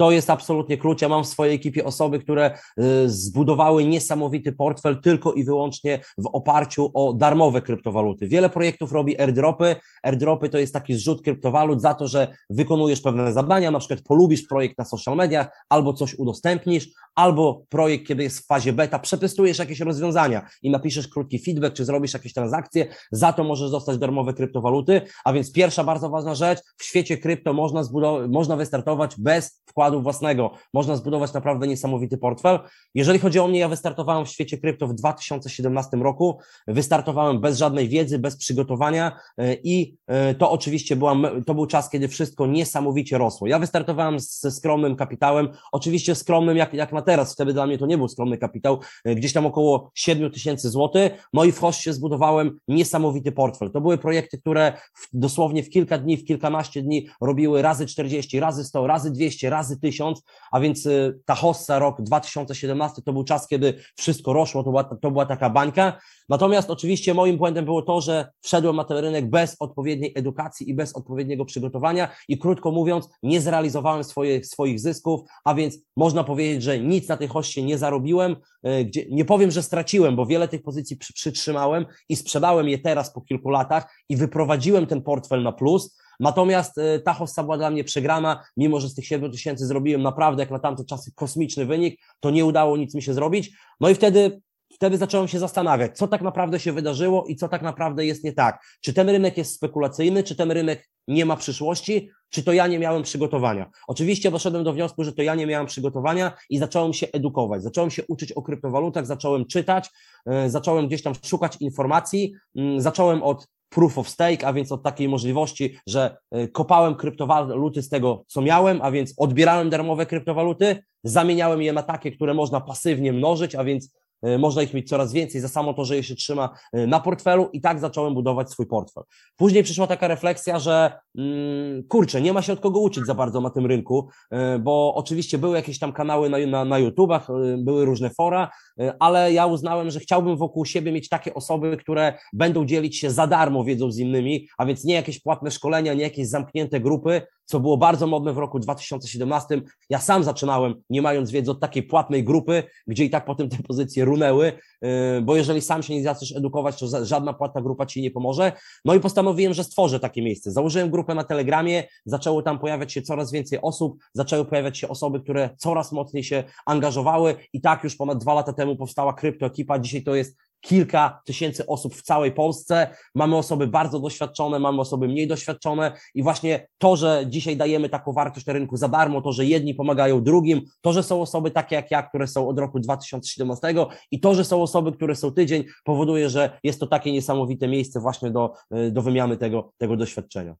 To 0.00 0.10
jest 0.10 0.30
absolutnie 0.30 0.78
klucz. 0.78 1.02
Ja 1.02 1.08
mam 1.08 1.24
w 1.24 1.26
swojej 1.26 1.54
ekipie 1.54 1.84
osoby, 1.84 2.18
które 2.18 2.58
y, 2.78 3.10
zbudowały 3.10 3.84
niesamowity 3.84 4.52
portfel 4.52 5.00
tylko 5.00 5.32
i 5.32 5.44
wyłącznie 5.44 6.00
w 6.18 6.26
oparciu 6.26 6.90
o 6.94 7.12
darmowe 7.12 7.62
kryptowaluty. 7.62 8.28
Wiele 8.28 8.50
projektów 8.50 8.92
robi 8.92 9.20
airdropy. 9.20 9.76
Airdropy 10.02 10.48
to 10.48 10.58
jest 10.58 10.74
taki 10.74 10.94
zrzut 10.94 11.22
kryptowalut 11.22 11.80
za 11.80 11.94
to, 11.94 12.08
że 12.08 12.36
wykonujesz 12.50 13.00
pewne 13.00 13.32
zadania, 13.32 13.70
na 13.70 13.78
przykład 13.78 14.00
polubisz 14.02 14.42
projekt 14.42 14.78
na 14.78 14.84
social 14.84 15.16
mediach, 15.16 15.64
albo 15.68 15.92
coś 15.92 16.14
udostępnisz, 16.14 16.88
albo 17.14 17.62
projekt, 17.68 18.06
kiedy 18.06 18.22
jest 18.22 18.38
w 18.38 18.46
fazie 18.46 18.72
beta, 18.72 18.98
przepystujesz 18.98 19.58
jakieś 19.58 19.80
rozwiązania 19.80 20.46
i 20.62 20.70
napiszesz 20.70 21.08
krótki 21.08 21.38
feedback, 21.38 21.76
czy 21.76 21.84
zrobisz 21.84 22.14
jakieś 22.14 22.32
transakcje, 22.32 22.86
za 23.12 23.32
to 23.32 23.44
możesz 23.44 23.70
dostać 23.70 23.98
darmowe 23.98 24.34
kryptowaluty. 24.34 25.00
A 25.24 25.32
więc 25.32 25.52
pierwsza 25.52 25.84
bardzo 25.84 26.10
ważna 26.10 26.34
rzecz, 26.34 26.58
w 26.76 26.84
świecie 26.84 27.18
krypto 27.18 27.52
można, 27.52 27.82
można 28.28 28.56
wystartować 28.56 29.14
bez 29.18 29.62
wkładu 29.66 29.89
wkładu 29.90 30.02
własnego 30.02 30.50
można 30.74 30.96
zbudować 30.96 31.32
naprawdę 31.32 31.66
niesamowity 31.66 32.18
portfel. 32.18 32.58
Jeżeli 32.94 33.18
chodzi 33.18 33.38
o 33.38 33.48
mnie, 33.48 33.58
ja 33.58 33.68
wystartowałem 33.68 34.26
w 34.26 34.28
świecie 34.28 34.58
krypto 34.58 34.86
w 34.86 34.94
2017 34.94 35.96
roku. 35.96 36.38
Wystartowałem 36.68 37.40
bez 37.40 37.58
żadnej 37.58 37.88
wiedzy, 37.88 38.18
bez 38.18 38.36
przygotowania 38.36 39.12
e, 39.38 39.54
i 39.54 39.96
e, 40.06 40.34
to 40.34 40.50
oczywiście 40.50 40.96
była, 40.96 41.16
to 41.46 41.54
był 41.54 41.66
czas, 41.66 41.90
kiedy 41.90 42.08
wszystko 42.08 42.46
niesamowicie 42.46 43.18
rosło. 43.18 43.46
Ja 43.46 43.58
wystartowałem 43.58 44.20
ze 44.20 44.50
skromnym 44.50 44.96
kapitałem, 44.96 45.48
oczywiście 45.72 46.14
skromnym 46.14 46.56
jak, 46.56 46.74
jak 46.74 46.92
na 46.92 47.02
teraz, 47.02 47.32
wtedy 47.32 47.52
dla 47.52 47.66
mnie 47.66 47.78
to 47.78 47.86
nie 47.86 47.98
był 47.98 48.08
skromny 48.08 48.38
kapitał, 48.38 48.80
e, 49.04 49.14
gdzieś 49.14 49.32
tam 49.32 49.46
około 49.46 49.90
7 49.94 50.30
tysięcy 50.30 50.70
złotych, 50.70 51.28
no 51.32 51.44
i 51.44 51.52
w 51.52 51.58
hoście 51.58 51.92
zbudowałem 51.92 52.58
niesamowity 52.68 53.32
portfel. 53.32 53.70
To 53.70 53.80
były 53.80 53.98
projekty, 53.98 54.38
które 54.38 54.72
w, 54.94 55.08
dosłownie 55.12 55.62
w 55.62 55.70
kilka 55.70 55.98
dni, 55.98 56.16
w 56.16 56.24
kilkanaście 56.24 56.82
dni 56.82 57.08
robiły 57.20 57.62
razy 57.62 57.86
40, 57.86 58.40
razy 58.40 58.64
100, 58.64 58.86
razy 58.86 59.10
200, 59.10 59.50
razy 59.50 59.79
tysiąc, 59.80 60.22
a 60.52 60.60
więc 60.60 60.86
y, 60.86 61.20
ta 61.24 61.34
hossa 61.34 61.78
rok 61.78 62.02
2017 62.02 63.02
to 63.02 63.12
był 63.12 63.24
czas, 63.24 63.48
kiedy 63.48 63.74
wszystko 63.96 64.32
roszło, 64.32 64.64
to 64.64 64.70
była, 64.70 64.84
to 64.84 65.10
była 65.10 65.26
taka 65.26 65.50
bańka. 65.50 65.98
Natomiast 66.28 66.70
oczywiście 66.70 67.14
moim 67.14 67.36
błędem 67.36 67.64
było 67.64 67.82
to, 67.82 68.00
że 68.00 68.28
wszedłem 68.40 68.76
na 68.76 68.84
ten 68.84 68.96
rynek 68.96 69.30
bez 69.30 69.56
odpowiedniej 69.60 70.12
edukacji 70.16 70.70
i 70.70 70.74
bez 70.74 70.96
odpowiedniego 70.96 71.44
przygotowania 71.44 72.08
i 72.28 72.38
krótko 72.38 72.70
mówiąc, 72.70 73.08
nie 73.22 73.40
zrealizowałem 73.40 74.04
swoje, 74.04 74.44
swoich 74.44 74.80
zysków, 74.80 75.20
a 75.44 75.54
więc 75.54 75.78
można 75.96 76.24
powiedzieć, 76.24 76.62
że 76.62 76.78
nic 76.78 77.08
na 77.08 77.16
tej 77.16 77.28
hoście 77.28 77.62
nie 77.62 77.78
zarobiłem, 77.78 78.36
y, 78.66 78.84
gdzie, 78.84 79.06
nie 79.10 79.24
powiem, 79.24 79.50
że 79.50 79.62
straciłem, 79.62 80.16
bo 80.16 80.26
wiele 80.26 80.48
tych 80.48 80.62
pozycji 80.62 80.96
przy, 80.96 81.12
przytrzymałem 81.12 81.86
i 82.08 82.16
sprzedałem 82.16 82.68
je 82.68 82.78
teraz 82.78 83.12
po 83.12 83.20
kilku 83.20 83.50
latach 83.50 83.94
i 84.08 84.16
wyprowadziłem 84.16 84.86
ten 84.86 85.02
portfel 85.02 85.42
na 85.42 85.52
plus, 85.52 85.96
Natomiast 86.20 86.78
e, 86.78 86.98
ta 86.98 87.12
hossa 87.12 87.42
była 87.42 87.58
dla 87.58 87.70
mnie 87.70 87.84
przegrana, 87.84 88.44
mimo 88.56 88.80
że 88.80 88.88
z 88.88 88.94
tych 88.94 89.06
7 89.06 89.32
tysięcy 89.32 89.66
zrobiłem 89.66 90.02
naprawdę 90.02 90.42
jak 90.42 90.50
na 90.50 90.58
tamte 90.58 90.84
czasy 90.84 91.12
kosmiczny 91.14 91.66
wynik, 91.66 92.00
to 92.20 92.30
nie 92.30 92.44
udało 92.44 92.76
nic 92.76 92.94
mi 92.94 93.02
się 93.02 93.14
zrobić. 93.14 93.50
No 93.80 93.88
i 93.88 93.94
wtedy 93.94 94.40
wtedy 94.72 94.98
zacząłem 94.98 95.28
się 95.28 95.38
zastanawiać, 95.38 95.96
co 95.96 96.08
tak 96.08 96.22
naprawdę 96.22 96.60
się 96.60 96.72
wydarzyło 96.72 97.24
i 97.28 97.36
co 97.36 97.48
tak 97.48 97.62
naprawdę 97.62 98.06
jest 98.06 98.24
nie 98.24 98.32
tak. 98.32 98.62
Czy 98.80 98.94
ten 98.94 99.10
rynek 99.10 99.36
jest 99.36 99.54
spekulacyjny, 99.54 100.22
czy 100.22 100.36
ten 100.36 100.50
rynek 100.50 100.90
nie 101.08 101.24
ma 101.24 101.36
przyszłości, 101.36 102.10
czy 102.30 102.42
to 102.42 102.52
ja 102.52 102.66
nie 102.66 102.78
miałem 102.78 103.02
przygotowania. 103.02 103.70
Oczywiście 103.88 104.30
doszedłem 104.30 104.64
do 104.64 104.72
wniosku, 104.72 105.04
że 105.04 105.12
to 105.12 105.22
ja 105.22 105.34
nie 105.34 105.46
miałem 105.46 105.66
przygotowania 105.66 106.32
i 106.50 106.58
zacząłem 106.58 106.92
się 106.92 107.06
edukować. 107.12 107.62
Zacząłem 107.62 107.90
się 107.90 108.02
uczyć 108.08 108.32
o 108.32 108.42
kryptowalutach, 108.42 109.06
zacząłem 109.06 109.46
czytać, 109.46 109.90
e, 110.26 110.50
zacząłem 110.50 110.86
gdzieś 110.86 111.02
tam 111.02 111.14
szukać 111.24 111.56
informacji, 111.60 112.34
zacząłem 112.78 113.22
od 113.22 113.46
proof 113.70 113.98
of 113.98 114.08
stake, 114.08 114.46
a 114.46 114.52
więc 114.52 114.72
od 114.72 114.82
takiej 114.82 115.08
możliwości, 115.08 115.76
że 115.86 116.16
e, 116.30 116.48
kopałem 116.48 116.94
kryptowaluty 116.94 117.82
z 117.82 117.88
tego, 117.88 118.24
co 118.26 118.42
miałem, 118.42 118.82
a 118.82 118.90
więc 118.90 119.14
odbierałem 119.16 119.70
darmowe 119.70 120.06
kryptowaluty, 120.06 120.82
zamieniałem 121.04 121.62
je 121.62 121.72
na 121.72 121.82
takie, 121.82 122.10
które 122.10 122.34
można 122.34 122.60
pasywnie 122.60 123.12
mnożyć, 123.12 123.54
a 123.54 123.64
więc 123.64 123.99
można 124.38 124.62
ich 124.62 124.74
mieć 124.74 124.88
coraz 124.88 125.12
więcej 125.12 125.40
za 125.40 125.48
samo 125.48 125.74
to, 125.74 125.84
że 125.84 125.96
je 125.96 126.02
się 126.02 126.14
trzyma 126.14 126.50
e, 126.72 126.86
na 126.86 127.00
portfelu 127.00 127.48
i 127.52 127.60
tak 127.60 127.80
zacząłem 127.80 128.14
budować 128.14 128.50
swój 128.50 128.66
portfel. 128.66 129.04
Później 129.36 129.62
przyszła 129.62 129.86
taka 129.86 130.08
refleksja, 130.08 130.58
że 130.58 130.92
mm, 131.18 131.82
kurczę, 131.88 132.20
nie 132.20 132.32
ma 132.32 132.42
się 132.42 132.52
od 132.52 132.60
kogo 132.60 132.80
uczyć 132.80 133.06
za 133.06 133.14
bardzo 133.14 133.40
na 133.40 133.50
tym 133.50 133.66
rynku, 133.66 134.08
e, 134.30 134.58
bo 134.58 134.94
oczywiście 134.94 135.38
były 135.38 135.56
jakieś 135.56 135.78
tam 135.78 135.92
kanały 135.92 136.30
na, 136.30 136.38
na, 136.38 136.64
na 136.64 136.78
YouTubach, 136.78 137.28
były 137.58 137.84
różne 137.84 138.10
fora, 138.10 138.50
ale 138.98 139.32
ja 139.32 139.46
uznałem, 139.46 139.90
że 139.90 140.00
chciałbym 140.00 140.36
wokół 140.36 140.64
siebie 140.64 140.92
mieć 140.92 141.08
takie 141.08 141.34
osoby, 141.34 141.76
które 141.76 142.18
będą 142.32 142.66
dzielić 142.66 142.98
się 142.98 143.10
za 143.10 143.26
darmo 143.26 143.64
wiedzą 143.64 143.90
z 143.90 143.98
innymi, 143.98 144.48
a 144.58 144.66
więc 144.66 144.84
nie 144.84 144.94
jakieś 144.94 145.20
płatne 145.20 145.50
szkolenia, 145.50 145.94
nie 145.94 146.02
jakieś 146.02 146.28
zamknięte 146.28 146.80
grupy, 146.80 147.22
co 147.50 147.60
było 147.60 147.76
bardzo 147.76 148.06
modne 148.06 148.32
w 148.32 148.38
roku 148.38 148.58
2017. 148.58 149.62
Ja 149.90 149.98
sam 149.98 150.24
zaczynałem, 150.24 150.74
nie 150.90 151.02
mając 151.02 151.30
wiedzy 151.30 151.50
od 151.50 151.60
takiej 151.60 151.82
płatnej 151.82 152.24
grupy, 152.24 152.62
gdzie 152.86 153.04
i 153.04 153.10
tak 153.10 153.24
potem 153.24 153.48
te 153.48 153.56
pozycje 153.62 154.04
runęły, 154.04 154.52
yy, 154.82 154.88
bo 155.22 155.36
jeżeli 155.36 155.60
sam 155.60 155.82
się 155.82 155.94
nie 155.94 156.02
zaczniesz 156.02 156.36
edukować, 156.36 156.78
to 156.78 157.06
żadna 157.06 157.32
płatna 157.32 157.62
grupa 157.62 157.86
ci 157.86 158.02
nie 158.02 158.10
pomoże. 158.10 158.52
No 158.84 158.94
i 158.94 159.00
postanowiłem, 159.00 159.54
że 159.54 159.64
stworzę 159.64 160.00
takie 160.00 160.22
miejsce. 160.22 160.52
Założyłem 160.52 160.90
grupę 160.90 161.14
na 161.14 161.24
Telegramie, 161.24 161.84
zaczęło 162.04 162.42
tam 162.42 162.58
pojawiać 162.58 162.92
się 162.92 163.02
coraz 163.02 163.32
więcej 163.32 163.58
osób, 163.62 163.98
zaczęły 164.14 164.44
pojawiać 164.44 164.78
się 164.78 164.88
osoby, 164.88 165.20
które 165.20 165.50
coraz 165.58 165.92
mocniej 165.92 166.24
się 166.24 166.44
angażowały 166.66 167.34
i 167.52 167.60
tak 167.60 167.84
już 167.84 167.96
ponad 167.96 168.18
dwa 168.18 168.34
lata 168.34 168.52
temu 168.52 168.76
powstała 168.76 169.12
kryptoekipa. 169.12 169.78
Dzisiaj 169.78 170.02
to 170.02 170.14
jest 170.14 170.36
kilka 170.60 171.20
tysięcy 171.24 171.66
osób 171.66 171.94
w 171.94 172.02
całej 172.02 172.32
Polsce. 172.32 172.96
Mamy 173.14 173.36
osoby 173.36 173.66
bardzo 173.66 174.00
doświadczone, 174.00 174.58
mamy 174.58 174.80
osoby 174.80 175.08
mniej 175.08 175.26
doświadczone 175.26 175.92
i 176.14 176.22
właśnie 176.22 176.68
to, 176.78 176.96
że 176.96 177.24
dzisiaj 177.26 177.56
dajemy 177.56 177.88
taką 177.88 178.12
wartość 178.12 178.46
na 178.46 178.52
rynku 178.52 178.76
za 178.76 178.88
darmo, 178.88 179.22
to, 179.22 179.32
że 179.32 179.44
jedni 179.44 179.74
pomagają 179.74 180.22
drugim, 180.22 180.62
to, 180.80 180.92
że 180.92 181.02
są 181.02 181.22
osoby 181.22 181.50
takie 181.50 181.76
jak 181.76 181.90
ja, 181.90 182.02
które 182.02 182.26
są 182.26 182.48
od 182.48 182.58
roku 182.58 182.80
2017 182.80 183.74
i 184.10 184.20
to, 184.20 184.34
że 184.34 184.44
są 184.44 184.62
osoby, 184.62 184.92
które 184.92 185.16
są 185.16 185.32
tydzień, 185.32 185.64
powoduje, 185.84 186.30
że 186.30 186.58
jest 186.64 186.80
to 186.80 186.86
takie 186.86 187.12
niesamowite 187.12 187.68
miejsce 187.68 188.00
właśnie 188.00 188.30
do, 188.30 188.54
do 188.90 189.02
wymiany 189.02 189.36
tego, 189.36 189.72
tego 189.78 189.96
doświadczenia. 189.96 190.54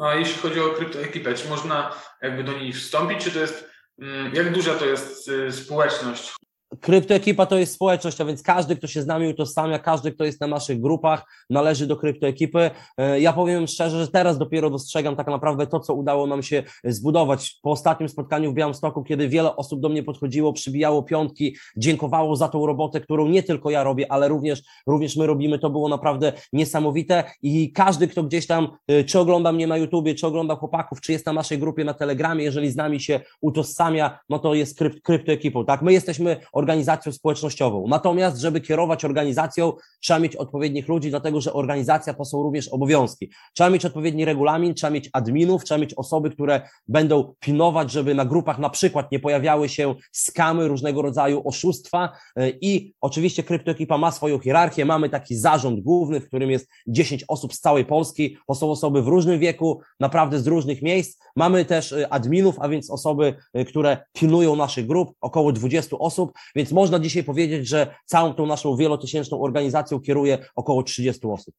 A 0.00 0.14
jeśli 0.14 0.34
chodzi 0.42 0.60
o 0.60 0.70
kryptoekipę, 0.70 1.34
czy 1.34 1.48
można 1.48 1.90
jakby 2.22 2.44
do 2.44 2.52
niej 2.52 2.72
wstąpić, 2.72 3.18
czy 3.18 3.30
to 3.30 3.38
jest, 3.38 3.64
mm, 3.98 4.34
jak 4.34 4.52
duża 4.52 4.74
to 4.74 4.86
jest 4.86 5.28
y, 5.28 5.52
społeczność 5.52 6.32
Kryptoekipa 6.80 7.46
to 7.46 7.58
jest 7.58 7.74
społeczność, 7.74 8.20
a 8.20 8.24
więc 8.24 8.42
każdy, 8.42 8.76
kto 8.76 8.86
się 8.86 9.02
z 9.02 9.06
nami 9.06 9.28
utożsamia, 9.28 9.78
każdy, 9.78 10.12
kto 10.12 10.24
jest 10.24 10.40
na 10.40 10.46
naszych 10.46 10.80
grupach, 10.80 11.24
należy 11.50 11.86
do 11.86 11.96
kryptoekipy. 11.96 12.70
E, 12.96 13.20
ja 13.20 13.32
powiem 13.32 13.66
szczerze, 13.66 14.00
że 14.00 14.08
teraz 14.08 14.38
dopiero 14.38 14.70
dostrzegam 14.70 15.16
tak 15.16 15.26
naprawdę 15.26 15.66
to, 15.66 15.80
co 15.80 15.94
udało 15.94 16.26
nam 16.26 16.42
się 16.42 16.62
zbudować. 16.84 17.58
Po 17.62 17.70
ostatnim 17.70 18.08
spotkaniu 18.08 18.52
w 18.52 18.54
Białymstoku, 18.54 19.04
kiedy 19.04 19.28
wiele 19.28 19.56
osób 19.56 19.80
do 19.80 19.88
mnie 19.88 20.02
podchodziło, 20.02 20.52
przybijało 20.52 21.02
piątki, 21.02 21.56
dziękowało 21.76 22.36
za 22.36 22.48
tą 22.48 22.66
robotę, 22.66 23.00
którą 23.00 23.28
nie 23.28 23.42
tylko 23.42 23.70
ja 23.70 23.84
robię, 23.84 24.12
ale 24.12 24.28
również, 24.28 24.62
również 24.86 25.16
my 25.16 25.26
robimy, 25.26 25.58
to 25.58 25.70
było 25.70 25.88
naprawdę 25.88 26.32
niesamowite 26.52 27.24
i 27.42 27.72
każdy, 27.72 28.08
kto 28.08 28.22
gdzieś 28.22 28.46
tam, 28.46 28.68
e, 28.88 29.04
czy 29.04 29.18
ogląda 29.18 29.52
mnie 29.52 29.66
na 29.66 29.76
YouTubie, 29.76 30.14
czy 30.14 30.26
ogląda 30.26 30.56
chłopaków, 30.56 31.00
czy 31.00 31.12
jest 31.12 31.26
na 31.26 31.32
naszej 31.32 31.58
grupie 31.58 31.84
na 31.84 31.94
Telegramie, 31.94 32.44
jeżeli 32.44 32.70
z 32.70 32.76
nami 32.76 33.00
się 33.00 33.20
utożsamia, 33.40 34.18
no 34.28 34.38
to 34.38 34.54
jest 34.54 34.78
krypt, 34.78 35.00
kryptoekipą, 35.02 35.64
tak? 35.64 35.82
My 35.82 35.92
jesteśmy 35.92 36.36
organizacją 36.60 37.12
społecznościową. 37.12 37.84
Natomiast, 37.88 38.38
żeby 38.38 38.60
kierować 38.60 39.04
organizacją, 39.04 39.72
trzeba 40.00 40.20
mieć 40.20 40.36
odpowiednich 40.36 40.88
ludzi, 40.88 41.10
dlatego 41.10 41.40
że 41.40 41.52
organizacja 41.52 42.14
to 42.14 42.24
są 42.24 42.42
również 42.42 42.68
obowiązki. 42.68 43.30
Trzeba 43.54 43.70
mieć 43.70 43.84
odpowiedni 43.84 44.24
regulamin, 44.24 44.74
trzeba 44.74 44.90
mieć 44.90 45.10
adminów, 45.12 45.64
trzeba 45.64 45.78
mieć 45.78 45.94
osoby, 45.94 46.30
które 46.30 46.60
będą 46.88 47.34
pilnować, 47.40 47.92
żeby 47.92 48.14
na 48.14 48.24
grupach 48.24 48.58
na 48.58 48.70
przykład 48.70 49.12
nie 49.12 49.20
pojawiały 49.20 49.68
się 49.68 49.94
skamy, 50.12 50.68
różnego 50.68 51.02
rodzaju 51.02 51.42
oszustwa 51.44 52.12
e, 52.36 52.50
i 52.50 52.94
oczywiście 53.00 53.42
kryptoekipa 53.42 53.98
ma 53.98 54.10
swoją 54.10 54.38
hierarchię, 54.38 54.84
mamy 54.84 55.08
taki 55.08 55.36
zarząd 55.36 55.80
główny, 55.80 56.20
w 56.20 56.26
którym 56.26 56.50
jest 56.50 56.68
10 56.86 57.24
osób 57.28 57.54
z 57.54 57.60
całej 57.60 57.84
Polski, 57.84 58.36
to 58.48 58.54
są 58.54 58.70
osoby 58.70 59.02
w 59.02 59.08
różnym 59.08 59.38
wieku, 59.38 59.80
naprawdę 60.00 60.40
z 60.40 60.46
różnych 60.46 60.82
miejsc. 60.82 61.20
Mamy 61.36 61.64
też 61.64 61.92
e, 61.92 62.12
adminów, 62.12 62.56
a 62.60 62.68
więc 62.68 62.90
osoby, 62.90 63.34
e, 63.54 63.64
które 63.64 64.04
pilnują 64.12 64.56
naszych 64.56 64.86
grup, 64.86 65.12
około 65.20 65.52
20 65.52 65.98
osób, 65.98 66.32
więc 66.56 66.72
można 66.72 66.98
dzisiaj 66.98 67.24
powiedzieć, 67.24 67.68
że 67.68 67.94
całą 68.04 68.34
tą 68.34 68.46
naszą 68.46 68.76
wielotysięczną 68.76 69.42
organizacją 69.42 70.00
kieruje 70.00 70.38
około 70.54 70.82
30 70.82 71.26
osób. 71.26 71.54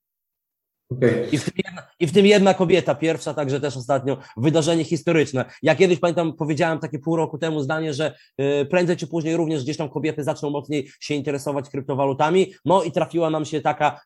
Okay. 0.92 1.28
I, 1.32 1.38
w 1.38 1.44
tym 1.44 1.54
jedna, 1.66 1.82
I 2.00 2.08
w 2.08 2.14
tym 2.14 2.26
jedna 2.26 2.54
kobieta, 2.54 2.96
pierwsza 2.96 3.34
także 3.34 3.60
też 3.60 3.78
ostatnio, 3.78 4.18
wydarzenie 4.38 4.84
historyczne. 4.84 5.46
Ja 5.62 5.76
kiedyś 5.76 6.00
pamiętam, 6.00 6.34
powiedziałem 6.34 6.80
takie 6.80 7.00
pół 7.00 7.16
roku 7.16 7.38
temu 7.38 7.60
zdanie, 7.60 7.94
że 7.94 8.16
y, 8.42 8.66
prędzej 8.66 8.98
czy 8.98 9.08
później 9.08 9.38
również 9.38 9.64
gdzieś 9.64 9.78
tam 9.78 9.90
kobiety 9.90 10.24
zaczną 10.24 10.50
mocniej 10.50 10.90
się 11.00 11.16
interesować 11.16 11.70
kryptowalutami. 11.70 12.54
No 12.66 12.84
i 12.84 12.92
trafiła 12.92 13.30
nam 13.30 13.46
się 13.46 13.62
taka, 13.62 14.02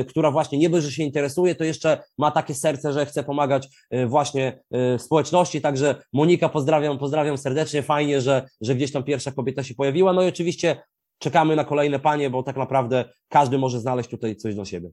y, 0.00 0.04
która 0.04 0.30
właśnie 0.30 0.58
nie 0.58 0.70
dość, 0.70 0.86
że 0.86 0.92
się 0.92 1.02
interesuje, 1.02 1.54
to 1.54 1.64
jeszcze 1.64 2.02
ma 2.18 2.30
takie 2.30 2.54
serce, 2.54 2.92
że 2.92 3.06
chce 3.06 3.24
pomagać 3.24 3.68
y, 3.94 4.06
właśnie 4.06 4.60
społeczności. 4.98 5.60
Także 5.60 5.94
Monika, 6.12 6.48
pozdrawiam, 6.48 6.98
pozdrawiam 6.98 7.38
serdecznie. 7.38 7.82
Fajnie, 7.82 8.20
że, 8.20 8.46
że 8.60 8.74
gdzieś 8.74 8.92
tam 8.92 9.02
pierwsza 9.02 9.32
kobieta 9.32 9.62
się 9.62 9.74
pojawiła. 9.74 10.12
No 10.12 10.22
i 10.22 10.28
oczywiście 10.28 10.82
czekamy 11.18 11.56
na 11.56 11.64
kolejne 11.64 11.98
panie, 11.98 12.30
bo 12.30 12.42
tak 12.42 12.56
naprawdę 12.56 13.04
każdy 13.28 13.58
może 13.58 13.80
znaleźć 13.80 14.10
tutaj 14.10 14.36
coś 14.36 14.54
dla 14.54 14.64
siebie. 14.64 14.90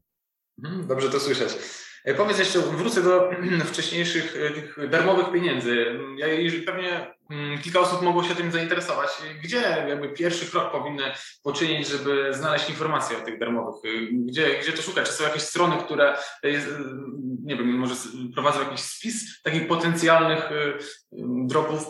Mhm, 0.63 0.87
dobrze 0.87 1.09
to 1.09 1.19
słyszeć. 1.19 1.57
E, 2.05 2.13
powiedz 2.13 2.39
jeszcze, 2.39 2.59
wrócę 2.59 3.03
do 3.03 3.31
wcześniejszych 3.71 4.37
e, 4.41 4.49
tych 4.49 4.89
darmowych 4.89 5.31
pieniędzy. 5.31 5.99
Ja, 6.17 6.27
pewnie 6.65 7.15
mm, 7.29 7.61
kilka 7.61 7.79
osób 7.79 8.01
mogło 8.01 8.23
się 8.23 8.35
tym 8.35 8.51
zainteresować. 8.51 9.09
Gdzie 9.43 9.85
jakby 9.87 10.09
pierwszy 10.09 10.51
krok 10.51 10.71
powinny 10.71 11.03
poczynić, 11.43 11.87
żeby 11.87 12.33
znaleźć 12.33 12.69
informacje 12.69 13.17
o 13.17 13.21
tych 13.21 13.39
darmowych? 13.39 13.75
E, 13.85 14.11
gdzie, 14.11 14.59
gdzie 14.61 14.71
to 14.71 14.81
szukać? 14.81 15.05
Czy 15.05 15.13
są 15.13 15.23
jakieś 15.23 15.41
strony, 15.41 15.77
które 15.77 16.17
nie 17.43 17.55
wiem, 17.55 17.77
może 17.77 17.95
prowadzą 18.33 18.59
jakiś 18.59 18.81
spis 18.81 19.41
takich 19.43 19.67
potencjalnych 19.67 20.49
dropów? 21.45 21.87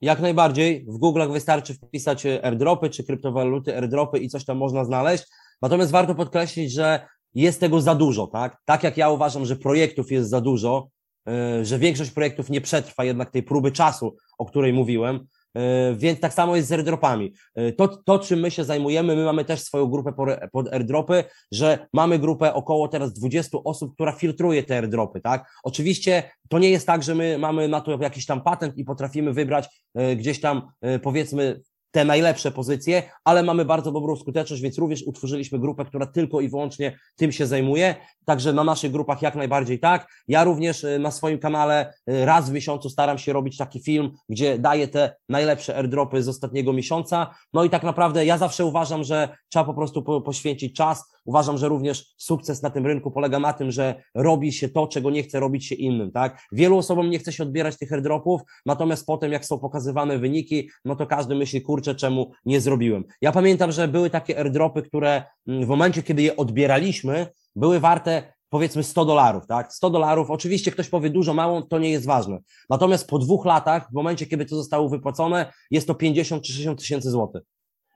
Jak 0.00 0.20
najbardziej. 0.20 0.86
W 0.88 0.98
Google'ach 0.98 1.32
wystarczy 1.32 1.74
wpisać 1.74 2.26
airdropy 2.26 2.90
czy 2.90 3.04
kryptowaluty, 3.04 3.76
airdropy 3.76 4.18
i 4.18 4.28
coś 4.28 4.44
tam 4.44 4.56
można 4.56 4.84
znaleźć. 4.84 5.24
Natomiast 5.62 5.90
warto 5.90 6.14
podkreślić, 6.14 6.72
że 6.72 7.06
jest 7.34 7.60
tego 7.60 7.80
za 7.80 7.94
dużo, 7.94 8.26
tak? 8.26 8.56
Tak 8.64 8.82
jak 8.82 8.96
ja 8.96 9.10
uważam, 9.10 9.44
że 9.44 9.56
projektów 9.56 10.12
jest 10.12 10.30
za 10.30 10.40
dużo, 10.40 10.88
e, 11.28 11.64
że 11.64 11.78
większość 11.78 12.10
projektów 12.10 12.50
nie 12.50 12.60
przetrwa 12.60 13.04
jednak 13.04 13.30
tej 13.30 13.42
próby 13.42 13.72
czasu, 13.72 14.16
o 14.38 14.46
której 14.46 14.72
mówiłem, 14.72 15.26
e, 15.54 15.94
więc 15.94 16.20
tak 16.20 16.34
samo 16.34 16.56
jest 16.56 16.68
z 16.68 16.72
airdropami. 16.72 17.32
E, 17.54 17.72
to, 17.72 17.88
to, 17.88 18.18
czym 18.18 18.40
my 18.40 18.50
się 18.50 18.64
zajmujemy, 18.64 19.16
my 19.16 19.24
mamy 19.24 19.44
też 19.44 19.60
swoją 19.60 19.86
grupę 19.86 20.12
pod 20.52 20.72
airdropy, 20.72 21.24
że 21.52 21.86
mamy 21.92 22.18
grupę 22.18 22.54
około 22.54 22.88
teraz 22.88 23.12
20 23.12 23.58
osób, 23.64 23.94
która 23.94 24.12
filtruje 24.12 24.62
te 24.62 24.76
airdropy, 24.76 25.20
tak? 25.20 25.52
Oczywiście 25.64 26.30
to 26.48 26.58
nie 26.58 26.70
jest 26.70 26.86
tak, 26.86 27.02
że 27.02 27.14
my 27.14 27.38
mamy 27.38 27.68
na 27.68 27.80
to 27.80 27.98
jakiś 28.02 28.26
tam 28.26 28.42
patent 28.42 28.78
i 28.78 28.84
potrafimy 28.84 29.32
wybrać 29.32 29.68
gdzieś 30.16 30.40
tam 30.40 30.62
powiedzmy 31.02 31.60
te 31.92 32.04
najlepsze 32.04 32.50
pozycje, 32.50 33.02
ale 33.24 33.42
mamy 33.42 33.64
bardzo 33.64 33.92
dobrą 33.92 34.16
skuteczność, 34.16 34.62
więc 34.62 34.78
również 34.78 35.02
utworzyliśmy 35.02 35.58
grupę, 35.58 35.84
która 35.84 36.06
tylko 36.06 36.40
i 36.40 36.48
wyłącznie 36.48 36.98
tym 37.16 37.32
się 37.32 37.46
zajmuje. 37.46 37.94
Także 38.24 38.52
na 38.52 38.64
naszych 38.64 38.92
grupach 38.92 39.22
jak 39.22 39.34
najbardziej 39.34 39.80
tak. 39.80 40.06
Ja 40.28 40.44
również 40.44 40.84
y, 40.84 40.98
na 40.98 41.10
swoim 41.10 41.38
kanale 41.38 41.94
y, 42.10 42.24
raz 42.24 42.50
w 42.50 42.52
miesiącu 42.52 42.90
staram 42.90 43.18
się 43.18 43.32
robić 43.32 43.56
taki 43.56 43.80
film, 43.80 44.10
gdzie 44.28 44.58
daję 44.58 44.88
te 44.88 45.16
najlepsze 45.28 45.76
airdropy 45.76 46.22
z 46.22 46.28
ostatniego 46.28 46.72
miesiąca. 46.72 47.34
No 47.52 47.64
i 47.64 47.70
tak 47.70 47.82
naprawdę 47.82 48.26
ja 48.26 48.38
zawsze 48.38 48.64
uważam, 48.64 49.04
że 49.04 49.28
trzeba 49.48 49.64
po 49.64 49.74
prostu 49.74 50.02
poświęcić 50.22 50.76
czas. 50.76 51.12
Uważam, 51.24 51.58
że 51.58 51.68
również 51.68 52.14
sukces 52.16 52.62
na 52.62 52.70
tym 52.70 52.86
rynku 52.86 53.10
polega 53.10 53.38
na 53.38 53.52
tym, 53.52 53.70
że 53.70 54.02
robi 54.14 54.52
się 54.52 54.68
to, 54.68 54.86
czego 54.86 55.10
nie 55.10 55.22
chce 55.22 55.40
robić 55.40 55.66
się 55.66 55.74
innym, 55.74 56.10
tak? 56.10 56.38
Wielu 56.52 56.78
osobom 56.78 57.10
nie 57.10 57.18
chce 57.18 57.32
się 57.32 57.42
odbierać 57.42 57.78
tych 57.78 57.92
airdropów, 57.92 58.40
natomiast 58.66 59.06
potem 59.06 59.32
jak 59.32 59.44
są 59.44 59.58
pokazywane 59.58 60.18
wyniki, 60.18 60.70
no 60.84 60.96
to 60.96 61.06
każdy 61.06 61.34
myśli, 61.34 61.62
kurczę, 61.62 61.94
czemu 61.94 62.32
nie 62.44 62.60
zrobiłem. 62.60 63.04
Ja 63.20 63.32
pamiętam, 63.32 63.72
że 63.72 63.88
były 63.88 64.10
takie 64.10 64.38
airdropy, 64.38 64.82
które 64.82 65.22
mm, 65.46 65.64
w 65.64 65.68
momencie, 65.68 66.02
kiedy 66.02 66.22
je 66.22 66.36
odbieraliśmy, 66.36 67.26
były 67.56 67.80
warte 67.80 68.32
powiedzmy 68.48 68.82
100 68.82 69.04
dolarów, 69.04 69.46
tak? 69.46 69.72
100 69.72 69.90
dolarów, 69.90 70.30
oczywiście 70.30 70.70
ktoś 70.70 70.88
powie 70.88 71.10
dużo, 71.10 71.34
mało, 71.34 71.62
to 71.62 71.78
nie 71.78 71.90
jest 71.90 72.06
ważne. 72.06 72.38
Natomiast 72.70 73.08
po 73.08 73.18
dwóch 73.18 73.44
latach, 73.44 73.88
w 73.90 73.94
momencie, 73.94 74.26
kiedy 74.26 74.46
to 74.46 74.56
zostało 74.56 74.88
wypłacone, 74.88 75.52
jest 75.70 75.86
to 75.86 75.94
50 75.94 76.42
czy 76.42 76.52
60 76.52 76.78
tysięcy 76.78 77.10
złotych. 77.10 77.42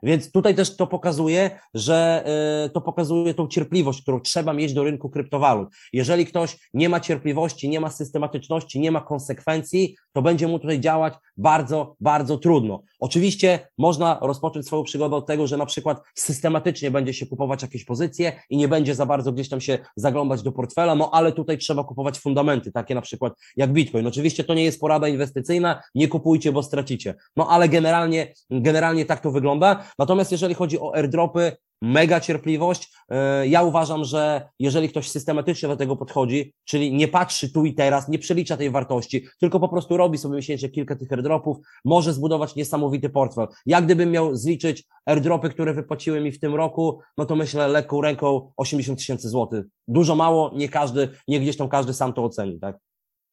Więc 0.03 0.33
tutaj 0.33 0.55
też 0.55 0.77
to 0.77 0.87
pokazuje, 0.87 1.51
że 1.75 2.25
e, 2.65 2.71
to 2.71 2.81
pokazuje 2.81 3.35
tą 3.35 3.49
cierpliwość, 3.49 4.03
którą 4.03 4.21
trzeba 4.21 4.53
mieć 4.53 4.75
do 4.75 4.85
rynku 4.85 5.11
kryptowalut. 5.11 5.69
Jeżeli 5.93 6.27
ktoś 6.27 6.71
nie 6.75 6.89
ma 6.89 7.01
cierpliwości, 7.01 7.69
nie 7.69 7.81
ma 7.81 7.91
systematyczności, 7.91 8.81
nie 8.81 8.91
ma 8.91 9.01
konsekwencji, 9.01 9.97
to 10.13 10.23
będzie 10.23 10.49
mu 10.49 10.59
tutaj 10.59 10.81
działać 10.81 11.15
bardzo, 11.37 11.97
bardzo 12.01 12.39
trudno. 12.39 12.83
Oczywiście 13.01 13.69
można 13.79 14.19
rozpocząć 14.23 14.67
swoją 14.67 14.83
przygodę 14.83 15.17
od 15.17 15.27
tego, 15.27 15.47
że 15.47 15.57
na 15.57 15.67
przykład 15.67 16.03
systematycznie 16.15 16.91
będzie 16.91 17.15
się 17.15 17.27
kupować 17.27 17.63
jakieś 17.63 17.85
pozycje 17.85 18.33
i 18.51 18.57
nie 18.57 18.69
będzie 18.69 18.95
za 18.95 19.07
bardzo 19.07 19.33
gdzieś 19.33 19.49
tam 19.49 19.61
się 19.61 19.79
zaglądać 19.97 20.43
do 20.43 20.53
portfela, 20.53 20.95
no 20.95 21.11
ale 21.13 21.33
tutaj 21.33 21.59
trzeba 21.59 21.85
kupować 21.85 22.19
fundamenty, 22.19 22.73
takie 22.73 22.95
na 22.95 23.01
przykład 23.01 23.33
jak 23.57 23.73
Bitcoin. 23.73 24.07
Oczywiście 24.07 24.45
to 24.45 24.55
nie 24.55 24.65
jest 24.65 24.81
porada 24.81 25.09
inwestycyjna, 25.09 25.83
nie 25.95 26.09
kupujcie, 26.09 26.53
bo 26.53 26.63
stracicie. 26.63 27.15
No 27.37 27.49
ale 27.49 27.69
generalnie, 27.69 28.33
generalnie 28.51 29.05
tak 29.05 29.21
to 29.21 29.31
wygląda. 29.31 29.86
Natomiast 29.99 30.33
jeżeli 30.33 30.55
chodzi 30.55 30.81
o 30.81 30.95
airdropy, 30.95 31.53
mega 31.83 32.21
cierpliwość. 32.21 32.93
E, 33.11 33.49
ja 33.49 33.63
uważam, 33.63 34.05
że 34.05 34.49
jeżeli 34.59 34.89
ktoś 34.89 35.11
systematycznie 35.11 35.69
do 35.69 35.77
tego 35.77 35.97
podchodzi, 35.97 36.55
czyli 36.65 36.95
nie 36.95 37.09
patrzy 37.09 37.53
tu 37.53 37.65
i 37.65 37.75
teraz, 37.75 38.09
nie 38.09 38.19
przelicza 38.19 38.57
tej 38.57 38.71
wartości, 38.71 39.27
tylko 39.41 39.61
po 39.61 39.69
prostu 39.69 39.97
robi 39.97 40.19
sobie 40.19 40.37
miesięcznie 40.37 40.69
kilka 40.69 40.97
tych 40.97 41.13
airdropów, 41.13 41.57
może 41.85 42.13
zbudować 42.13 42.55
niesamowity 42.55 43.09
portfel. 43.09 43.47
Ja 43.67 43.83
gdybym 43.83 44.11
miał 44.11 44.37
zliczyć 44.37 44.85
airdropy, 45.07 45.51
które 45.51 45.75
wypłaciły 45.75 46.21
mi 46.21 46.33
w 46.33 46.41
tym 46.41 46.55
roku, 46.55 47.01
no 47.19 47.27
to 47.27 47.37
myślę 47.37 47.69
lekką 47.69 48.01
ręką 48.01 48.53
80 48.57 48.99
tysięcy 48.99 49.29
złotych. 49.29 49.65
Dużo 49.89 50.17
mało, 50.17 50.51
nie 50.55 50.69
każdy, 50.69 51.09
nie 51.29 51.41
gdzieś 51.41 51.57
tam 51.57 51.69
każdy 51.69 51.95
sam 51.95 52.13
to 52.13 52.25
oceni, 52.25 52.61
tak? 52.61 52.79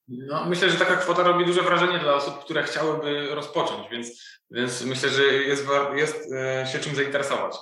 No, 0.07 0.45
myślę, 0.45 0.69
że 0.69 0.77
taka 0.77 0.95
kwota 0.95 1.23
robi 1.23 1.45
duże 1.45 1.61
wrażenie 1.61 1.99
dla 1.99 2.15
osób, 2.15 2.39
które 2.39 2.63
chciałyby 2.63 3.35
rozpocząć, 3.35 3.89
więc, 3.91 4.23
więc 4.51 4.85
myślę, 4.85 5.09
że 5.09 5.23
jest, 5.23 5.67
jest 5.95 6.31
e, 6.33 6.67
się 6.67 6.79
czym 6.79 6.95
zainteresować. 6.95 7.55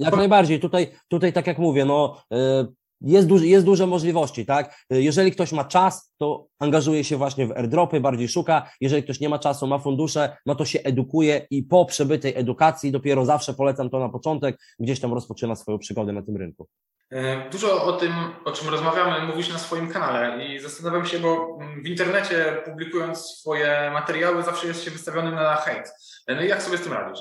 Jak 0.00 0.16
najbardziej. 0.16 0.60
Tutaj, 0.60 0.92
tutaj 1.08 1.32
tak 1.32 1.46
jak 1.46 1.58
mówię, 1.58 1.84
no, 1.84 2.22
e, 2.32 2.66
jest, 3.00 3.28
duży, 3.28 3.46
jest 3.46 3.66
duże 3.66 3.86
możliwości, 3.86 4.46
tak? 4.46 4.84
E, 4.90 5.00
jeżeli 5.00 5.32
ktoś 5.32 5.52
ma 5.52 5.64
czas, 5.64 6.12
to 6.18 6.46
angażuje 6.58 7.04
się 7.04 7.16
właśnie 7.16 7.46
w 7.46 7.52
airdropy, 7.52 8.00
bardziej 8.00 8.28
szuka. 8.28 8.70
Jeżeli 8.80 9.02
ktoś 9.02 9.20
nie 9.20 9.28
ma 9.28 9.38
czasu, 9.38 9.66
ma 9.66 9.78
fundusze, 9.78 10.36
no 10.46 10.54
to 10.54 10.64
się 10.64 10.80
edukuje 10.80 11.46
i 11.50 11.62
po 11.62 11.84
przebytej 11.84 12.32
edukacji, 12.36 12.92
dopiero 12.92 13.24
zawsze 13.24 13.54
polecam 13.54 13.90
to 13.90 13.98
na 13.98 14.08
początek, 14.08 14.58
gdzieś 14.78 15.00
tam 15.00 15.14
rozpoczyna 15.14 15.56
swoją 15.56 15.78
przygodę 15.78 16.12
na 16.12 16.22
tym 16.22 16.36
rynku. 16.36 16.68
E, 17.12 17.50
dużo 17.50 17.84
o 17.84 17.92
tym, 17.92 18.12
o 18.44 18.52
czym 18.52 18.68
rozmawiamy, 18.68 19.26
mówisz 19.26 19.52
na 19.52 19.58
swoim 19.58 19.88
kanale 19.88 20.46
i 20.46 20.60
zastanawiam 20.60 21.06
się, 21.06 21.18
bo 21.18 21.58
w 21.84 21.86
internecie 21.86 22.62
publikując 22.64 23.18
swoje 23.18 23.90
materiały 23.92 24.42
zawsze 24.42 24.66
jest 24.66 24.84
się 24.84 24.90
wystawiony 24.90 25.30
na 25.30 25.56
hejt. 25.56 25.92
No 26.28 26.42
i 26.42 26.48
jak 26.48 26.62
sobie 26.62 26.78
z 26.78 26.80
tym 26.80 26.92
radzisz? 26.92 27.20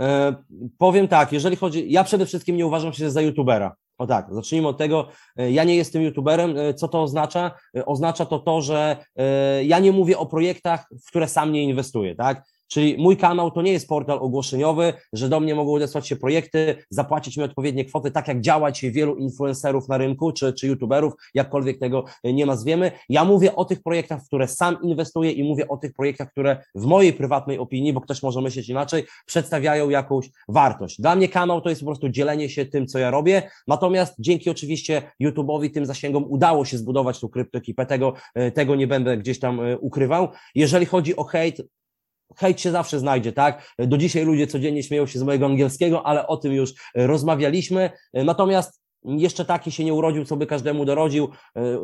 E, 0.00 0.34
powiem 0.78 1.08
tak, 1.08 1.32
jeżeli 1.32 1.56
chodzi, 1.56 1.92
ja 1.92 2.04
przede 2.04 2.26
wszystkim 2.26 2.56
nie 2.56 2.66
uważam 2.66 2.92
się 2.92 3.10
za 3.10 3.20
youtubera. 3.20 3.76
O 3.98 4.06
tak, 4.06 4.26
zacznijmy 4.30 4.68
od 4.68 4.78
tego. 4.78 5.08
E, 5.36 5.50
ja 5.50 5.64
nie 5.64 5.76
jestem 5.76 6.02
youtuberem. 6.02 6.58
E, 6.58 6.74
co 6.74 6.88
to 6.88 7.02
oznacza? 7.02 7.50
Oznacza 7.86 8.26
to 8.26 8.38
to, 8.38 8.62
że 8.62 8.96
ja 9.62 9.78
nie 9.78 9.92
mówię 9.92 10.18
o 10.18 10.26
projektach, 10.26 10.86
w 11.04 11.08
które 11.08 11.28
sam 11.28 11.52
nie 11.52 11.62
inwestuję, 11.62 12.14
tak? 12.14 12.42
Czyli 12.68 12.96
mój 12.98 13.16
kanał 13.16 13.50
to 13.50 13.62
nie 13.62 13.72
jest 13.72 13.88
portal 13.88 14.18
ogłoszeniowy, 14.18 14.92
że 15.12 15.28
do 15.28 15.40
mnie 15.40 15.54
mogą 15.54 15.72
odesłać 15.72 16.08
się 16.08 16.16
projekty, 16.16 16.76
zapłacić 16.90 17.36
mi 17.36 17.42
odpowiednie 17.42 17.84
kwoty, 17.84 18.10
tak 18.10 18.28
jak 18.28 18.40
działa 18.40 18.72
dzisiaj 18.72 18.92
wielu 18.92 19.16
influencerów 19.16 19.88
na 19.88 19.98
rynku, 19.98 20.32
czy, 20.32 20.52
czy 20.52 20.66
youtuberów, 20.66 21.12
jakkolwiek 21.34 21.78
tego 21.78 22.04
nie 22.24 22.46
nazwiemy. 22.46 22.92
Ja 23.08 23.24
mówię 23.24 23.56
o 23.56 23.64
tych 23.64 23.82
projektach, 23.82 24.22
w 24.22 24.26
które 24.26 24.48
sam 24.48 24.76
inwestuję 24.82 25.32
i 25.32 25.44
mówię 25.44 25.68
o 25.68 25.76
tych 25.76 25.92
projektach, 25.92 26.30
które 26.30 26.62
w 26.74 26.84
mojej 26.84 27.12
prywatnej 27.12 27.58
opinii, 27.58 27.92
bo 27.92 28.00
ktoś 28.00 28.22
może 28.22 28.40
myśleć 28.40 28.68
inaczej, 28.68 29.04
przedstawiają 29.26 29.90
jakąś 29.90 30.30
wartość. 30.48 31.00
Dla 31.00 31.16
mnie 31.16 31.28
kanał 31.28 31.60
to 31.60 31.68
jest 31.68 31.80
po 31.80 31.86
prostu 31.86 32.08
dzielenie 32.08 32.48
się 32.48 32.66
tym, 32.66 32.86
co 32.86 32.98
ja 32.98 33.10
robię, 33.10 33.42
natomiast 33.68 34.14
dzięki 34.18 34.50
oczywiście 34.50 35.02
YouTube'owi, 35.22 35.70
tym 35.70 35.86
zasięgom 35.86 36.24
udało 36.28 36.64
się 36.64 36.78
zbudować 36.78 37.20
tą 37.20 37.28
kryptoekipę, 37.28 37.86
tego, 37.86 38.12
tego 38.54 38.76
nie 38.76 38.86
będę 38.86 39.16
gdzieś 39.16 39.38
tam 39.38 39.60
e, 39.60 39.78
ukrywał. 39.78 40.28
Jeżeli 40.54 40.86
chodzi 40.86 41.16
o 41.16 41.24
hejt, 41.24 41.62
hejt 42.36 42.60
się 42.60 42.70
zawsze 42.70 42.98
znajdzie, 42.98 43.32
tak? 43.32 43.74
Do 43.78 43.98
dzisiaj 43.98 44.24
ludzie 44.24 44.46
codziennie 44.46 44.82
śmieją 44.82 45.06
się 45.06 45.18
z 45.18 45.22
mojego 45.22 45.46
angielskiego, 45.46 46.06
ale 46.06 46.26
o 46.26 46.36
tym 46.36 46.52
już 46.52 46.72
rozmawialiśmy. 46.94 47.90
Natomiast 48.14 48.82
jeszcze 49.04 49.44
taki 49.44 49.72
się 49.72 49.84
nie 49.84 49.94
urodził, 49.94 50.24
co 50.24 50.36
by 50.36 50.46
każdemu 50.46 50.84
dorodził, 50.84 51.28
e, 51.56 51.60
e, 51.60 51.78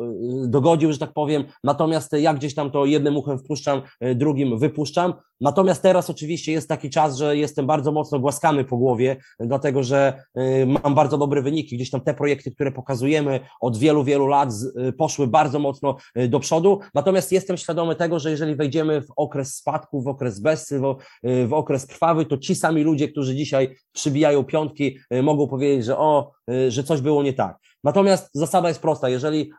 dogodził, 0.47 0.93
że 0.93 0.99
tak 0.99 1.13
powiem. 1.13 1.45
Natomiast 1.65 2.13
ja 2.13 2.35
gdzieś 2.35 2.55
tam 2.55 2.71
to 2.71 2.87
jednym 2.87 3.17
uchem 3.17 3.39
wpuszczam, 3.39 3.83
e, 4.01 4.15
drugim 4.15 4.59
wypuszczam. 4.59 5.15
Natomiast 5.45 5.83
teraz 5.83 6.11
oczywiście 6.11 6.53
jest 6.53 6.69
taki 6.69 6.91
czas, 6.91 7.17
że 7.17 7.37
jestem 7.37 7.67
bardzo 7.67 7.93
mocno 7.93 8.19
głaskany 8.19 8.65
po 8.65 8.77
głowie, 8.77 9.17
dlatego 9.41 9.83
że 9.83 10.25
mam 10.67 10.95
bardzo 10.95 11.19
dobre 11.19 11.43
wyniki. 11.43 11.77
Gdzieś 11.77 11.91
tam 11.91 12.01
te 12.01 12.15
projekty, 12.15 12.51
które 12.51 12.73
pokazujemy 12.73 13.41
od 13.61 13.79
wielu, 13.79 14.05
wielu 14.05 14.27
lat 14.27 14.49
poszły 14.99 15.27
bardzo 15.27 15.59
mocno 15.59 15.97
do 16.29 16.41
przodu. 16.41 16.81
Natomiast 16.95 17.33
jestem 17.33 17.57
świadomy 17.57 17.97
tego, 17.97 18.19
że 18.19 18.31
jeżeli 18.31 18.57
wejdziemy 18.57 19.03
w 19.03 19.07
okres 19.17 19.55
spadku, 19.55 20.03
w 20.03 20.09
okres 20.09 20.41
bezsy, 20.41 20.81
w 21.47 21.53
okres 21.53 21.87
krwawy, 21.87 22.27
to 22.27 22.39
ci 22.39 22.55
sami 22.55 22.83
ludzie, 22.83 23.09
którzy 23.09 23.37
dzisiaj 23.37 23.77
przybijają 23.93 24.45
piątki, 24.45 24.99
mogą 25.23 25.49
powiedzieć, 25.49 25.85
że 25.85 25.99
o, 25.99 26.33
że 26.69 26.85
coś 26.85 27.01
było 27.01 27.23
nie 27.23 27.33
tak. 27.33 27.57
Natomiast 27.85 28.31
zasada 28.33 28.69
jest 28.69 28.83
prosta. 28.83 29.09
Jeżeli 29.09 29.53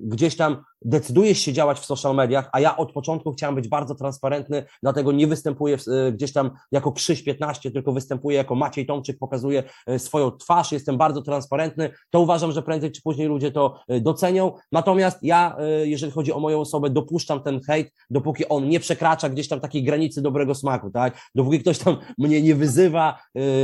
gdzieś 0.00 0.36
tam 0.36 0.64
decydujesz 0.84 1.38
się 1.38 1.52
działać 1.52 1.78
w 1.80 1.84
social 1.84 2.14
mediach, 2.14 2.48
a 2.52 2.60
ja 2.60 2.76
od 2.76 2.92
początku 2.92 3.32
chciałem 3.32 3.54
być 3.54 3.68
bardzo 3.68 3.94
transparentny, 3.94 4.64
dlatego 4.82 5.12
nie 5.12 5.26
występuję 5.26 5.76
y, 6.08 6.12
gdzieś 6.12 6.32
tam 6.32 6.50
jako 6.72 6.92
Krzyś 6.92 7.22
15, 7.22 7.70
tylko 7.70 7.92
występuję 7.92 8.36
jako 8.36 8.54
Maciej 8.54 8.86
Tomczyk, 8.86 9.18
pokazuję 9.18 9.62
y, 9.90 9.98
swoją 9.98 10.30
twarz, 10.30 10.72
jestem 10.72 10.98
bardzo 10.98 11.22
transparentny, 11.22 11.90
to 12.10 12.20
uważam, 12.20 12.52
że 12.52 12.62
prędzej 12.62 12.92
czy 12.92 13.02
później 13.02 13.28
ludzie 13.28 13.52
to 13.52 13.80
y, 13.92 14.00
docenią. 14.00 14.52
Natomiast 14.72 15.18
ja, 15.22 15.56
jeżeli 15.84 16.12
chodzi 16.12 16.32
o 16.32 16.40
moją 16.40 16.60
osobę, 16.60 16.90
dopuszczam 16.90 17.42
ten 17.42 17.60
hejt, 17.60 17.92
dopóki 18.10 18.48
on 18.48 18.68
nie 18.68 18.80
przekracza 18.80 19.28
gdzieś 19.28 19.48
tam 19.48 19.60
takiej 19.60 19.82
granicy 19.82 20.22
dobrego 20.22 20.54
smaku, 20.54 20.90
tak? 20.90 21.18
Dopóki 21.34 21.60
ktoś 21.60 21.78
tam 21.78 21.96
mnie 22.18 22.42
nie 22.42 22.54
wyzywa, 22.54 23.18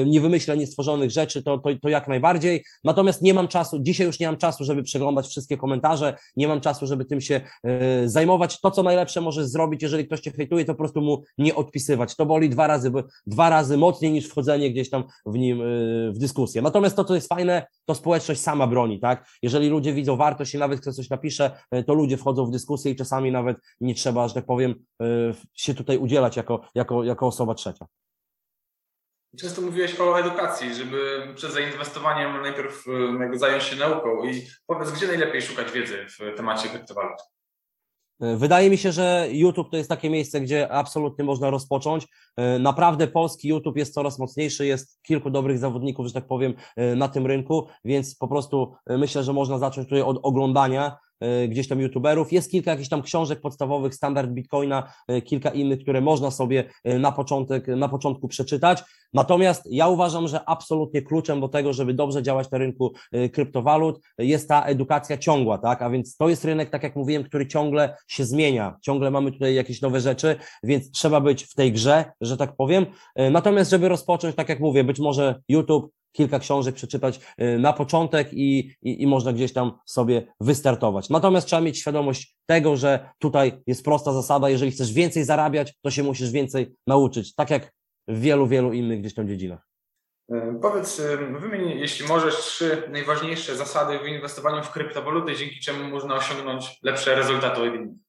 nie 0.07 0.21
wymyśla 0.21 0.55
niestworzonych 0.55 1.11
rzeczy, 1.11 1.43
to, 1.43 1.59
to, 1.59 1.71
to 1.83 1.89
jak 1.89 2.09
najbardziej. 2.09 2.65
Natomiast 2.85 3.23
nie 3.23 3.35
mam 3.35 3.49
czasu, 3.49 3.79
dziś 3.81 3.96
dzisiaj 3.97 4.07
już 4.07 4.21
nie 4.21 4.27
mam 4.27 4.37
czasu, 4.37 4.65
żeby 4.65 4.83
przeglądać 4.83 5.27
wszystkie 5.27 5.57
komentarze, 5.57 6.17
nie 6.37 6.49
mam 6.49 6.61
czasu, 6.61 6.87
żeby 6.87 7.05
tym 7.05 7.21
się 7.21 7.41
e, 7.65 8.09
zajmować. 8.09 8.61
To, 8.61 8.71
co 8.71 8.83
najlepsze 8.83 9.21
możesz 9.21 9.47
zrobić, 9.47 9.83
jeżeli 9.83 10.07
ktoś 10.07 10.21
cię 10.21 10.31
hejtuje, 10.31 10.65
to 10.65 10.73
po 10.73 10.79
prostu 10.79 11.01
mu 11.01 11.23
nie 11.39 11.55
odpisywać. 11.55 12.17
To 12.17 12.27
boli 12.27 12.51
dwa 12.51 12.67
razy, 12.67 12.93
dwa 13.27 13.51
razy 13.51 13.77
mocniej 13.77 14.13
niż 14.13 14.29
wchodzenie 14.29 14.71
gdzieś 14.71 14.91
tam 14.91 15.05
w 15.27 15.39
nim 15.39 15.61
e, 15.61 15.65
w 16.13 16.19
dyskusję. 16.19 16.63
Natomiast 16.63 16.97
to, 16.97 17.05
co 17.05 17.15
jest 17.15 17.29
fajne, 17.29 17.67
to 17.85 17.95
społeczność 17.95 18.41
sama 18.41 18.67
broni, 18.67 19.01
tak? 19.01 19.27
Jeżeli 19.43 19.69
ludzie 19.69 19.93
widzą 19.93 20.17
wartość 20.17 20.55
i 20.55 20.59
nawet 20.59 20.81
ktoś 20.81 20.95
coś 20.95 21.11
napisze, 21.11 21.51
e, 21.71 21.85
to 21.85 21.95
ludzie 21.95 22.17
wchodzą 22.17 22.47
w 22.47 22.51
dyskusję 22.51 22.93
i 22.93 22.97
czasami 22.97 23.33
nawet 23.33 23.57
nie 23.81 23.95
trzeba, 23.95 24.29
że 24.29 24.35
tak 24.35 24.47
powiem, 24.47 24.75
się 25.55 25.75
tutaj 25.75 25.99
udzielać 25.99 26.37
jako, 26.37 26.61
jako, 26.75 27.05
jako 27.05 27.27
osoba 27.27 27.55
trzecia. 27.55 27.87
Często 29.41 29.63
mówiłeś 29.63 30.01
o 30.01 30.21
edukacji, 30.21 30.75
żeby 30.75 31.29
przed 31.35 31.53
zainwestowaniem 31.53 32.43
najpierw 32.43 32.85
e, 33.35 33.39
zająć 33.39 33.63
się 33.63 33.77
nauką 33.77 34.25
i 34.25 34.47
powiedz, 34.67 34.91
gdzie 34.91 35.07
najlepiej 35.07 35.43
szukać 35.43 35.73
wiedzy 35.73 36.07
w 36.09 36.37
temacie 36.37 36.69
kryptowalut? 36.69 37.19
E, 38.21 38.37
wydaje 38.37 38.71
mi 38.71 38.79
się, 38.79 38.93
że 38.93 39.29
YouTube 39.31 39.71
to 39.71 39.77
jest 39.77 39.89
takie 39.89 40.11
miejsce, 40.11 40.41
gdzie 40.41 40.73
absolutnie 40.73 41.25
można 41.25 41.51
rozpocząć. 41.51 42.07
E, 42.37 42.59
naprawdę 42.59 43.07
polski 43.09 43.49
YouTube 43.49 43.77
jest 43.77 43.95
coraz 43.95 44.19
mocniejszy, 44.19 44.67
jest 44.67 45.03
kilku 45.03 45.31
dobrych 45.31 45.59
zawodników, 45.59 46.07
że 46.07 46.13
tak 46.13 46.27
powiem, 46.27 46.55
na 46.97 47.09
tym 47.09 47.27
rynku, 47.27 47.69
więc 47.85 48.17
po 48.17 48.29
prostu 48.29 48.75
myślę, 48.87 49.23
że 49.23 49.33
można 49.33 49.59
zacząć 49.59 49.87
tutaj 49.87 50.03
od 50.03 50.19
oglądania 50.23 50.97
E, 50.97 51.06
gdzieś 51.49 51.69
tam 51.69 51.81
youtuberów. 51.81 52.33
Jest 52.33 52.51
kilka 52.51 52.71
jakichś 52.71 52.89
tam 52.89 53.03
książek 53.03 53.41
podstawowych, 53.41 53.95
standard 53.95 54.31
Bitcoina, 54.31 54.93
e, 55.09 55.23
kilka 55.23 55.51
innych, 55.51 55.81
które 55.81 56.01
można 56.01 56.31
sobie 56.31 56.65
e, 56.85 56.99
na 56.99 57.13
początek, 57.13 57.67
na 57.69 57.89
początku 57.89 58.29
przeczytać. 58.29 58.83
Natomiast 59.13 59.63
ja 59.71 59.89
uważam, 59.89 60.29
że 60.29 60.49
absolutnie 60.49 61.03
kluczem 61.03 61.41
do 61.41 61.49
tego, 61.49 61.73
żeby 61.73 61.95
dobrze 61.95 62.23
działać 62.23 62.51
na 62.51 62.59
rynku 62.59 62.93
kryptowalut, 63.33 64.01
jest 64.19 64.49
ta 64.49 64.65
edukacja 64.65 65.19
ciągła, 65.19 65.59
tak? 65.59 65.83
A 65.83 65.91
więc 65.91 66.17
to 66.17 66.29
jest 66.29 66.45
rynek, 66.45 66.71
tak 66.71 66.83
jak 66.83 66.97
mówiłem, 66.97 67.25
który 67.25 67.47
ciągle 67.47 67.97
się 68.09 68.25
zmienia, 68.25 68.77
ciągle 68.83 69.11
mamy 69.11 69.33
tutaj 69.33 69.55
jakieś 69.55 69.83
nowe 69.83 70.01
rzeczy, 70.01 70.37
więc 70.63 70.91
trzeba 70.91 71.21
być 71.21 71.45
w 71.45 71.55
tej 71.55 71.73
grze, 71.73 72.05
że 72.21 72.37
tak 72.37 72.57
powiem. 72.57 72.87
Natomiast, 73.31 73.71
żeby 73.71 73.89
rozpocząć, 73.89 74.37
tak 74.37 74.49
jak 74.49 74.61
mówię, 74.61 74.85
być 74.85 74.99
może 75.01 75.41
YouTube, 75.49 75.93
kilka 76.17 76.39
książek 76.39 76.75
przeczytać 76.75 77.21
y, 77.41 77.59
na 77.59 77.73
początek 77.73 78.29
i, 78.33 78.73
i, 78.83 79.03
i 79.03 79.07
można 79.07 79.33
gdzieś 79.33 79.53
tam 79.53 79.73
sobie 79.87 80.27
wystartować. 80.41 81.11
Natomiast 81.11 81.47
trzeba 81.47 81.63
mieć 81.63 81.79
świadomość 81.79 82.37
tego, 82.47 82.77
że 82.77 83.11
tutaj 83.19 83.63
jest 83.67 83.85
prosta 83.85 84.13
zasada, 84.13 84.51
jeżeli 84.51 84.71
chcesz 84.71 84.93
więcej 84.93 85.25
zarabiać, 85.25 85.75
to 85.83 85.91
się 85.91 86.03
musisz 86.03 86.31
więcej 86.31 86.75
nauczyć, 86.87 87.35
tak 87.35 87.51
jak 87.51 87.73
w 88.09 88.21
wielu, 88.21 88.47
wielu 88.47 88.73
innych 88.73 89.01
gdzieś 89.01 89.15
tam 89.15 89.29
dziedzinach. 89.29 89.67
E, 90.33 90.59
powiedz, 90.63 91.01
e, 91.01 91.17
wymień, 91.17 91.79
jeśli 91.79 92.07
możesz, 92.07 92.37
trzy 92.37 92.83
najważniejsze 92.93 93.57
zasady 93.57 93.99
w 93.99 94.09
inwestowaniu 94.09 94.63
w 94.63 94.71
kryptowaluty, 94.71 95.37
dzięki 95.37 95.61
czemu 95.61 95.89
można 95.91 96.15
osiągnąć 96.15 96.79
lepsze 96.83 97.15
rezultaty 97.15 97.61
od 97.61 97.75
innych. 97.75 98.06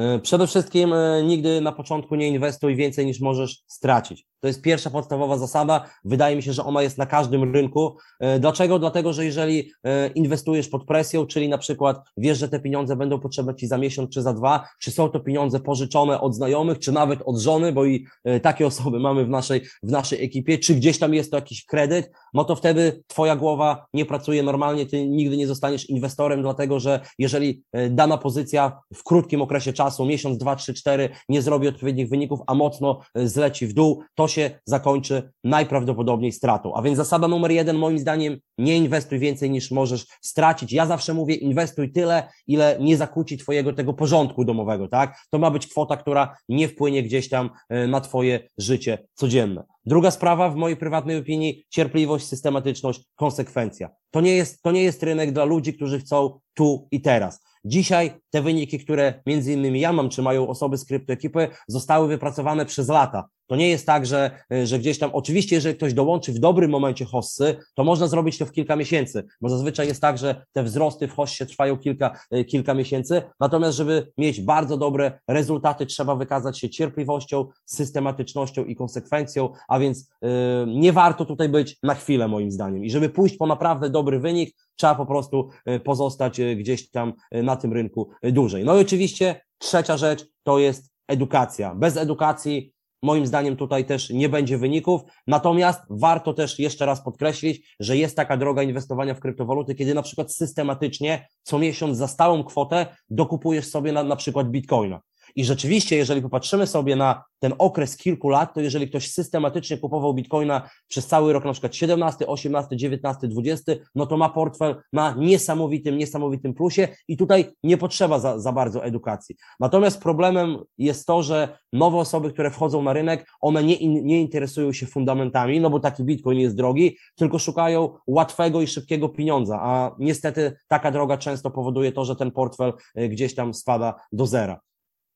E, 0.00 0.18
przede 0.18 0.46
wszystkim 0.46 0.94
nigdy 1.24 1.60
na 1.60 1.72
początku 1.72 2.16
nie 2.16 2.28
inwestuj 2.28 2.76
więcej 2.76 3.06
niż 3.06 3.20
możesz 3.20 3.62
stracić. 3.66 4.26
To 4.40 4.46
jest 4.46 4.62
pierwsza 4.62 4.90
podstawowa 4.90 5.38
zasada. 5.38 5.84
Wydaje 6.04 6.36
mi 6.36 6.42
się, 6.42 6.52
że 6.52 6.64
ona 6.64 6.82
jest 6.82 6.98
na 6.98 7.06
każdym 7.06 7.54
rynku. 7.54 7.96
E, 8.20 8.38
dlaczego? 8.38 8.78
Dlatego, 8.78 9.12
że 9.12 9.24
jeżeli 9.24 9.72
e, 9.84 10.08
inwestujesz 10.08 10.68
pod 10.68 10.86
presją, 10.86 11.26
czyli 11.26 11.48
na 11.48 11.58
przykład 11.58 12.00
wiesz, 12.16 12.38
że 12.38 12.48
te 12.48 12.60
pieniądze 12.60 12.96
będą 12.96 13.20
potrzebne 13.20 13.54
ci 13.54 13.66
za 13.66 13.78
miesiąc 13.78 14.10
czy 14.10 14.22
za 14.22 14.32
dwa, 14.32 14.68
czy 14.80 14.90
są 14.90 15.08
to 15.08 15.20
pieniądze 15.20 15.60
pożyczone 15.60 16.20
od 16.20 16.34
znajomych, 16.34 16.78
czy 16.78 16.92
nawet 16.92 17.22
od 17.24 17.38
żony, 17.38 17.72
bo 17.72 17.84
i 17.84 18.06
e, 18.24 18.40
takie 18.40 18.66
osoby 18.70 19.00
mamy 19.00 19.24
w 19.24 19.28
naszej, 19.28 19.60
w 19.82 19.90
naszej 19.90 20.24
ekipie, 20.24 20.58
czy 20.58 20.74
gdzieś 20.74 20.98
tam 20.98 21.14
jest 21.14 21.30
to 21.30 21.36
jakiś 21.36 21.64
kredyt, 21.64 22.10
no 22.34 22.44
to 22.44 22.56
wtedy 22.56 23.02
twoja 23.06 23.36
głowa 23.36 23.86
nie 23.94 24.04
pracuje 24.04 24.42
normalnie, 24.42 24.86
ty 24.86 25.08
nigdy 25.08 25.36
nie 25.36 25.46
zostaniesz 25.46 25.90
inwestorem, 25.90 26.42
dlatego 26.42 26.80
że 26.80 27.00
jeżeli 27.18 27.62
e, 27.72 27.90
dana 27.90 28.18
pozycja 28.18 28.80
w 28.94 29.04
krótkim 29.04 29.42
okresie 29.42 29.72
czasu, 29.72 30.06
miesiąc, 30.06 30.38
dwa, 30.38 30.56
trzy, 30.56 30.74
cztery, 30.74 31.08
nie 31.28 31.42
zrobi 31.42 31.68
odpowiednich 31.68 32.08
wyników, 32.08 32.40
a 32.46 32.54
mocno 32.54 33.00
e, 33.14 33.28
zleci 33.28 33.66
w 33.66 33.72
dół, 33.72 34.02
to 34.14 34.28
się 34.28 34.60
zakończy 34.64 35.30
najprawdopodobniej 35.44 36.32
stratą. 36.32 36.74
A 36.74 36.82
więc 36.82 36.96
zasada 36.96 37.28
numer 37.28 37.50
jeden, 37.50 37.76
moim 37.76 37.98
zdaniem, 37.98 38.38
nie 38.58 38.76
inwestuj 38.76 39.18
więcej 39.18 39.50
niż 39.50 39.70
możesz 39.70 40.06
stracić. 40.22 40.72
Ja 40.72 40.86
zawsze 40.86 41.14
mówię, 41.14 41.34
inwestuj 41.34 41.92
tyle, 41.92 42.28
ile 42.46 42.78
nie 42.80 42.96
zakłóci 42.96 43.38
twojego 43.38 43.72
tego 43.72 43.94
porządku 43.94 44.44
domowego, 44.44 44.88
tak? 44.88 45.18
To 45.30 45.38
ma 45.38 45.50
być 45.50 45.66
kwota, 45.66 45.96
która 45.96 46.36
nie 46.48 46.68
wpłynie 46.68 47.02
gdzieś 47.02 47.28
tam 47.28 47.50
e, 47.68 47.86
na 47.86 48.00
twoje 48.00 48.48
życie 48.58 48.98
codzienne. 49.14 49.64
Druga 49.86 50.10
sprawa, 50.10 50.50
w 50.50 50.56
mojej 50.56 50.76
prywatnej 50.76 51.18
opinii, 51.18 51.64
cierpliwość, 51.70 52.26
systematyczność, 52.26 53.04
konsekwencja. 53.14 53.90
To 54.10 54.20
nie 54.20 54.36
jest, 54.36 54.62
to 54.62 54.72
nie 54.72 54.82
jest 54.82 55.02
rynek 55.02 55.32
dla 55.32 55.44
ludzi, 55.44 55.74
którzy 55.74 56.00
chcą 56.00 56.40
tu 56.54 56.88
i 56.90 57.00
teraz. 57.00 57.40
Dzisiaj 57.64 58.12
te 58.30 58.42
wyniki, 58.42 58.78
które 58.78 59.22
między 59.26 59.52
innymi 59.52 59.80
ja 59.80 59.92
mam, 59.92 60.08
czy 60.08 60.22
mają 60.22 60.48
osoby 60.48 60.78
z 60.78 60.84
kryptoekipy, 60.84 61.48
zostały 61.68 62.08
wypracowane 62.08 62.66
przez 62.66 62.88
lata. 62.88 63.28
To 63.50 63.56
nie 63.56 63.68
jest 63.68 63.86
tak, 63.86 64.06
że, 64.06 64.30
że 64.64 64.78
gdzieś 64.78 64.98
tam, 64.98 65.10
oczywiście, 65.12 65.56
jeżeli 65.56 65.74
ktoś 65.74 65.94
dołączy 65.94 66.32
w 66.32 66.38
dobrym 66.38 66.70
momencie 66.70 67.04
hossy, 67.04 67.56
to 67.74 67.84
można 67.84 68.06
zrobić 68.06 68.38
to 68.38 68.46
w 68.46 68.52
kilka 68.52 68.76
miesięcy, 68.76 69.24
bo 69.40 69.48
zazwyczaj 69.48 69.86
jest 69.86 70.00
tak, 70.00 70.18
że 70.18 70.46
te 70.52 70.62
wzrosty 70.62 71.08
w 71.08 71.12
hossie 71.12 71.46
trwają 71.46 71.76
kilka, 71.76 72.16
e, 72.30 72.44
kilka 72.44 72.74
miesięcy. 72.74 73.22
Natomiast, 73.40 73.76
żeby 73.76 74.12
mieć 74.18 74.40
bardzo 74.40 74.76
dobre 74.76 75.20
rezultaty, 75.28 75.86
trzeba 75.86 76.16
wykazać 76.16 76.58
się 76.58 76.70
cierpliwością, 76.70 77.46
systematycznością 77.64 78.64
i 78.64 78.76
konsekwencją, 78.76 79.52
a 79.68 79.78
więc 79.78 80.10
yy, 80.22 80.30
nie 80.66 80.92
warto 80.92 81.24
tutaj 81.24 81.48
być 81.48 81.76
na 81.82 81.94
chwilę, 81.94 82.28
moim 82.28 82.50
zdaniem. 82.50 82.84
I 82.84 82.90
żeby 82.90 83.08
pójść 83.08 83.36
po 83.36 83.46
naprawdę 83.46 83.90
dobry 83.90 84.18
wynik, 84.18 84.56
trzeba 84.76 84.94
po 84.94 85.06
prostu 85.06 85.48
e, 85.66 85.80
pozostać 85.80 86.40
gdzieś 86.56 86.90
tam 86.90 87.12
na 87.32 87.56
tym 87.56 87.72
rynku 87.72 88.10
dłużej. 88.22 88.64
No 88.64 88.76
i 88.76 88.80
oczywiście 88.80 89.40
trzecia 89.58 89.96
rzecz 89.96 90.26
to 90.42 90.58
jest 90.58 90.90
edukacja. 91.08 91.74
Bez 91.74 91.96
edukacji 91.96 92.72
Moim 93.02 93.26
zdaniem 93.26 93.56
tutaj 93.56 93.84
też 93.84 94.10
nie 94.10 94.28
będzie 94.28 94.58
wyników. 94.58 95.00
Natomiast 95.26 95.80
warto 95.90 96.34
też 96.34 96.58
jeszcze 96.58 96.86
raz 96.86 97.04
podkreślić, 97.04 97.76
że 97.80 97.96
jest 97.96 98.16
taka 98.16 98.36
droga 98.36 98.62
inwestowania 98.62 99.14
w 99.14 99.20
kryptowaluty, 99.20 99.74
kiedy 99.74 99.94
na 99.94 100.02
przykład 100.02 100.34
systematycznie 100.34 101.28
co 101.42 101.58
miesiąc 101.58 101.98
za 101.98 102.08
stałą 102.08 102.44
kwotę 102.44 102.86
dokupujesz 103.10 103.66
sobie 103.66 103.92
na, 103.92 104.02
na 104.02 104.16
przykład 104.16 104.50
bitcoina. 104.50 105.00
I 105.36 105.44
rzeczywiście, 105.44 105.96
jeżeli 105.96 106.22
popatrzymy 106.22 106.66
sobie 106.66 106.96
na 106.96 107.24
ten 107.40 107.54
okres 107.58 107.96
kilku 107.96 108.28
lat, 108.28 108.54
to 108.54 108.60
jeżeli 108.60 108.88
ktoś 108.88 109.10
systematycznie 109.10 109.78
kupował 109.78 110.14
bitcoina 110.14 110.70
przez 110.88 111.06
cały 111.06 111.32
rok, 111.32 111.44
na 111.44 111.52
przykład 111.52 111.74
17, 111.74 112.26
18, 112.26 112.76
19, 112.76 113.28
20, 113.28 113.72
no 113.94 114.06
to 114.06 114.16
ma 114.16 114.28
portfel 114.28 114.82
na 114.92 115.14
niesamowitym, 115.18 115.98
niesamowitym 115.98 116.54
plusie 116.54 116.88
i 117.08 117.16
tutaj 117.16 117.44
nie 117.62 117.76
potrzeba 117.76 118.18
za, 118.18 118.38
za 118.38 118.52
bardzo 118.52 118.84
edukacji. 118.84 119.36
Natomiast 119.60 120.02
problemem 120.02 120.58
jest 120.78 121.06
to, 121.06 121.22
że 121.22 121.58
nowe 121.72 121.98
osoby, 121.98 122.32
które 122.32 122.50
wchodzą 122.50 122.82
na 122.82 122.92
rynek, 122.92 123.26
one 123.40 123.62
nie, 123.62 124.02
nie 124.02 124.20
interesują 124.20 124.72
się 124.72 124.86
fundamentami, 124.86 125.60
no 125.60 125.70
bo 125.70 125.80
taki 125.80 126.04
bitcoin 126.04 126.38
jest 126.38 126.56
drogi, 126.56 126.96
tylko 127.16 127.38
szukają 127.38 127.98
łatwego 128.06 128.62
i 128.62 128.66
szybkiego 128.66 129.08
pieniądza, 129.08 129.58
a 129.62 129.96
niestety 129.98 130.56
taka 130.68 130.90
droga 130.90 131.16
często 131.16 131.50
powoduje 131.50 131.92
to, 131.92 132.04
że 132.04 132.16
ten 132.16 132.30
portfel 132.30 132.72
y, 132.98 133.08
gdzieś 133.08 133.34
tam 133.34 133.54
spada 133.54 133.94
do 134.12 134.26
zera 134.26 134.60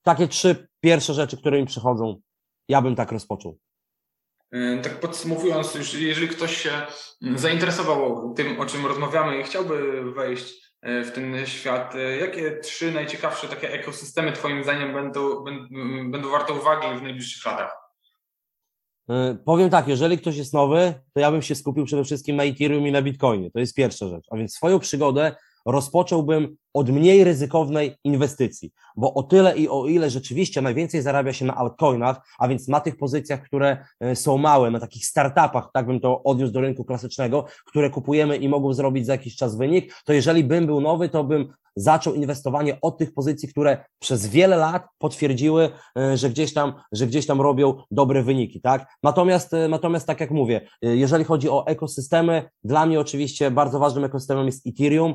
takie 0.05 0.29
trzy 0.29 0.69
pierwsze 0.81 1.15
rzeczy, 1.15 1.37
które 1.37 1.61
mi 1.61 1.67
przychodzą, 1.67 2.21
ja 2.69 2.83
bym 2.83 2.97
tak 2.97 3.13
rozpoczął. 3.13 3.59
E, 4.53 4.79
tak 4.79 5.01
podsumowując, 5.01 5.95
jeżeli 5.95 6.29
ktoś 6.29 6.57
się 6.57 6.71
zainteresował 7.35 8.35
tym, 8.35 8.61
o 8.61 8.67
czym 8.67 8.87
rozmawiamy 8.87 9.41
i 9.41 9.43
chciałby 9.43 10.05
wejść 10.13 10.73
e, 10.83 11.05
w 11.05 11.13
ten 11.13 11.47
świat, 11.47 11.95
e, 11.95 12.17
jakie 12.17 12.57
trzy 12.57 12.93
najciekawsze 12.93 13.49
takie 13.49 13.73
ekosystemy 13.73 14.33
Twoim 14.33 14.63
zdaniem 14.63 14.93
będą, 14.93 15.45
będą, 15.45 15.69
będą 16.11 16.31
warte 16.31 16.53
uwagi 16.53 16.99
w 16.99 17.03
najbliższych 17.03 17.47
latach? 17.47 17.85
Powiem 19.45 19.71
tak, 19.71 19.89
jeżeli 19.89 20.19
ktoś 20.19 20.37
jest 20.37 20.55
nowy, 20.55 20.95
to 21.15 21.21
ja 21.21 21.31
bym 21.31 21.43
się 21.43 21.55
skupił 21.55 21.85
przede 21.85 22.05
wszystkim 22.05 22.37
na 22.37 22.45
Ethereum 22.45 22.87
i 22.87 22.93
na 22.93 23.03
Bitcoinie. 23.03 23.51
To 23.51 23.59
jest 23.59 23.75
pierwsza 23.75 24.09
rzecz. 24.09 24.25
A 24.31 24.37
więc 24.37 24.55
swoją 24.55 24.79
przygodę 24.79 25.37
rozpocząłbym 25.67 26.57
od 26.75 26.91
mniej 26.91 27.25
ryzykownej 27.25 27.97
inwestycji, 28.05 28.73
bo 28.97 29.15
o 29.15 29.23
tyle 29.23 29.57
i 29.57 29.69
o 29.69 29.87
ile 29.87 30.11
rzeczywiście 30.11 30.63
najwięcej 30.63 31.03
zarabia 31.03 31.33
się 31.33 31.45
na 31.45 31.55
altcoinach, 31.55 32.21
a 32.39 32.49
więc 32.49 32.69
na 32.69 32.81
tych 32.81 32.97
pozycjach, 32.97 33.43
które 33.43 33.85
e, 34.01 34.17
są 34.17 34.39
małe, 34.39 34.71
na 34.71 34.81
takich 34.81 35.07
startupach, 35.07 35.69
tak 35.73 35.87
bym 35.87 36.01
to 36.01 36.23
odniósł 36.23 36.53
do 36.53 36.61
rynku 36.61 36.85
klasycznego, 36.85 37.45
które 37.67 37.91
kupujemy 37.91 38.37
i 38.37 38.49
mogą 38.49 38.73
zrobić 38.73 39.07
za 39.07 39.13
jakiś 39.13 39.37
czas 39.37 39.57
wynik, 39.57 39.95
to 40.05 40.13
jeżeli 40.13 40.45
bym 40.45 40.67
był 40.67 40.81
nowy, 40.81 41.09
to 41.09 41.25
bym 41.25 41.53
zaczął 41.77 42.15
inwestowanie 42.15 42.79
od 42.83 42.99
tych 42.99 43.15
pozycji, 43.15 43.49
które 43.49 43.85
przez 43.99 44.27
wiele 44.27 44.57
lat 44.57 44.87
potwierdziły, 44.99 45.71
e, 45.99 46.17
że 46.17 46.31
gdzieś 46.31 46.55
tam, 46.55 46.73
że 46.93 47.07
gdzieś 47.07 47.27
tam 47.27 47.41
robią 47.41 47.75
dobre 47.91 48.23
wyniki, 48.23 48.61
tak? 48.61 48.87
Natomiast, 49.03 49.55
e, 49.55 49.69
natomiast 49.69 50.07
tak 50.07 50.21
jak 50.21 50.31
mówię, 50.31 50.69
jeżeli 50.83 51.25
chodzi 51.25 51.51
o 51.51 51.67
ekosystemy, 51.67 52.49
dla 52.65 52.87
mnie 52.87 53.01
oczywiście 53.01 53.51
bardzo 53.51 53.79
ważnym 53.79 54.05
ekosystemem 54.05 54.47
jest 54.47 54.67
Ethereum, 54.67 55.15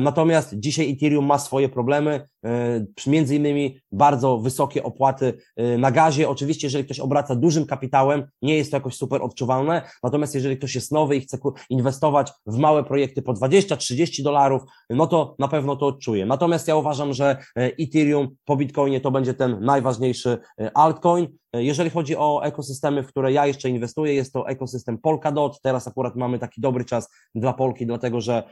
natomiast 0.00 0.54
dzisiaj 0.58 0.90
Ethereum 0.90 1.26
ma 1.26 1.38
swoje 1.38 1.68
problemy, 1.68 2.28
e, 2.44 2.86
między 3.06 3.36
innymi 3.36 3.80
bardzo 3.92 4.38
wysokie 4.38 4.82
opłaty 4.82 5.38
e, 5.56 5.78
na 5.78 5.90
gazie. 5.90 6.28
Oczywiście, 6.28 6.66
jeżeli 6.66 6.84
ktoś 6.84 7.00
obraca 7.00 7.36
dużym 7.36 7.66
kapitałem, 7.66 8.26
nie 8.42 8.56
jest 8.56 8.70
to 8.70 8.76
jakoś 8.76 8.94
super 8.94 9.22
odczuwalne, 9.22 9.82
natomiast 10.02 10.34
jeżeli 10.34 10.56
ktoś 10.56 10.74
jest 10.74 10.92
nowy 10.92 11.16
i 11.16 11.20
chce 11.20 11.38
inwestować 11.70 12.32
w 12.46 12.56
małe 12.56 12.84
projekty 12.84 13.22
po 13.22 13.32
20-30 13.32 14.22
dolarów, 14.22 14.62
no 14.90 15.06
to 15.06 15.34
na 15.38 15.48
pewno 15.48 15.76
to 15.76 15.86
odczuje. 15.86 16.26
Natomiast 16.26 16.68
ja 16.68 16.76
uważam, 16.76 17.12
że 17.12 17.36
Ethereum 17.56 18.28
po 18.44 18.56
Bitcoinie 18.56 19.00
to 19.00 19.10
będzie 19.10 19.34
ten 19.34 19.60
najważniejszy 19.60 20.38
altcoin. 20.74 21.26
Jeżeli 21.54 21.90
chodzi 21.90 22.16
o 22.16 22.42
ekosystemy, 22.44 23.02
w 23.02 23.06
które 23.06 23.32
ja 23.32 23.46
jeszcze 23.46 23.68
inwestuję, 23.68 24.14
jest 24.14 24.32
to 24.32 24.48
ekosystem 24.48 24.98
Polkadot. 24.98 25.60
Teraz 25.62 25.88
akurat 25.88 26.16
mamy 26.16 26.38
taki 26.38 26.60
dobry 26.60 26.84
czas 26.84 27.10
dla 27.34 27.52
Polki, 27.52 27.86
dlatego 27.86 28.20
że 28.20 28.42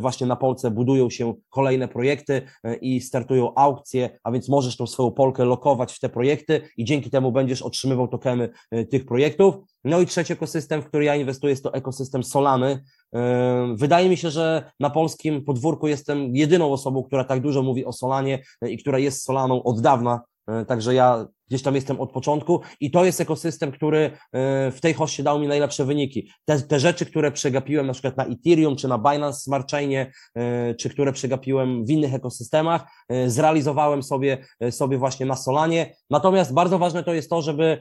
właśnie 0.00 0.26
na 0.26 0.36
Polce 0.36 0.70
budują 0.70 1.10
się 1.10 1.34
kolejne 1.50 1.88
projekty 1.88 2.42
e, 2.64 2.74
i 2.74 3.00
startują 3.00 3.54
aukcje, 3.54 4.18
a 4.24 4.32
więc 4.32 4.48
możesz 4.48 4.76
tą 4.76 4.86
swoją 4.86 5.10
Polkę 5.10 5.44
lokować 5.44 5.92
w 5.92 6.00
te 6.00 6.08
projekty 6.08 6.60
i 6.76 6.84
dzięki 6.84 7.10
temu 7.10 7.32
będziesz 7.32 7.62
otrzymywał 7.62 8.08
tokeny 8.08 8.48
e, 8.70 8.84
tych 8.84 9.06
projektów. 9.06 9.54
No 9.84 10.00
i 10.00 10.06
trzeci 10.06 10.32
ekosystem, 10.32 10.82
w 10.82 10.86
który 10.86 11.04
ja 11.04 11.16
inwestuję, 11.16 11.50
jest 11.50 11.62
to 11.62 11.74
ekosystem 11.74 12.22
Solany. 12.22 12.84
E, 13.14 13.74
wydaje 13.76 14.08
mi 14.08 14.16
się, 14.16 14.30
że 14.30 14.70
na 14.80 14.90
polskim 14.90 15.44
podwórku 15.44 15.88
jestem 15.88 16.36
jedyną 16.36 16.72
osobą, 16.72 17.02
która 17.02 17.24
tak 17.24 17.40
dużo 17.40 17.62
mówi 17.62 17.84
o 17.84 17.92
Solanie 17.92 18.42
i 18.62 18.78
która 18.78 18.98
jest 18.98 19.24
Solaną 19.24 19.62
od 19.62 19.80
dawna. 19.80 20.20
Także 20.66 20.94
ja 20.94 21.26
gdzieś 21.48 21.62
tam 21.62 21.74
jestem 21.74 22.00
od 22.00 22.12
początku 22.12 22.60
i 22.80 22.90
to 22.90 23.04
jest 23.04 23.20
ekosystem, 23.20 23.72
który 23.72 23.98
e, 23.98 24.10
w 24.70 24.80
tej 24.80 24.94
hoście 24.94 25.22
dał 25.22 25.38
mi 25.38 25.48
najlepsze 25.48 25.84
wyniki. 25.84 26.30
Te, 26.44 26.62
te 26.62 26.80
rzeczy, 26.80 27.06
które 27.06 27.32
przegapiłem 27.32 27.86
na 27.86 27.92
przykład 27.92 28.16
na 28.16 28.24
Ethereum, 28.24 28.76
czy 28.76 28.88
na 28.88 28.98
Binance 28.98 29.40
Smart 29.40 29.70
Chainie, 29.70 30.12
e, 30.34 30.74
czy 30.74 30.90
które 30.90 31.12
przegapiłem 31.12 31.84
w 31.84 31.90
innych 31.90 32.14
ekosystemach, 32.14 32.84
e, 33.08 33.30
zrealizowałem 33.30 34.02
sobie, 34.02 34.38
sobie 34.70 34.98
właśnie 34.98 35.26
na 35.26 35.36
Solanie. 35.36 35.94
Natomiast 36.10 36.54
bardzo 36.54 36.78
ważne 36.78 37.04
to 37.04 37.14
jest 37.14 37.30
to, 37.30 37.42
żeby 37.42 37.80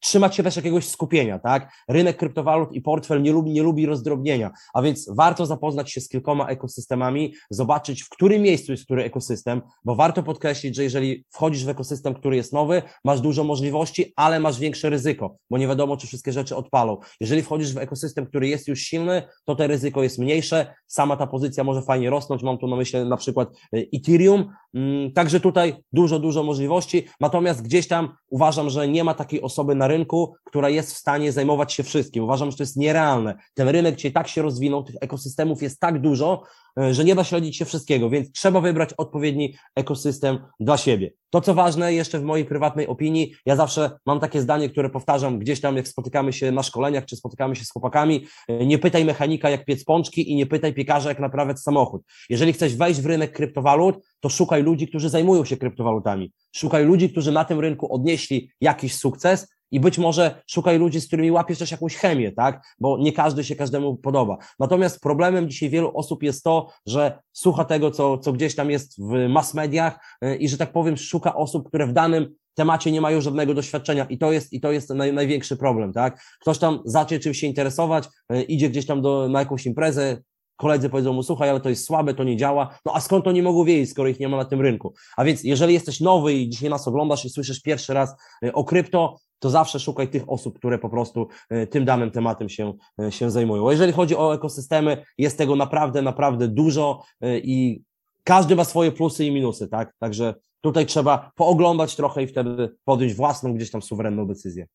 trzymać 0.00 0.36
się 0.36 0.42
też 0.42 0.56
jakiegoś 0.56 0.88
skupienia, 0.88 1.38
tak? 1.38 1.72
Rynek 1.88 2.16
kryptowalut 2.16 2.72
i 2.72 2.80
portfel 2.80 3.22
nie 3.22 3.32
lubi, 3.32 3.52
nie 3.52 3.62
lubi 3.62 3.86
rozdrobnienia, 3.86 4.50
a 4.74 4.82
więc 4.82 5.10
warto 5.16 5.46
zapoznać 5.46 5.92
się 5.92 6.00
z 6.00 6.08
kilkoma 6.08 6.46
ekosystemami, 6.46 7.34
zobaczyć 7.50 8.02
w 8.02 8.08
którym 8.08 8.42
miejscu 8.42 8.72
jest 8.72 8.84
który 8.84 9.04
ekosystem, 9.04 9.62
bo 9.84 9.94
warto 9.94 10.22
podkreślić, 10.22 10.76
że 10.76 10.82
jeżeli 10.82 11.24
wchodzisz 11.30 11.64
w 11.64 11.68
ekosystem, 11.68 12.14
który 12.14 12.36
jest 12.36 12.52
nowy, 12.52 12.65
masz 13.04 13.20
dużo 13.20 13.44
możliwości, 13.44 14.12
ale 14.16 14.40
masz 14.40 14.58
większe 14.58 14.90
ryzyko, 14.90 15.36
bo 15.50 15.58
nie 15.58 15.68
wiadomo, 15.68 15.96
czy 15.96 16.06
wszystkie 16.06 16.32
rzeczy 16.32 16.56
odpalą. 16.56 16.96
Jeżeli 17.20 17.42
wchodzisz 17.42 17.74
w 17.74 17.78
ekosystem, 17.78 18.26
który 18.26 18.48
jest 18.48 18.68
już 18.68 18.80
silny, 18.80 19.22
to 19.44 19.56
to 19.56 19.66
ryzyko 19.66 20.02
jest 20.02 20.18
mniejsze, 20.18 20.74
sama 20.86 21.16
ta 21.16 21.26
pozycja 21.26 21.64
może 21.64 21.82
fajnie 21.82 22.10
rosnąć, 22.10 22.42
mam 22.42 22.58
tu 22.58 22.68
na 22.68 22.76
myśli 22.76 23.04
na 23.04 23.16
przykład 23.16 23.48
y, 23.74 23.88
Ethereum, 23.94 24.52
mm, 24.74 25.12
także 25.12 25.40
tutaj 25.40 25.76
dużo, 25.92 26.18
dużo 26.18 26.42
możliwości, 26.42 27.08
natomiast 27.20 27.62
gdzieś 27.62 27.88
tam 27.88 28.08
uważam, 28.30 28.70
że 28.70 28.88
nie 28.88 29.04
ma 29.04 29.14
takiej 29.14 29.42
osoby 29.42 29.74
na 29.74 29.88
rynku, 29.88 30.34
która 30.44 30.68
jest 30.68 30.94
w 30.94 30.96
stanie 30.96 31.32
zajmować 31.32 31.72
się 31.72 31.82
wszystkim. 31.82 32.24
Uważam, 32.24 32.50
że 32.50 32.56
to 32.56 32.62
jest 32.62 32.76
nierealne. 32.76 33.34
Ten 33.54 33.68
rynek 33.68 33.96
dzisiaj 33.96 34.12
tak 34.12 34.28
się 34.28 34.42
rozwinął, 34.42 34.84
tych 34.84 34.96
ekosystemów 35.00 35.62
jest 35.62 35.80
tak 35.80 36.00
dużo, 36.00 36.42
że 36.90 37.04
nie 37.04 37.14
da 37.14 37.24
śledzić 37.24 37.56
się 37.56 37.64
wszystkiego, 37.64 38.10
więc 38.10 38.32
trzeba 38.32 38.60
wybrać 38.60 38.90
odpowiedni 38.96 39.54
ekosystem 39.76 40.38
dla 40.60 40.76
siebie. 40.76 41.10
To, 41.30 41.40
co 41.40 41.54
ważne, 41.54 41.94
jeszcze 41.94 42.18
w 42.18 42.22
mojej 42.22 42.44
prywatnej 42.44 42.86
opinii, 42.86 43.34
ja 43.46 43.56
zawsze 43.56 43.90
mam 44.06 44.20
takie 44.20 44.40
zdanie, 44.40 44.68
które 44.68 44.90
powtarzam 44.90 45.38
gdzieś 45.38 45.60
tam, 45.60 45.76
jak 45.76 45.88
spotykamy 45.88 46.32
się 46.32 46.52
na 46.52 46.62
szkoleniach, 46.62 47.04
czy 47.04 47.16
spotykamy 47.16 47.56
się 47.56 47.64
z 47.64 47.70
chłopakami, 47.70 48.26
e, 48.48 48.66
nie 48.66 48.78
pytaj 48.78 49.04
mechanika, 49.04 49.50
jak 49.50 49.64
piec 49.64 49.84
pączki 49.84 50.30
i 50.32 50.36
nie 50.36 50.46
pytaj 50.46 50.74
piekarza, 50.74 51.08
jak 51.08 51.20
naprawiać 51.20 51.60
samochód. 51.60 52.02
Jeżeli 52.30 52.52
chcesz 52.52 52.76
wejść 52.76 53.00
w 53.00 53.06
rynek 53.06 53.32
kryptowalut, 53.32 53.96
to 54.20 54.28
szukaj 54.28 54.62
ludzi, 54.62 54.88
którzy 54.88 55.08
zajmują 55.08 55.44
się 55.44 55.56
kryptowalutami. 55.56 56.32
Szukaj 56.56 56.84
ludzi, 56.84 57.10
którzy 57.10 57.32
na 57.32 57.44
tym 57.44 57.60
rynku 57.60 57.94
odnieśli 57.94 58.50
jakiś 58.60 58.94
sukces 58.94 59.55
I 59.70 59.80
być 59.80 59.98
może 59.98 60.42
szukaj 60.46 60.78
ludzi, 60.78 61.00
z 61.00 61.06
którymi 61.06 61.30
łapiesz 61.30 61.58
też 61.58 61.70
jakąś 61.70 61.96
chemię, 61.96 62.32
tak? 62.32 62.66
Bo 62.80 62.98
nie 62.98 63.12
każdy 63.12 63.44
się 63.44 63.56
każdemu 63.56 63.96
podoba. 63.96 64.36
Natomiast 64.58 65.00
problemem 65.00 65.50
dzisiaj 65.50 65.70
wielu 65.70 65.92
osób 65.94 66.22
jest 66.22 66.44
to, 66.44 66.68
że 66.86 67.18
słucha 67.32 67.64
tego, 67.64 67.90
co, 67.90 68.18
co 68.18 68.32
gdzieś 68.32 68.54
tam 68.54 68.70
jest 68.70 69.00
w 69.00 69.28
mass 69.28 69.54
mediach 69.54 69.98
y, 70.24 70.36
i 70.36 70.48
że 70.48 70.58
tak 70.58 70.72
powiem, 70.72 70.96
szuka 70.96 71.34
osób, 71.34 71.68
które 71.68 71.86
w 71.86 71.92
danym 71.92 72.34
temacie 72.54 72.92
nie 72.92 73.00
mają 73.00 73.20
żadnego 73.20 73.54
doświadczenia 73.54 74.04
i 74.04 74.18
to 74.18 74.32
jest, 74.32 74.52
i 74.52 74.60
to 74.60 74.72
jest 74.72 74.90
naj, 74.90 75.12
największy 75.12 75.56
problem, 75.56 75.92
tak? 75.92 76.22
Ktoś 76.40 76.58
tam 76.58 76.82
zacznie 76.84 77.18
czymś 77.18 77.38
się 77.38 77.46
interesować, 77.46 78.08
y, 78.32 78.42
idzie 78.42 78.70
gdzieś 78.70 78.86
tam 78.86 79.02
do, 79.02 79.28
na 79.28 79.38
jakąś 79.38 79.66
imprezę, 79.66 80.22
koledzy 80.56 80.88
powiedzą 80.88 81.12
mu, 81.12 81.22
słuchaj, 81.22 81.50
ale 81.50 81.60
to 81.60 81.68
jest 81.68 81.84
słabe, 81.84 82.14
to 82.14 82.24
nie 82.24 82.36
działa, 82.36 82.78
no 82.86 82.92
a 82.94 83.00
skąd 83.00 83.26
oni 83.26 83.42
mogą 83.42 83.64
wiedzieć, 83.64 83.90
skoro 83.90 84.08
ich 84.08 84.20
nie 84.20 84.28
ma 84.28 84.36
na 84.36 84.44
tym 84.44 84.60
rynku? 84.60 84.94
A 85.16 85.24
więc 85.24 85.44
jeżeli 85.44 85.74
jesteś 85.74 86.00
nowy 86.00 86.34
i 86.34 86.48
dzisiaj 86.48 86.70
nas 86.70 86.88
oglądasz 86.88 87.24
i 87.24 87.30
słyszysz 87.30 87.62
pierwszy 87.62 87.94
raz 87.94 88.14
y, 88.44 88.52
o 88.52 88.64
krypto, 88.64 89.16
to 89.38 89.50
zawsze 89.50 89.80
szukaj 89.80 90.08
tych 90.08 90.30
osób, 90.30 90.58
które 90.58 90.78
po 90.78 90.88
prostu 90.88 91.28
y, 91.52 91.66
tym 91.66 91.84
danym 91.84 92.10
tematem 92.10 92.48
się, 92.48 92.72
y, 93.02 93.12
się 93.12 93.30
zajmują. 93.30 93.70
Jeżeli 93.70 93.92
chodzi 93.92 94.16
o 94.16 94.34
ekosystemy, 94.34 95.04
jest 95.18 95.38
tego 95.38 95.56
naprawdę, 95.56 96.02
naprawdę 96.02 96.48
dużo 96.48 97.02
i 97.42 97.80
każdy 98.24 98.56
ma 98.56 98.64
swoje 98.64 98.92
plusy 98.92 99.24
i 99.24 99.32
minusy, 99.32 99.68
tak? 99.68 99.94
Także 99.98 100.34
tutaj 100.60 100.86
trzeba 100.86 101.30
pooglądać 101.34 101.96
trochę 101.96 102.22
i 102.22 102.26
wtedy 102.26 102.76
podjąć 102.84 103.14
własną 103.14 103.54
gdzieś 103.54 103.70
tam 103.70 103.82
suwerenną 103.82 104.26
decyzję 104.26 104.66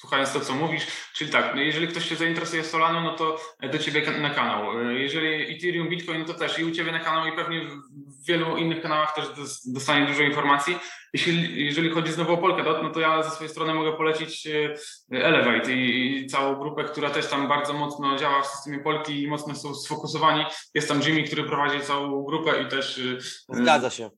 słuchając 0.00 0.32
to, 0.32 0.40
co 0.40 0.54
mówisz. 0.54 0.86
Czyli 1.14 1.30
tak, 1.30 1.54
no 1.54 1.60
jeżeli 1.60 1.88
ktoś 1.88 2.08
się 2.08 2.16
zainteresuje 2.16 2.64
Solano, 2.64 3.00
no 3.00 3.14
to 3.16 3.40
do 3.72 3.78
Ciebie 3.78 4.10
na 4.20 4.30
kanał. 4.30 4.88
Jeżeli 4.90 5.56
Ethereum, 5.56 5.88
Bitcoin, 5.88 6.18
no 6.18 6.24
to 6.24 6.34
też 6.34 6.58
i 6.58 6.64
u 6.64 6.70
Ciebie 6.70 6.92
na 6.92 7.00
kanał 7.00 7.26
i 7.26 7.32
pewnie 7.32 7.60
w 7.60 8.26
wielu 8.26 8.56
innych 8.56 8.82
kanałach 8.82 9.14
też 9.14 9.26
dostanie 9.66 10.06
dużo 10.06 10.22
informacji. 10.22 10.78
Jeśli, 11.12 11.66
jeżeli 11.66 11.90
chodzi 11.90 12.12
znowu 12.12 12.32
o 12.32 12.38
Polkadot, 12.38 12.82
no 12.82 12.90
to 12.90 13.00
ja 13.00 13.22
ze 13.22 13.30
swojej 13.30 13.50
strony 13.50 13.74
mogę 13.74 13.92
polecić 13.92 14.46
e, 14.46 14.74
Elevate 15.10 15.72
i, 15.72 16.16
i 16.16 16.26
całą 16.26 16.54
grupę, 16.54 16.84
która 16.84 17.10
też 17.10 17.26
tam 17.26 17.48
bardzo 17.48 17.72
mocno 17.72 18.16
działa 18.16 18.42
w 18.42 18.46
systemie 18.46 18.78
Polki 18.78 19.22
i 19.22 19.28
mocno 19.28 19.54
są 19.54 19.74
sfokusowani. 19.74 20.44
Jest 20.74 20.88
tam 20.88 21.02
Jimmy, 21.02 21.22
który 21.22 21.44
prowadzi 21.44 21.80
całą 21.80 22.24
grupę 22.24 22.62
i 22.62 22.68
też... 22.68 22.98
E, 22.98 23.54
Zgadza 23.54 23.90
się. 23.90 24.10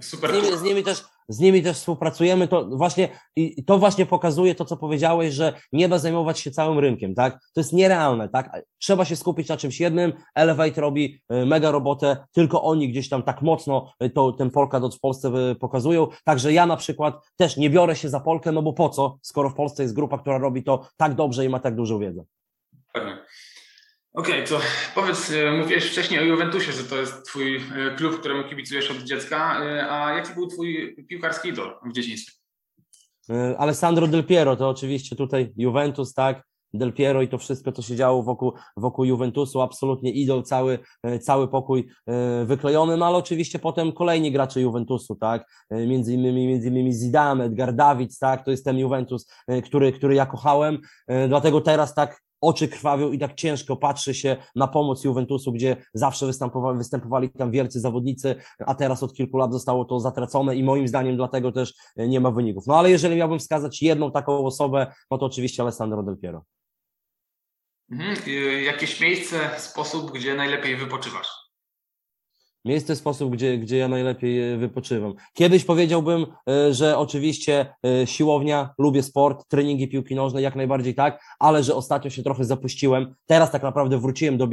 Super. 0.00 0.30
Z 0.30 0.34
nimi, 0.34 0.58
z 0.58 0.62
nimi 0.62 0.82
też 0.84 1.04
z 1.28 1.40
nimi 1.40 1.62
też 1.62 1.76
współpracujemy, 1.76 2.48
to 2.48 2.64
właśnie, 2.64 3.08
i 3.36 3.64
to 3.64 3.78
właśnie 3.78 4.06
pokazuje 4.06 4.54
to, 4.54 4.64
co 4.64 4.76
powiedziałeś, 4.76 5.34
że 5.34 5.52
nie 5.72 5.88
da 5.88 5.98
zajmować 5.98 6.40
się 6.40 6.50
całym 6.50 6.78
rynkiem, 6.78 7.14
tak? 7.14 7.38
To 7.54 7.60
jest 7.60 7.72
nierealne, 7.72 8.28
tak? 8.28 8.62
Trzeba 8.78 9.04
się 9.04 9.16
skupić 9.16 9.48
na 9.48 9.56
czymś 9.56 9.80
jednym, 9.80 10.12
Elevate 10.34 10.80
robi 10.80 11.20
e, 11.28 11.46
mega 11.46 11.70
robotę, 11.70 12.16
tylko 12.32 12.62
oni 12.62 12.88
gdzieś 12.88 13.08
tam 13.08 13.22
tak 13.22 13.42
mocno 13.42 13.92
e, 14.00 14.10
to, 14.10 14.32
ten 14.32 14.50
Polkadot 14.50 14.94
w 14.94 15.00
Polsce 15.00 15.28
e, 15.28 15.54
pokazują, 15.54 16.06
także 16.24 16.52
ja 16.52 16.66
na 16.66 16.76
przykład 16.76 17.14
też 17.36 17.56
nie 17.56 17.70
biorę 17.70 17.96
się 17.96 18.08
za 18.08 18.20
Polkę, 18.20 18.52
no 18.52 18.62
bo 18.62 18.72
po 18.72 18.88
co, 18.88 19.18
skoro 19.22 19.50
w 19.50 19.54
Polsce 19.54 19.82
jest 19.82 19.94
grupa, 19.94 20.18
która 20.18 20.38
robi 20.38 20.62
to 20.62 20.86
tak 20.96 21.14
dobrze 21.14 21.44
i 21.44 21.48
ma 21.48 21.60
tak 21.60 21.74
dużą 21.74 21.98
wiedzę. 21.98 22.24
Okej, 24.14 24.34
okay, 24.34 24.46
to 24.46 24.60
powiedz, 24.94 25.30
e, 25.30 25.52
mówiłeś 25.52 25.90
wcześniej 25.90 26.20
o 26.20 26.22
Juventusie, 26.22 26.72
że 26.72 26.84
to 26.84 26.96
jest 26.96 27.24
twój 27.24 27.56
e, 27.56 27.60
klub, 27.96 28.20
któremu 28.20 28.48
kibicujesz 28.48 28.90
od 28.90 28.96
dziecka, 28.96 29.64
e, 29.64 29.90
a 29.90 30.12
jaki 30.12 30.34
był 30.34 30.46
twój 30.46 30.96
piłkarski 31.08 31.48
idol 31.48 31.74
w 31.90 31.92
dzieciństwie? 31.92 32.32
Alessandro 33.58 34.06
Del 34.06 34.24
Piero, 34.24 34.56
to 34.56 34.68
oczywiście 34.68 35.16
tutaj 35.16 35.52
Juventus, 35.56 36.14
tak, 36.14 36.42
Del 36.74 36.92
Piero 36.92 37.22
i 37.22 37.28
to 37.28 37.38
wszystko, 37.38 37.72
co 37.72 37.82
się 37.82 37.96
działo 37.96 38.22
wokół, 38.22 38.52
wokół 38.76 39.04
Juventusu, 39.04 39.60
absolutnie 39.60 40.12
idol, 40.12 40.42
cały, 40.42 40.78
cały 41.20 41.48
pokój 41.48 41.88
wyklejony, 42.44 42.96
no 42.96 43.06
ale 43.06 43.16
oczywiście 43.16 43.58
potem 43.58 43.92
kolejni 43.92 44.32
gracze 44.32 44.60
Juventusu, 44.60 45.16
tak, 45.16 45.44
między 45.70 46.14
innymi, 46.14 46.46
między 46.46 46.68
innymi 46.68 46.92
Zidane, 46.92 47.44
Edgar 47.44 47.74
Davids, 47.74 48.18
tak, 48.18 48.44
to 48.44 48.50
jest 48.50 48.64
ten 48.64 48.78
Juventus, 48.78 49.26
który, 49.64 49.92
który 49.92 50.14
ja 50.14 50.26
kochałem, 50.26 50.78
dlatego 51.28 51.60
teraz 51.60 51.94
tak 51.94 52.20
oczy 52.40 52.68
krwawią 52.68 53.12
i 53.12 53.18
tak 53.18 53.34
ciężko 53.34 53.76
patrzy 53.76 54.14
się 54.14 54.36
na 54.56 54.68
pomoc 54.68 55.04
Juventusu, 55.04 55.52
gdzie 55.52 55.76
zawsze 55.94 56.26
występowali, 56.26 56.78
występowali 56.78 57.30
tam 57.30 57.50
wielcy 57.50 57.80
zawodnicy, 57.80 58.34
a 58.66 58.74
teraz 58.74 59.02
od 59.02 59.14
kilku 59.14 59.38
lat 59.38 59.52
zostało 59.52 59.84
to 59.84 60.00
zatracone 60.00 60.56
i 60.56 60.62
moim 60.62 60.88
zdaniem 60.88 61.16
dlatego 61.16 61.52
też 61.52 61.74
e, 61.96 62.08
nie 62.08 62.20
ma 62.20 62.30
wyników. 62.30 62.66
No 62.66 62.78
ale 62.78 62.90
jeżeli 62.90 63.16
miałbym 63.16 63.38
wskazać 63.38 63.82
jedną 63.82 64.12
taką 64.12 64.46
osobę, 64.46 64.92
no 65.10 65.18
to 65.18 65.26
oczywiście 65.26 65.62
Alessandro 65.62 66.02
Del 66.02 66.18
Piero. 66.18 66.44
Mhm. 67.90 68.16
Jakieś 68.64 69.00
miejsce, 69.00 69.50
sposób, 69.58 70.12
gdzie 70.12 70.34
najlepiej 70.34 70.76
wypoczywasz? 70.76 71.47
Miejsce, 72.68 72.96
sposób, 72.96 73.32
gdzie, 73.32 73.58
gdzie 73.58 73.76
ja 73.76 73.88
najlepiej 73.88 74.52
e, 74.52 74.56
wypoczywam. 74.56 75.14
Kiedyś 75.34 75.64
powiedziałbym, 75.64 76.26
e, 76.48 76.74
że 76.74 76.98
oczywiście 76.98 77.66
e, 77.86 78.06
siłownia, 78.06 78.70
lubię 78.78 79.02
sport, 79.02 79.48
treningi 79.48 79.88
piłki 79.88 80.14
nożnej, 80.14 80.44
jak 80.44 80.56
najbardziej 80.56 80.94
tak, 80.94 81.22
ale 81.38 81.62
że 81.62 81.74
ostatnio 81.74 82.10
się 82.10 82.22
trochę 82.22 82.44
zapuściłem. 82.44 83.14
Teraz 83.26 83.50
tak 83.50 83.62
naprawdę 83.62 83.98
wróciłem 83.98 84.38
do, 84.38 84.48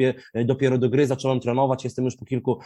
dopiero 0.45 0.77
do 0.77 0.89
gry, 0.89 1.07
zacząłem 1.07 1.39
trenować, 1.39 1.83
jestem 1.83 2.05
już 2.05 2.15
po 2.15 2.25
kilku 2.25 2.59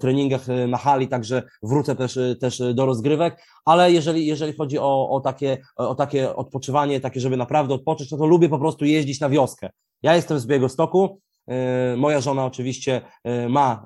treningach 0.00 0.46
na 0.68 0.76
hali, 0.76 1.08
także 1.08 1.42
wrócę 1.62 1.96
też, 1.96 2.18
też 2.40 2.62
do 2.74 2.86
rozgrywek, 2.86 3.42
ale 3.64 3.92
jeżeli, 3.92 4.26
jeżeli 4.26 4.52
chodzi 4.52 4.78
o, 4.78 5.10
o, 5.10 5.20
takie, 5.20 5.58
o 5.76 5.94
takie 5.94 6.36
odpoczywanie, 6.36 7.00
takie, 7.00 7.20
żeby 7.20 7.36
naprawdę 7.36 7.74
odpocząć, 7.74 8.10
no 8.10 8.18
to 8.18 8.26
lubię 8.26 8.48
po 8.48 8.58
prostu 8.58 8.84
jeździć 8.84 9.20
na 9.20 9.28
wioskę. 9.28 9.70
Ja 10.02 10.16
jestem 10.16 10.38
z 10.38 10.46
Białegostoku, 10.46 11.20
Moja 11.96 12.20
żona 12.20 12.44
oczywiście 12.44 13.00
ma 13.48 13.84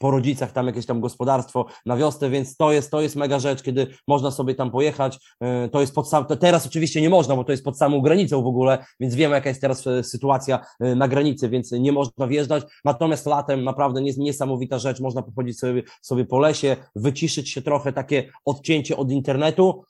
po 0.00 0.10
rodzicach 0.10 0.52
tam 0.52 0.66
jakieś 0.66 0.86
tam 0.86 1.00
gospodarstwo 1.00 1.66
na 1.86 1.96
wiosnę, 1.96 2.30
więc 2.30 2.56
to 2.56 2.72
jest, 2.72 2.90
to 2.90 3.00
jest 3.00 3.16
mega 3.16 3.38
rzecz, 3.38 3.62
kiedy 3.62 3.86
można 4.08 4.30
sobie 4.30 4.54
tam 4.54 4.70
pojechać. 4.70 5.18
E, 5.40 5.68
to 5.68 5.80
jest 5.80 5.94
pod 5.94 6.08
sam, 6.08 6.26
teraz 6.40 6.66
oczywiście 6.66 7.00
nie 7.00 7.10
można, 7.10 7.36
bo 7.36 7.44
to 7.44 7.52
jest 7.52 7.64
pod 7.64 7.78
samą 7.78 8.00
granicą 8.00 8.42
w 8.42 8.46
ogóle, 8.46 8.84
więc 9.00 9.14
wiemy, 9.14 9.34
jaka 9.34 9.48
jest 9.48 9.60
teraz 9.60 9.86
e, 9.86 10.04
sytuacja 10.04 10.60
e, 10.80 10.94
na 10.94 11.08
granicy, 11.08 11.48
więc 11.48 11.72
nie 11.72 11.92
można 11.92 12.26
wjeżdżać. 12.26 12.64
Natomiast 12.84 13.26
latem 13.26 13.64
naprawdę 13.64 14.02
niesamowita 14.02 14.78
rzecz, 14.78 15.00
można 15.00 15.22
pochodzić 15.22 15.58
sobie, 15.58 15.82
sobie 16.02 16.24
po 16.24 16.38
lesie, 16.38 16.76
wyciszyć 16.96 17.50
się 17.50 17.62
trochę, 17.62 17.92
takie 17.92 18.30
odcięcie 18.44 18.96
od 18.96 19.10
internetu 19.10 19.84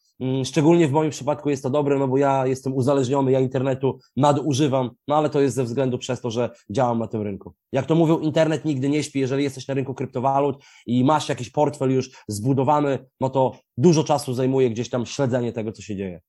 szczególnie 0.45 0.89
w 0.89 0.93
moim 0.93 1.11
przypadku 1.11 1.51
jest 1.51 1.63
to 1.63 1.71
dobre, 1.71 1.99
no 1.99 2.09
bo 2.09 2.19
ja 2.19 2.47
jestem 2.47 2.75
uzależniony, 2.75 3.33
ja 3.33 3.41
internetu 3.41 3.99
nadużywam, 4.17 4.91
no 5.09 5.17
ale 5.17 5.31
to 5.31 5.41
jest 5.41 5.57
ze 5.57 5.65
względu 5.65 5.99
przez 5.99 6.21
to, 6.21 6.31
że 6.31 6.51
działam 6.71 6.99
na 6.99 7.07
tym 7.07 7.23
rynku. 7.23 7.55
Jak 7.73 7.87
to 7.87 7.95
mówią, 7.95 8.19
internet 8.19 8.65
nigdy 8.65 8.89
nie 8.89 9.03
śpi, 9.03 9.21
jeżeli 9.21 9.45
jesteś 9.45 9.69
na 9.69 9.75
rynku 9.75 9.95
kryptowalut 9.95 10.65
i 10.87 11.05
masz 11.05 11.29
jakiś 11.29 11.51
portfel 11.51 11.91
już 11.91 12.11
zbudowany, 12.29 13.07
no 13.21 13.31
to 13.31 13.53
dużo 13.77 14.05
czasu 14.05 14.35
zajmuje 14.35 14.71
gdzieś 14.71 14.91
tam 14.91 15.07
śledzenie 15.07 15.53
tego, 15.53 15.73
co 15.73 15.83
się 15.83 15.97
dzieje. 15.97 16.21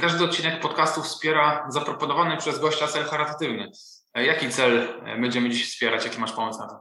Każdy 0.00 0.24
odcinek 0.24 0.60
podcastu 0.60 1.02
wspiera 1.02 1.66
zaproponowany 1.70 2.36
przez 2.36 2.58
gościa 2.58 2.86
cel 2.86 3.04
charytatywny. 3.04 3.70
Jaki 4.14 4.48
cel 4.48 4.88
będziemy 5.20 5.50
dziś 5.50 5.70
wspierać? 5.70 6.04
Jaki 6.04 6.20
masz 6.20 6.32
pomysł 6.32 6.58
na 6.58 6.68
to? 6.68 6.76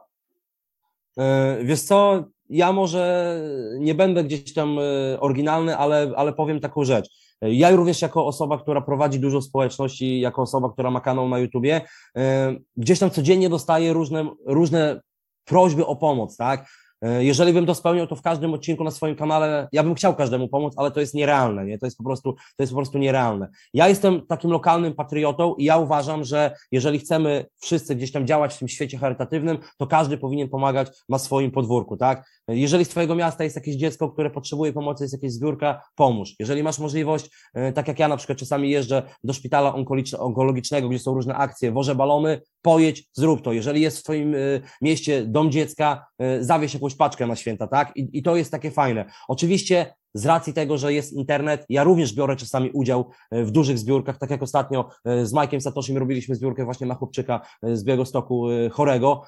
E, 1.18 1.58
wiesz 1.64 1.82
co, 1.82 2.24
ja 2.54 2.72
może 2.72 3.36
nie 3.80 3.96
będę 3.96 4.24
gdzieś 4.24 4.54
tam 4.54 4.80
e, 4.80 5.20
oryginalny, 5.20 5.78
ale, 5.78 6.12
ale 6.16 6.34
powiem 6.34 6.60
taką 6.60 6.84
rzecz. 6.84 7.10
Ja 7.42 7.72
również 7.72 8.02
jako 8.02 8.26
osoba, 8.26 8.58
która 8.58 8.82
prowadzi 8.82 9.20
dużo 9.20 9.42
społeczności, 9.42 10.20
jako 10.20 10.42
osoba, 10.42 10.70
która 10.70 10.92
ma 10.92 11.02
kanał 11.02 11.30
na 11.30 11.40
YouTubie, 11.40 11.82
e, 12.18 12.56
gdzieś 12.78 13.00
tam 13.00 13.10
codziennie 13.10 13.50
dostaję 13.50 13.94
różne, 13.94 14.30
różne 14.46 15.02
prośby 15.46 15.86
o 15.86 15.96
pomoc, 15.96 16.38
tak? 16.38 16.66
E, 17.04 17.24
jeżeli 17.24 17.54
bym 17.54 17.66
to 17.66 17.76
spełniał, 17.76 18.08
to 18.08 18.16
w 18.16 18.22
każdym 18.22 18.54
odcinku 18.54 18.84
na 18.84 18.92
swoim 18.92 19.16
kanale, 19.16 19.68
ja 19.72 19.84
bym 19.84 19.96
chciał 19.96 20.16
każdemu 20.16 20.48
pomóc, 20.48 20.74
ale 20.78 20.92
to 20.92 21.00
jest 21.00 21.14
nierealne, 21.14 21.66
nie? 21.66 21.80
To 21.80 21.86
jest 21.86 21.98
po 21.98 22.04
prostu, 22.04 22.34
to 22.34 22.64
jest 22.64 22.74
po 22.74 22.78
prostu 22.78 22.98
nierealne. 22.98 23.48
Ja 23.74 23.88
jestem 23.88 24.26
takim 24.28 24.52
lokalnym 24.52 24.94
patriotą 24.94 25.56
i 25.56 25.64
ja 25.64 25.78
uważam, 25.78 26.24
że 26.24 26.56
jeżeli 26.72 27.00
chcemy 27.00 27.46
wszyscy 27.62 27.96
gdzieś 27.96 28.12
tam 28.12 28.28
działać 28.28 28.56
w 28.56 28.60
tym 28.60 28.68
świecie 28.68 28.98
charytatywnym, 28.98 29.58
to 29.78 29.88
każdy 29.88 30.18
powinien 30.18 30.50
pomagać 30.50 30.88
na 31.10 31.20
swoim 31.20 31.52
podwórku, 31.52 31.98
tak? 31.98 32.26
Jeżeli 32.48 32.86
z 32.86 32.90
Twojego 32.90 33.16
miasta 33.16 33.44
jest 33.44 33.56
jakieś 33.56 33.76
dziecko, 33.76 34.10
które 34.10 34.30
potrzebuje 34.30 34.74
pomocy, 34.74 35.04
jest 35.04 35.14
jakaś 35.14 35.32
zbiórka, 35.32 35.82
pomóż. 35.96 36.36
Jeżeli 36.40 36.64
masz 36.64 36.80
możliwość, 36.80 37.30
e, 37.54 37.74
tak 37.74 37.88
jak 37.88 38.00
ja 38.00 38.08
na 38.08 38.18
przykład 38.18 38.38
czasami 38.38 38.70
jeżdżę 38.70 39.04
do 39.24 39.34
szpitala 39.34 39.74
onkologicznego, 40.20 40.90
gdzie 40.90 41.00
są 41.00 41.14
różne 41.14 41.36
akcje, 41.36 41.72
wożę 41.72 41.96
balony, 41.96 42.42
pojedź, 42.62 43.10
zrób 43.14 43.42
to. 43.42 43.54
Jeżeli 43.54 43.82
jest 43.82 44.00
w 44.00 44.04
Twoim 44.04 44.36
e, 44.36 44.38
mieście 44.82 45.26
dom 45.26 45.52
dziecka, 45.52 46.06
zawieź 46.40 46.74
jakąś 46.74 46.94
jakąś 46.94 46.96
paczkę 46.96 47.28
na 47.28 47.36
święta, 47.36 47.68
tak? 47.68 47.92
I, 47.96 48.10
I 48.14 48.24
to 48.24 48.36
jest 48.36 48.52
takie 48.52 48.72
fajne. 48.72 49.06
Oczywiście 49.28 49.94
z 50.14 50.26
racji 50.26 50.54
tego, 50.54 50.78
że 50.78 50.94
jest 50.94 51.14
internet, 51.14 51.66
ja 51.70 51.84
również 51.84 52.14
biorę 52.14 52.36
czasami 52.36 52.72
udział 52.72 53.10
e, 53.32 53.44
w 53.44 53.52
dużych 53.52 53.78
zbiórkach, 53.78 54.18
tak 54.18 54.30
jak 54.30 54.44
ostatnio 54.44 54.90
e, 55.06 55.26
z 55.26 55.34
Majkiem 55.34 55.62
Satoshim 55.62 55.98
robiliśmy 55.98 56.36
zbiórkę 56.36 56.66
właśnie 56.66 56.88
na 56.88 56.96
chłopczyka 56.96 57.42
e, 57.64 57.78
z 57.78 57.84
Białegostoku 57.84 58.48
chorego, 58.72 59.22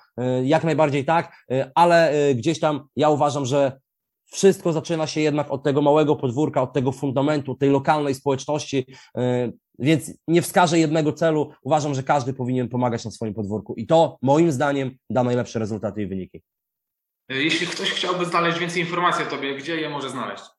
jak 0.44 0.64
najbardziej 0.64 1.06
tak, 1.06 1.46
ale 1.76 2.14
gdzieś 2.36 2.60
tam 2.60 2.88
ja 2.96 3.10
uważam, 3.10 3.46
że 3.46 3.80
wszystko 4.26 4.74
zaczyna 4.74 5.08
się 5.08 5.22
jednak 5.22 5.52
od 5.52 5.64
tego 5.64 5.82
małego 5.82 6.16
podwórka, 6.16 6.62
od 6.62 6.74
tego 6.74 6.92
fundamentu, 6.92 7.56
tej 7.56 7.70
lokalnej 7.70 8.16
społeczności, 8.16 8.86
więc 9.80 10.12
nie 10.28 10.42
wskażę 10.42 10.80
jednego 10.80 11.14
celu. 11.14 11.52
Uważam, 11.64 11.96
że 11.96 12.04
każdy 12.04 12.34
powinien 12.34 12.70
pomagać 12.70 13.06
na 13.06 13.12
swoim 13.12 13.34
podwórku 13.34 13.74
i 13.74 13.88
to 13.88 14.18
moim 14.22 14.52
zdaniem 14.52 14.98
da 15.10 15.24
najlepsze 15.24 15.60
rezultaty 15.60 16.02
i 16.02 16.08
wyniki. 16.08 16.42
Jeśli 17.30 17.68
ktoś 17.68 17.92
chciałby 17.92 18.26
znaleźć 18.26 18.60
więcej 18.60 18.82
informacji 18.82 19.26
o 19.26 19.30
Tobie, 19.30 19.56
gdzie 19.56 19.82
je 19.82 19.90
może 19.90 20.10
znaleźć? 20.10 20.55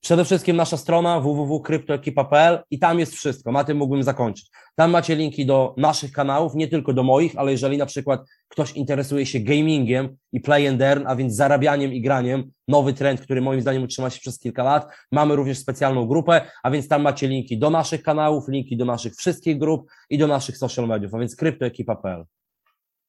Przede 0.00 0.24
wszystkim 0.24 0.56
nasza 0.56 0.76
strona 0.76 1.20
www.kryptoekipa.pl 1.20 2.62
i 2.70 2.78
tam 2.78 2.98
jest 2.98 3.14
wszystko. 3.14 3.52
Na 3.52 3.64
tym 3.64 3.76
mógłbym 3.76 4.02
zakończyć. 4.02 4.50
Tam 4.76 4.90
macie 4.90 5.16
linki 5.16 5.46
do 5.46 5.74
naszych 5.76 6.12
kanałów, 6.12 6.54
nie 6.54 6.68
tylko 6.68 6.92
do 6.92 7.02
moich, 7.02 7.38
ale 7.38 7.52
jeżeli 7.52 7.78
na 7.78 7.86
przykład 7.86 8.20
ktoś 8.48 8.72
interesuje 8.72 9.26
się 9.26 9.40
gamingiem 9.40 10.16
i 10.32 10.40
play 10.40 10.68
and 10.68 10.82
earn, 10.82 11.06
a 11.06 11.16
więc 11.16 11.34
zarabianiem 11.34 11.92
i 11.92 12.00
graniem, 12.00 12.50
nowy 12.68 12.92
trend, 12.92 13.20
który 13.20 13.40
moim 13.40 13.60
zdaniem 13.60 13.82
utrzyma 13.82 14.10
się 14.10 14.20
przez 14.20 14.38
kilka 14.38 14.62
lat, 14.62 14.88
mamy 15.12 15.36
również 15.36 15.58
specjalną 15.58 16.06
grupę, 16.06 16.50
a 16.62 16.70
więc 16.70 16.88
tam 16.88 17.02
macie 17.02 17.28
linki 17.28 17.58
do 17.58 17.70
naszych 17.70 18.02
kanałów, 18.02 18.48
linki 18.48 18.76
do 18.76 18.84
naszych 18.84 19.14
wszystkich 19.14 19.58
grup 19.58 19.90
i 20.10 20.18
do 20.18 20.26
naszych 20.26 20.58
social 20.58 20.88
mediów, 20.88 21.14
a 21.14 21.18
więc 21.18 21.36
kryptoekipa.pl. 21.36 22.24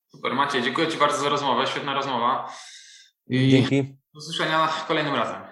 Super, 0.07 0.33
Maciej, 0.33 0.63
dziękuję 0.63 0.87
Ci 0.87 0.97
bardzo 0.97 1.17
za 1.23 1.29
rozmowę, 1.29 1.67
świetna 1.67 1.93
rozmowa. 1.93 2.53
I 3.27 3.49
Dzięki. 3.49 3.83
do 3.83 4.17
usłyszenia 4.17 4.67
kolejnym 4.87 5.15
razem. 5.15 5.48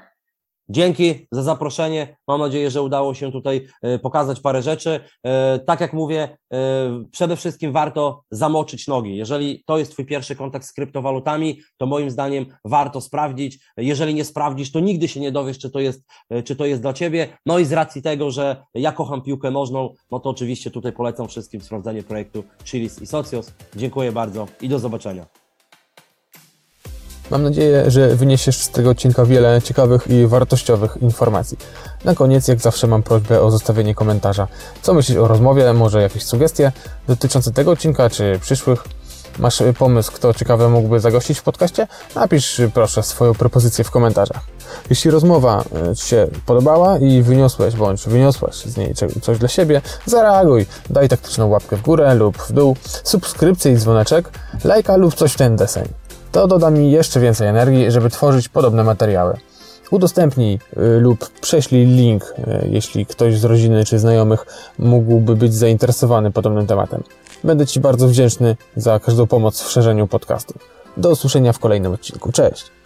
Dzięki 0.70 1.28
za 1.32 1.44
zaproszenie. 1.44 2.18
Mam 2.28 2.40
nadzieję, 2.40 2.72
że 2.72 2.82
udało 2.82 3.14
się 3.14 3.32
tutaj 3.32 3.68
e, 3.82 4.00
pokazać 4.00 4.40
parę 4.40 4.62
rzeczy. 4.62 5.00
E, 5.24 5.60
Tak 5.60 5.82
jak 5.82 5.94
mówię, 5.94 6.38
e, 6.54 6.58
przede 7.12 7.36
wszystkim 7.36 7.72
warto 7.72 8.24
zamoczyć 8.32 8.88
nogi. 8.88 9.18
Jeżeli 9.18 9.64
to 9.66 9.78
jest 9.78 9.92
Twój 9.92 10.06
pierwszy 10.06 10.36
kontakt 10.36 10.66
z 10.66 10.74
kryptowalutami, 10.74 11.62
to 11.78 11.86
moim 11.86 12.10
zdaniem 12.10 12.46
warto 12.66 13.02
sprawdzić. 13.02 13.60
Jeżeli 13.78 14.14
nie 14.14 14.26
sprawdzisz, 14.26 14.72
to 14.72 14.80
nigdy 14.80 15.08
się 15.08 15.20
nie 15.20 15.32
dowiesz, 15.32 15.60
czy 15.60 15.72
to 15.72 15.80
jest, 15.80 16.04
czy 16.46 16.56
to 16.56 16.66
jest 16.66 16.82
dla 16.82 16.94
Ciebie. 16.94 17.28
No 17.46 17.60
i 17.60 17.66
z 17.66 17.74
racji 17.74 18.02
tego, 18.02 18.32
że 18.32 18.64
ja 18.74 18.92
kocham 18.92 19.22
piłkę 19.22 19.52
nożną, 19.52 19.94
no 20.12 20.20
to 20.20 20.30
oczywiście 20.30 20.72
tutaj 20.72 20.92
polecam 20.92 21.28
wszystkim 21.28 21.62
sprawdzanie 21.62 22.04
projektu 22.04 22.44
Chilis 22.66 23.02
i 23.02 23.08
Socios. 23.08 23.54
Dziękuję 23.76 24.12
bardzo 24.12 24.48
i 24.62 24.70
do 24.70 24.80
zobaczenia. 24.80 25.37
Mam 27.32 27.44
nadzieję, 27.44 27.92
że 27.92 28.16
wyniesiesz 28.16 28.58
z 28.58 28.70
tego 28.70 28.90
odcinka 28.90 29.26
wiele 29.26 29.62
ciekawych 29.62 30.08
i 30.08 30.28
wartościowych 30.28 30.98
informacji. 31.02 31.58
Na 32.06 32.16
koniec, 32.16 32.48
jak 32.48 32.60
zawsze, 32.60 32.88
mam 32.88 33.04
prośbę 33.04 33.42
o 33.42 33.52
zostawienie 33.52 33.96
komentarza. 33.96 34.48
Co 34.82 34.94
myślisz 34.94 35.18
o 35.18 35.28
rozmowie? 35.28 35.74
Może 35.74 36.02
jakieś 36.02 36.24
sugestie 36.24 36.72
dotyczące 37.08 37.52
tego 37.52 37.72
odcinka 37.72 38.10
czy 38.10 38.40
przyszłych? 38.42 38.84
Masz 39.40 39.64
pomysł, 39.78 40.12
kto 40.12 40.34
ciekawe 40.34 40.70
mógłby 40.70 41.00
zagościć 41.00 41.40
w 41.40 41.44
podcaście? 41.44 41.88
Napisz 42.16 42.62
proszę 42.74 43.04
swoją 43.04 43.34
propozycję 43.34 43.84
w 43.84 43.92
komentarzach. 43.92 44.42
Jeśli 44.90 45.12
rozmowa 45.12 45.64
e, 45.92 45.96
Ci 45.96 46.08
się 46.08 46.28
podobała 46.46 46.98
i 46.98 47.22
wyniosłeś 47.22 47.76
bądź 47.76 48.08
wyniosłaś 48.08 48.56
z 48.56 48.78
niej 48.78 48.94
coś 49.22 49.38
dla 49.38 49.48
siebie, 49.48 49.82
zareaguj, 50.06 50.66
daj 50.90 51.10
taktyczną 51.10 51.48
łapkę 51.48 51.76
w 51.76 51.82
górę 51.82 52.16
lub 52.16 52.38
w 52.38 52.52
dół, 52.52 52.76
subskrypcję 53.04 53.72
i 53.72 53.78
dzwoneczek, 53.78 54.30
lajka 54.64 54.98
lub 54.98 55.16
coś 55.16 55.34
w 55.34 55.38
ten 55.38 55.56
deseń. 55.56 55.88
To 56.38 56.48
doda 56.48 56.70
mi 56.70 56.92
jeszcze 56.92 57.20
więcej 57.20 57.48
energii, 57.48 57.92
żeby 57.92 58.10
tworzyć 58.10 58.50
podobne 58.50 58.84
materiały. 58.84 59.38
Udostępnij 59.92 60.60
y, 60.78 61.00
lub 61.00 61.30
prześlij 61.30 61.86
link, 61.86 62.24
y, 62.24 62.68
jeśli 62.72 63.06
ktoś 63.06 63.40
z 63.40 63.44
rodziny 63.44 63.86
czy 63.86 64.00
znajomych 64.00 64.46
mógłby 64.80 65.36
być 65.36 65.54
zainteresowany 65.54 66.32
podobnym 66.32 66.68
tematem. 66.68 67.04
Będę 67.44 67.68
Ci 67.68 67.80
bardzo 67.80 68.08
wdzięczny 68.08 68.56
za 68.76 69.00
każdą 69.00 69.28
pomoc 69.28 69.62
w 69.62 69.72
szerzeniu 69.72 70.08
podcastu. 70.08 70.54
Do 70.98 71.10
usłyszenia 71.10 71.54
w 71.54 71.60
kolejnym 71.60 71.92
odcinku. 71.92 72.32
Cześć! 72.32 72.77